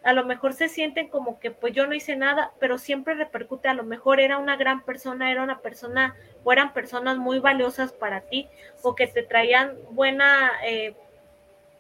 A 0.03 0.13
lo 0.13 0.25
mejor 0.25 0.53
se 0.53 0.69
sienten 0.69 1.09
como 1.09 1.41
que 1.41 1.51
pues 1.51 1.73
yo 1.73 1.87
no 1.87 1.95
hice 1.95 2.15
nada, 2.15 2.53
pero 2.61 2.79
siempre 2.79 3.15
repercute, 3.15 3.69
a 3.69 3.75
lo 3.75 3.83
mejor 3.83 4.21
era 4.21 4.39
una 4.39 4.57
gran 4.57 4.85
persona, 4.85 5.33
era 5.33 5.43
una 5.43 5.61
persona 5.61 6.15
o 6.45 6.53
eran 6.53 6.73
personas 6.73 7.17
muy 7.17 7.41
valiosas 7.41 7.93
para 7.93 8.21
ti 8.21 8.49
o 8.83 8.95
que 8.95 9.09
te 9.09 9.23
traían 9.25 9.77
buena, 9.91 10.53
eh, 10.65 10.95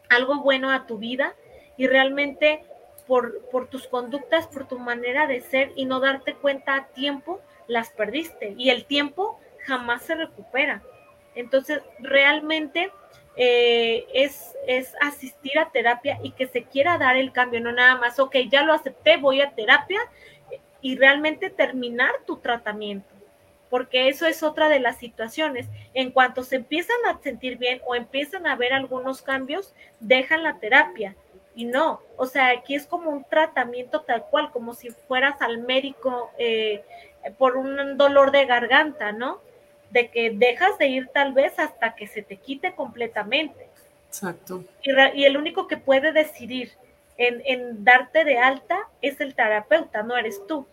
algo 0.09 0.43
bueno 0.43 0.71
a 0.71 0.87
tu 0.87 0.99
vida 0.99 1.35
y 1.77 1.87
realmente 1.87 2.65
por, 3.07 3.43
por 3.51 3.69
tus 3.69 3.87
conductas, 3.87 4.49
por 4.49 4.67
tu 4.67 4.79
manera 4.79 5.27
de 5.27 5.41
ser 5.41 5.73
y 5.77 5.85
no 5.85 6.01
darte 6.01 6.35
cuenta 6.35 6.75
a 6.75 6.87
tiempo, 6.89 7.41
las 7.69 7.91
perdiste 7.91 8.55
y 8.57 8.71
el 8.71 8.87
tiempo 8.87 9.39
jamás 9.67 10.03
se 10.03 10.15
recupera. 10.15 10.83
Entonces, 11.35 11.83
realmente 11.99 12.91
eh, 13.37 14.07
es, 14.15 14.55
es 14.67 14.93
asistir 15.01 15.59
a 15.59 15.71
terapia 15.71 16.19
y 16.23 16.31
que 16.33 16.47
se 16.47 16.65
quiera 16.65 16.99
dar 16.99 17.17
el 17.17 17.33
cambio, 17.33 17.61
no 17.61 17.73
nada 17.73 17.97
más, 17.97 18.19
ok, 18.19 18.37
ya 18.51 18.63
lo 18.63 18.73
acepté, 18.73 19.17
voy 19.17 19.41
a 19.41 19.51
terapia 19.51 20.01
y 20.81 20.97
realmente 20.97 21.51
terminar 21.51 22.13
tu 22.27 22.39
tratamiento 22.39 23.17
porque 23.71 24.09
eso 24.09 24.27
es 24.27 24.43
otra 24.43 24.69
de 24.69 24.81
las 24.81 24.97
situaciones. 24.99 25.67
En 25.95 26.11
cuanto 26.11 26.43
se 26.43 26.57
empiezan 26.57 26.97
a 27.09 27.21
sentir 27.21 27.59
bien 27.59 27.81
o 27.87 27.95
empiezan 27.95 28.47
a 28.47 28.57
ver 28.57 28.73
algunos 28.73 29.23
cambios, 29.23 29.75
dejan 30.01 30.43
la 30.43 30.59
terapia. 30.59 31.17
Y 31.55 31.65
no, 31.65 32.01
o 32.17 32.27
sea, 32.27 32.51
aquí 32.51 32.75
es 32.75 32.87
como 32.87 33.11
un 33.11 33.25
tratamiento 33.25 34.03
tal 34.03 34.25
cual, 34.31 34.51
como 34.51 34.75
si 34.75 34.91
fueras 34.91 35.41
al 35.41 35.59
médico 35.59 36.31
eh, 36.39 36.85
por 37.39 37.57
un 37.57 37.97
dolor 37.97 38.31
de 38.31 38.45
garganta, 38.45 39.13
¿no? 39.13 39.41
De 39.91 40.11
que 40.11 40.31
dejas 40.31 40.79
de 40.79 40.89
ir 40.89 41.09
tal 41.09 41.33
vez 41.33 41.59
hasta 41.59 41.95
que 41.95 42.07
se 42.07 42.23
te 42.23 42.37
quite 42.37 42.75
completamente. 42.75 43.69
Exacto. 44.09 44.65
Y, 44.83 45.25
el 45.25 45.37
único 45.37 45.67
que 45.67 45.77
puede 45.77 46.13
decidir 46.13 46.73
en, 47.17 47.43
en 47.45 47.85
darte 47.85 48.25
de 48.25 48.39
alta 48.39 48.79
es 49.03 49.21
el 49.21 49.35
terapeuta, 49.35 50.03
no 50.03 50.17
eres 50.17 50.47
tú. 50.47 50.67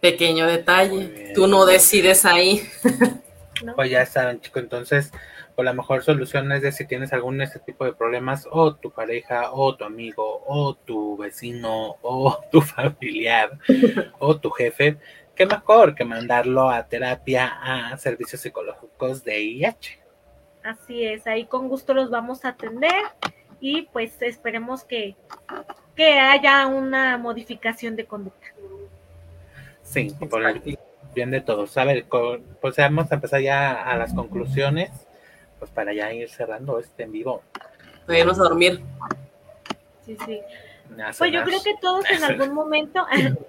Pequeño 0.00 0.46
detalle, 0.46 1.32
tú 1.34 1.46
no 1.46 1.66
decides 1.66 2.24
ahí. 2.24 2.62
Pues 3.74 3.90
ya 3.90 4.06
saben, 4.06 4.40
chicos, 4.40 4.62
entonces, 4.62 5.10
pues 5.56 5.64
la 5.64 5.72
mejor 5.72 6.02
solución 6.04 6.50
es 6.52 6.62
de 6.62 6.72
si 6.72 6.86
tienes 6.86 7.12
algún 7.12 7.40
este 7.40 7.58
tipo 7.58 7.84
de 7.84 7.92
problemas, 7.92 8.46
o 8.50 8.74
tu 8.76 8.90
pareja, 8.90 9.50
o 9.52 9.74
tu 9.74 9.84
amigo, 9.84 10.44
o 10.46 10.74
tu 10.74 11.16
vecino, 11.16 11.96
o 12.02 12.38
tu 12.50 12.60
familiar, 12.62 13.58
o 14.18 14.38
tu 14.38 14.50
jefe, 14.50 14.96
qué 15.38 15.46
mejor 15.46 15.94
que 15.94 16.04
mandarlo 16.04 16.68
a 16.68 16.88
terapia 16.88 17.46
a 17.62 17.96
servicios 17.96 18.40
psicológicos 18.40 19.22
de 19.22 19.40
IH. 19.40 20.00
Así 20.64 21.04
es, 21.04 21.28
ahí 21.28 21.46
con 21.46 21.68
gusto 21.68 21.94
los 21.94 22.10
vamos 22.10 22.44
a 22.44 22.48
atender 22.48 23.04
y 23.60 23.82
pues 23.82 24.20
esperemos 24.20 24.82
que, 24.82 25.14
que 25.94 26.18
haya 26.18 26.66
una 26.66 27.16
modificación 27.18 27.94
de 27.94 28.04
conducta. 28.04 28.48
Sí, 29.84 30.12
por 30.28 30.44
el 30.44 30.76
bien 31.14 31.30
de 31.30 31.40
todos. 31.40 31.78
A 31.78 31.84
ver, 31.84 32.04
pues 32.60 32.76
vamos 32.76 33.10
a 33.12 33.14
empezar 33.14 33.40
ya 33.40 33.84
a 33.84 33.96
las 33.96 34.12
conclusiones, 34.12 34.90
pues 35.60 35.70
para 35.70 35.94
ya 35.94 36.12
ir 36.12 36.28
cerrando 36.28 36.80
este 36.80 37.04
en 37.04 37.12
vivo. 37.12 37.42
Vamos 38.08 38.40
a 38.40 38.42
dormir. 38.42 38.80
Sí, 40.04 40.16
sí. 40.26 40.40
Pues 40.96 41.32
yo 41.32 41.44
creo 41.44 41.62
que 41.62 41.74
todos 41.80 42.04
en 42.10 42.24
algún 42.24 42.52
momento 42.54 43.06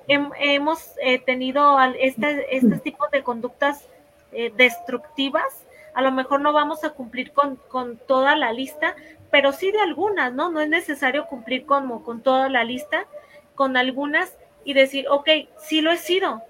hemos 0.07 0.93
eh, 1.01 1.19
tenido 1.19 1.79
este, 1.99 2.55
este 2.55 2.77
tipo 2.79 3.07
de 3.11 3.23
conductas 3.23 3.87
eh, 4.31 4.51
destructivas. 4.55 5.65
A 5.93 6.01
lo 6.01 6.11
mejor 6.11 6.41
no 6.41 6.53
vamos 6.53 6.83
a 6.83 6.91
cumplir 6.91 7.31
con, 7.31 7.55
con, 7.55 7.97
toda 7.97 8.35
la 8.35 8.53
lista, 8.53 8.95
pero 9.31 9.51
sí 9.51 9.71
de 9.71 9.81
algunas, 9.81 10.33
¿no? 10.33 10.49
No 10.51 10.61
es 10.61 10.69
necesario 10.69 11.25
cumplir 11.25 11.65
como 11.65 12.03
con 12.03 12.21
toda 12.21 12.49
la 12.49 12.63
lista, 12.63 13.05
con 13.55 13.75
algunas 13.75 14.37
y 14.63 14.73
decir, 14.73 15.07
ok, 15.09 15.29
sí 15.59 15.81
lo 15.81 15.91
he 15.91 15.97
sido. 15.97 16.43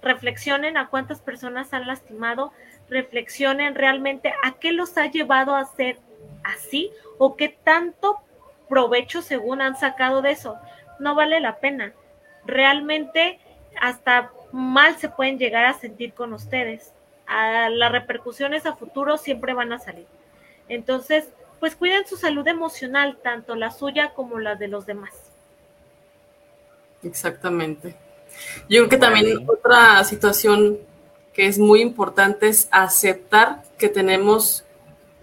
Reflexionen 0.00 0.76
a 0.76 0.88
cuántas 0.88 1.20
personas 1.20 1.72
han 1.74 1.86
lastimado, 1.86 2.52
reflexionen 2.88 3.74
realmente 3.74 4.32
a 4.44 4.52
qué 4.52 4.72
los 4.72 4.96
ha 4.96 5.06
llevado 5.06 5.56
a 5.56 5.64
ser 5.64 5.98
así 6.44 6.92
o 7.18 7.36
qué 7.36 7.48
tanto 7.48 8.20
provecho 8.68 9.22
según 9.22 9.60
han 9.60 9.76
sacado 9.76 10.22
de 10.22 10.32
eso. 10.32 10.56
No 10.98 11.14
vale 11.14 11.40
la 11.40 11.56
pena. 11.56 11.92
Realmente 12.46 13.38
hasta 13.80 14.30
mal 14.52 14.96
se 14.98 15.08
pueden 15.08 15.38
llegar 15.38 15.64
a 15.66 15.74
sentir 15.74 16.12
con 16.12 16.32
ustedes. 16.32 16.92
A 17.26 17.68
las 17.70 17.92
repercusiones 17.92 18.66
a 18.66 18.76
futuro 18.76 19.16
siempre 19.16 19.54
van 19.54 19.72
a 19.72 19.78
salir. 19.78 20.06
Entonces, 20.68 21.28
pues 21.60 21.76
cuiden 21.76 22.06
su 22.06 22.16
salud 22.16 22.46
emocional, 22.46 23.18
tanto 23.22 23.54
la 23.56 23.70
suya 23.70 24.12
como 24.14 24.38
la 24.38 24.54
de 24.54 24.68
los 24.68 24.86
demás. 24.86 25.12
Exactamente. 27.02 27.96
Yo 28.68 28.80
creo 28.80 28.88
que 28.88 28.96
también 28.96 29.48
otra 29.48 30.02
situación 30.04 30.78
que 31.32 31.46
es 31.46 31.58
muy 31.58 31.80
importante 31.80 32.48
es 32.48 32.68
aceptar 32.70 33.62
que 33.78 33.88
tenemos 33.88 34.64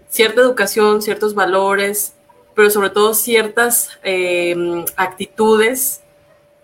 cierta 0.08 0.42
educación, 0.42 1.00
ciertos 1.00 1.34
valores, 1.34 2.14
pero 2.54 2.70
sobre 2.70 2.90
todo 2.90 3.14
ciertas 3.14 3.90
eh, 4.02 4.84
actitudes 4.96 6.00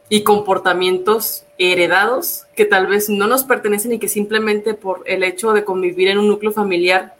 y 0.09 0.22
comportamientos 0.22 1.45
heredados 1.59 2.47
que 2.55 2.64
tal 2.64 2.86
vez 2.86 3.09
no 3.09 3.26
nos 3.26 3.45
pertenecen 3.45 3.93
y 3.93 3.99
que 3.99 4.09
simplemente 4.09 4.74
por 4.74 5.03
el 5.07 5.22
hecho 5.22 5.53
de 5.53 5.64
convivir 5.64 6.09
en 6.09 6.18
un 6.18 6.28
núcleo 6.28 6.53
familiar, 6.53 7.14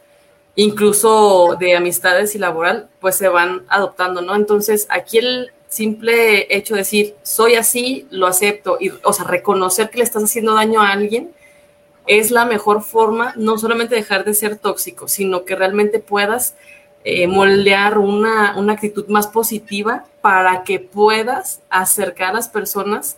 incluso 0.55 1.57
de 1.59 1.77
amistades 1.77 2.35
y 2.35 2.39
laboral, 2.39 2.89
pues 3.01 3.17
se 3.17 3.29
van 3.29 3.65
adoptando, 3.69 4.23
¿no? 4.23 4.35
Entonces, 4.35 4.87
aquí 4.91 5.19
el, 5.19 5.53
simple 5.69 6.55
hecho 6.55 6.75
de 6.75 6.81
decir, 6.81 7.15
soy 7.23 7.55
así, 7.55 8.07
lo 8.11 8.27
acepto, 8.27 8.79
y, 8.81 8.91
o 9.03 9.13
sea, 9.13 9.25
reconocer 9.25 9.91
que 9.91 9.99
le 9.99 10.05
estás 10.05 10.25
haciendo 10.25 10.55
daño 10.55 10.81
a 10.81 10.91
alguien, 10.91 11.31
es 12.07 12.31
la 12.31 12.47
mejor 12.47 12.83
forma, 12.83 13.35
no 13.37 13.59
solamente 13.59 13.95
dejar 13.95 14.25
de 14.25 14.33
ser 14.33 14.57
tóxico, 14.57 15.09
sino 15.09 15.45
que 15.45 15.55
realmente 15.55 15.99
puedas 15.99 16.55
eh, 17.05 17.27
moldear 17.27 17.99
una, 17.99 18.55
una, 18.57 18.73
actitud 18.75 19.07
más 19.09 19.27
positiva 19.27 20.05
para 20.21 20.65
que 20.65 20.81
puedas 20.81 21.61
acercar 21.71 22.31
a 22.31 22.35
las 22.35 22.49
personas 22.49 23.17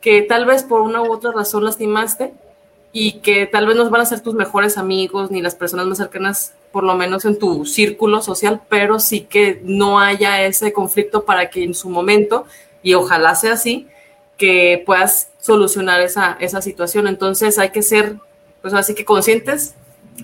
que 0.00 0.22
tal 0.22 0.46
vez 0.46 0.62
por 0.62 0.80
una 0.80 1.02
u 1.02 1.12
otra 1.12 1.32
razón 1.32 1.64
lastimaste, 1.64 2.32
y 2.92 3.20
que 3.20 3.46
tal 3.46 3.66
vez 3.66 3.76
no 3.76 3.88
van 3.88 4.00
a 4.00 4.06
ser 4.06 4.20
tus 4.20 4.34
mejores 4.34 4.76
amigos 4.76 5.30
ni 5.30 5.42
las 5.42 5.54
personas 5.54 5.86
más 5.86 5.98
cercanas, 5.98 6.54
por 6.72 6.82
lo 6.82 6.94
menos 6.94 7.24
en 7.24 7.38
tu 7.38 7.64
círculo 7.64 8.20
social, 8.20 8.60
pero 8.68 8.98
sí 8.98 9.22
que 9.22 9.60
no 9.64 10.00
haya 10.00 10.44
ese 10.44 10.72
conflicto 10.72 11.24
para 11.24 11.50
que 11.50 11.62
en 11.62 11.74
su 11.74 11.88
momento, 11.88 12.46
y 12.82 12.94
ojalá 12.94 13.34
sea 13.34 13.52
así, 13.52 13.86
que 14.36 14.82
puedas 14.86 15.30
solucionar 15.38 16.00
esa, 16.00 16.36
esa 16.40 16.62
situación. 16.62 17.06
Entonces 17.06 17.58
hay 17.58 17.70
que 17.70 17.82
ser, 17.82 18.16
pues 18.62 18.74
así 18.74 18.94
que 18.94 19.04
conscientes 19.04 19.74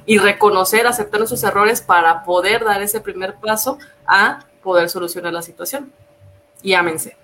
y 0.05 0.19
reconocer, 0.19 0.87
aceptar 0.87 1.21
nuestros 1.21 1.45
errores 1.45 1.81
para 1.81 2.25
poder 2.25 2.65
dar 2.65 2.83
ese 2.83 3.01
primer 3.01 3.37
paso 3.37 3.79
a 4.07 4.41
poder 4.63 4.89
solucionar 4.89 5.33
la 5.33 5.43
situación. 5.43 5.93
Y 6.63 6.75
ámense. 6.75 7.17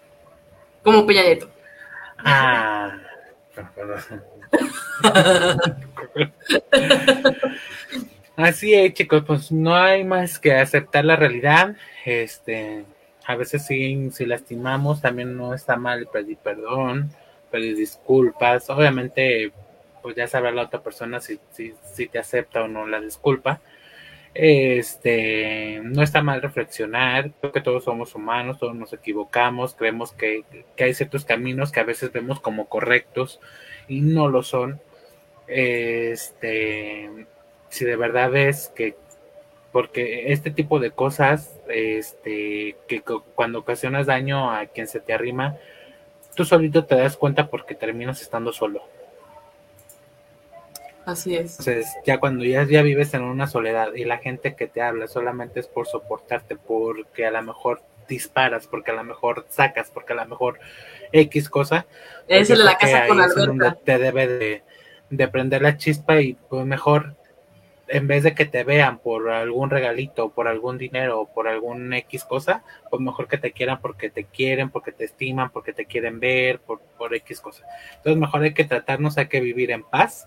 Como 0.82 1.06
Peña 1.06 1.22
Nieto. 1.22 1.48
Ah, 2.18 2.96
Así 8.36 8.74
es, 8.74 8.94
chicos, 8.94 9.24
pues 9.26 9.52
no 9.52 9.74
hay 9.74 10.04
más 10.04 10.38
que 10.38 10.54
aceptar 10.54 11.04
la 11.04 11.16
realidad. 11.16 11.76
Este, 12.04 12.84
a 13.26 13.36
veces 13.36 13.66
sí, 13.66 14.10
si 14.10 14.26
lastimamos, 14.26 15.00
también 15.00 15.36
no 15.36 15.54
está 15.54 15.76
mal 15.76 16.08
pedir 16.12 16.38
perdón, 16.38 17.10
pedir 17.50 17.76
disculpas. 17.76 18.68
Obviamente, 18.70 19.52
pues 20.02 20.16
ya 20.16 20.26
sabrá 20.26 20.50
la 20.52 20.62
otra 20.62 20.82
persona 20.82 21.20
si, 21.20 21.38
si, 21.50 22.06
te 22.08 22.18
acepta 22.18 22.62
o 22.62 22.68
no 22.68 22.86
la 22.86 23.00
disculpa. 23.00 23.60
Este, 24.34 25.80
no 25.82 26.02
está 26.02 26.22
mal 26.22 26.40
reflexionar, 26.40 27.32
creo 27.40 27.52
que 27.52 27.60
todos 27.60 27.84
somos 27.84 28.14
humanos, 28.14 28.58
todos 28.58 28.74
nos 28.74 28.92
equivocamos, 28.92 29.74
creemos 29.74 30.12
que, 30.12 30.44
que 30.74 30.84
hay 30.84 30.94
ciertos 30.94 31.24
caminos 31.26 31.70
que 31.70 31.80
a 31.80 31.84
veces 31.84 32.12
vemos 32.12 32.40
como 32.40 32.66
correctos 32.66 33.40
y 33.88 34.00
no 34.00 34.28
lo 34.28 34.42
son. 34.42 34.80
Este, 35.46 37.26
si 37.68 37.84
de 37.84 37.96
verdad 37.96 38.30
ves 38.30 38.72
que, 38.74 38.96
porque 39.72 40.32
este 40.32 40.50
tipo 40.50 40.78
de 40.78 40.90
cosas, 40.90 41.58
este, 41.68 42.76
que 42.86 43.02
cuando 43.34 43.60
ocasionas 43.60 44.06
daño 44.06 44.50
a 44.50 44.66
quien 44.66 44.86
se 44.86 45.00
te 45.00 45.12
arrima, 45.12 45.56
tú 46.34 46.44
solito 46.44 46.84
te 46.84 46.96
das 46.96 47.16
cuenta 47.16 47.48
porque 47.48 47.74
terminas 47.74 48.20
estando 48.20 48.52
solo. 48.52 48.82
Así 51.04 51.34
es. 51.36 51.58
Entonces, 51.58 51.86
ya 52.04 52.18
cuando 52.18 52.44
ya, 52.44 52.64
ya 52.64 52.82
vives 52.82 53.12
en 53.14 53.22
una 53.22 53.46
soledad 53.46 53.94
y 53.94 54.04
la 54.04 54.18
gente 54.18 54.54
que 54.54 54.66
te 54.66 54.82
habla 54.82 55.08
solamente 55.08 55.60
es 55.60 55.66
por 55.66 55.86
soportarte, 55.86 56.56
porque 56.56 57.26
a 57.26 57.30
lo 57.30 57.42
mejor 57.42 57.82
disparas, 58.08 58.66
porque 58.66 58.92
a 58.92 58.94
lo 58.94 59.04
mejor 59.04 59.46
sacas, 59.48 59.90
porque 59.90 60.12
a 60.12 60.16
lo 60.16 60.26
mejor 60.26 60.60
X 61.12 61.48
cosa. 61.48 61.86
Es 62.28 62.48
pues 62.48 62.58
la 62.58 62.76
casa 62.76 63.06
con 63.08 63.20
Alberta. 63.20 63.78
te 63.84 63.98
debe 63.98 64.62
de, 65.10 65.28
prender 65.28 65.62
la 65.62 65.76
chispa 65.76 66.20
y 66.20 66.34
pues 66.34 66.64
mejor 66.66 67.16
en 67.88 68.06
vez 68.06 68.22
de 68.22 68.34
que 68.34 68.46
te 68.46 68.64
vean 68.64 68.98
por 68.98 69.28
algún 69.28 69.68
regalito, 69.68 70.30
por 70.30 70.48
algún 70.48 70.78
dinero 70.78 71.20
o 71.20 71.26
por 71.26 71.46
algún 71.46 71.92
X 71.92 72.24
cosa, 72.24 72.64
pues 72.88 73.02
mejor 73.02 73.28
que 73.28 73.36
te 73.36 73.52
quieran 73.52 73.80
porque 73.80 74.08
te 74.08 74.24
quieren, 74.24 74.70
porque 74.70 74.92
te 74.92 75.04
estiman, 75.04 75.50
porque 75.50 75.74
te 75.74 75.84
quieren 75.84 76.18
ver, 76.18 76.60
por, 76.60 76.80
por 76.96 77.14
X 77.14 77.40
cosa. 77.40 77.64
Entonces 77.96 78.16
mejor 78.16 78.42
hay 78.42 78.54
que 78.54 78.64
tratarnos, 78.64 79.18
hay 79.18 79.26
que 79.26 79.40
vivir 79.40 79.72
en 79.72 79.82
paz 79.82 80.26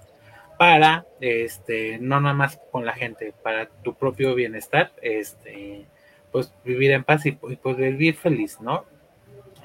para, 0.58 1.06
este, 1.20 1.98
no 2.00 2.20
nada 2.22 2.34
más 2.34 2.60
con 2.72 2.86
la 2.86 2.94
gente, 2.94 3.34
para 3.44 3.68
tu 3.68 3.94
propio 3.94 4.36
bienestar, 4.36 4.92
este, 5.02 5.86
pues 6.32 6.52
vivir 6.64 6.92
en 6.92 7.04
paz 7.04 7.26
y, 7.26 7.32
pues 7.34 7.78
vivir 7.78 8.16
feliz, 8.16 8.60
¿no? 8.60 8.86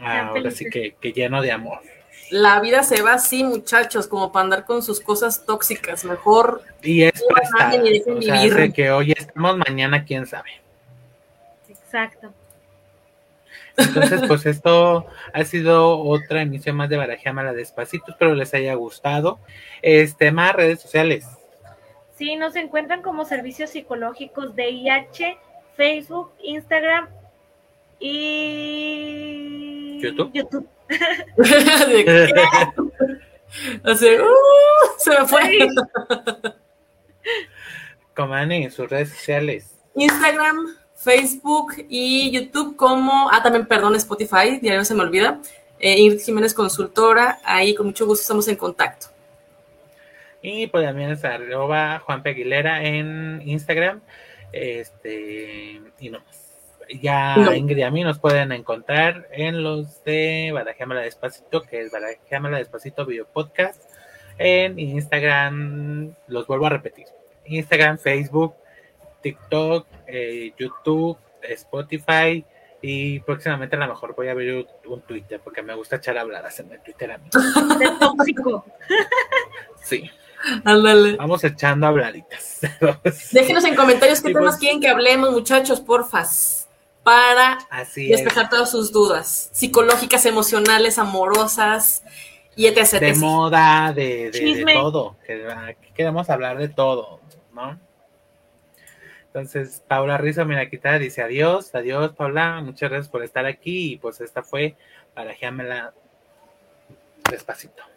Ahora 0.01 0.51
sí 0.51 0.67
que, 0.71 0.95
lleno 1.13 1.43
de 1.43 1.53
amor. 1.53 1.81
La 2.31 2.61
vida 2.61 2.83
se 2.85 3.03
va 3.03 3.15
así, 3.15 3.43
muchachos, 3.43 4.07
como 4.07 4.31
para 4.31 4.45
andar 4.45 4.65
con 4.65 4.83
sus 4.83 5.01
cosas 5.01 5.45
tóxicas. 5.45 6.05
Mejor. 6.05 6.63
Y 6.81 7.03
es 7.03 7.25
prestar. 7.29 7.81
O 8.09 8.23
sea, 8.23 8.69
que 8.69 8.91
hoy 8.91 9.13
estamos, 9.13 9.59
mañana 9.59 10.05
quién 10.05 10.27
sabe. 10.27 10.51
Exacto. 11.69 12.33
Entonces, 13.77 14.23
pues 14.27 14.47
esto 14.47 15.07
ha 15.33 15.45
sido 15.45 15.99
otra 15.99 16.43
emisión 16.43 16.77
más 16.77 16.89
de 16.89 16.97
Barajeama 16.97 17.53
Despacito. 17.53 18.13
Espero 18.13 18.35
les 18.35 18.55
haya 18.55 18.75
gustado. 18.75 19.39
Este, 19.83 20.33
más 20.33 20.55
redes 20.55 20.81
sociales. 20.81 21.27
Sí, 22.17 22.37
nos 22.37 22.57
encuentran 22.57 23.03
como 23.03 23.25
servicios 23.25 23.71
psicológicos 23.71 24.55
de 24.55 24.71
IH, 24.71 25.39
Facebook, 25.77 26.33
Instagram 26.43 27.09
y 27.99 29.99
YouTube. 30.01 30.31
YouTube. 30.35 30.69
Así, 33.85 34.07
uh, 34.19 34.99
se 34.99 35.11
me 35.11 35.27
fue. 35.27 35.69
Comane, 38.15 38.71
sus 38.71 38.89
redes 38.91 39.11
sociales. 39.11 39.77
Instagram, 39.95 40.77
Facebook 41.01 41.73
y 41.89 42.31
YouTube 42.31 42.77
como, 42.77 43.31
ah, 43.33 43.43
también, 43.43 43.67
perdón, 43.67 43.97
Spotify, 43.97 44.59
diario 44.61 44.85
se 44.85 44.95
me 44.95 45.03
olvida. 45.03 45.41
Eh, 45.79 45.99
Ingrid 45.99 46.21
Jiménez 46.21 46.53
Consultora, 46.53 47.39
ahí 47.43 47.75
con 47.75 47.87
mucho 47.87 48.07
gusto 48.07 48.21
estamos 48.21 48.47
en 48.49 48.57
contacto. 48.57 49.07
Y 50.43 50.67
pues 50.67 50.85
también 50.85 51.11
es 51.11 51.25
arroba 51.25 52.01
Juan 52.01 52.23
Peguilera 52.23 52.85
en 52.85 53.41
Instagram. 53.45 54.01
Este, 54.53 55.81
y 56.01 56.11
no 56.11 56.21
más 56.21 56.41
ya 57.01 57.37
Ingrid 57.55 57.79
y 57.79 57.83
a 57.83 57.91
mí 57.91 58.03
nos 58.03 58.19
pueden 58.19 58.53
encontrar 58.53 59.29
en 59.31 59.63
los 59.63 60.03
de 60.05 60.51
Barajémala 60.53 61.03
Despacito, 61.03 61.63
que 61.63 61.83
es 61.83 61.93
Barajémala 61.93 62.59
Despacito 62.59 63.07
Video 63.07 63.27
Podcast. 63.27 63.83
En 64.39 64.79
Instagram, 64.79 66.15
los 66.27 66.47
vuelvo 66.47 66.67
a 66.67 66.71
repetir: 66.71 67.07
Instagram, 67.45 67.99
Facebook, 67.99 68.55
TikTok, 69.23 69.87
eh, 70.07 70.53
YouTube, 70.59 71.19
Spotify. 71.43 72.45
Y 72.83 73.21
próximamente 73.21 73.77
a 73.77 73.81
lo 73.81 73.89
mejor 73.89 74.15
voy 74.15 74.29
a 74.29 74.33
abrir 74.33 74.67
un 74.87 75.03
Twitter 75.03 75.41
porque 75.43 75.63
me 75.63 75.75
gusta 75.75 75.97
echar 75.97 76.17
habladas 76.17 76.59
en 76.61 76.73
el 76.73 76.81
Twitter 76.81 77.13
a 77.13 77.19
mí. 77.19 77.29
tóxico. 78.01 78.65
Sí. 79.83 80.11
Ándale. 80.65 81.17
Vamos 81.17 81.45
echando 81.45 81.87
habladitas. 81.87 82.61
Déjenos 83.33 83.65
en 83.65 83.77
comentarios 83.77 84.23
qué 84.23 84.33
temas 84.33 84.57
quieren 84.57 84.81
que 84.81 84.89
hablemos, 84.89 85.31
muchachos, 85.31 85.81
porfas 85.81 86.69
para 87.03 87.59
despejar 87.95 88.51
todas 88.51 88.71
sus 88.71 88.93
dudas 88.93 89.51
psicológicas, 89.53 90.27
emocionales, 90.27 90.99
amorosas 90.99 92.03
y 92.57 92.67
etc. 92.67 93.01
De 93.01 93.15
moda, 93.15 93.93
de, 93.93 94.31
todo. 94.75 95.17
Aquí 95.67 95.91
queremos 95.95 96.29
hablar 96.31 96.59
de 96.59 96.69
todo, 96.69 97.21
¿no? 97.53 97.79
Entonces, 99.33 99.85
Paula 99.87 100.19
Rizzo 100.19 100.45
Miraquita 100.45 100.99
dice 100.99 101.23
adiós, 101.23 101.73
adiós, 101.77 102.13
Paula, 102.17 102.61
muchas 102.65 102.91
gracias 102.91 103.09
por 103.09 103.23
estar 103.23 103.47
aquí 103.47 103.93
y 103.93 103.97
pues 103.97 104.21
esta 104.21 104.43
fue 104.43 104.75
para 105.15 105.33
despacito. 107.31 107.90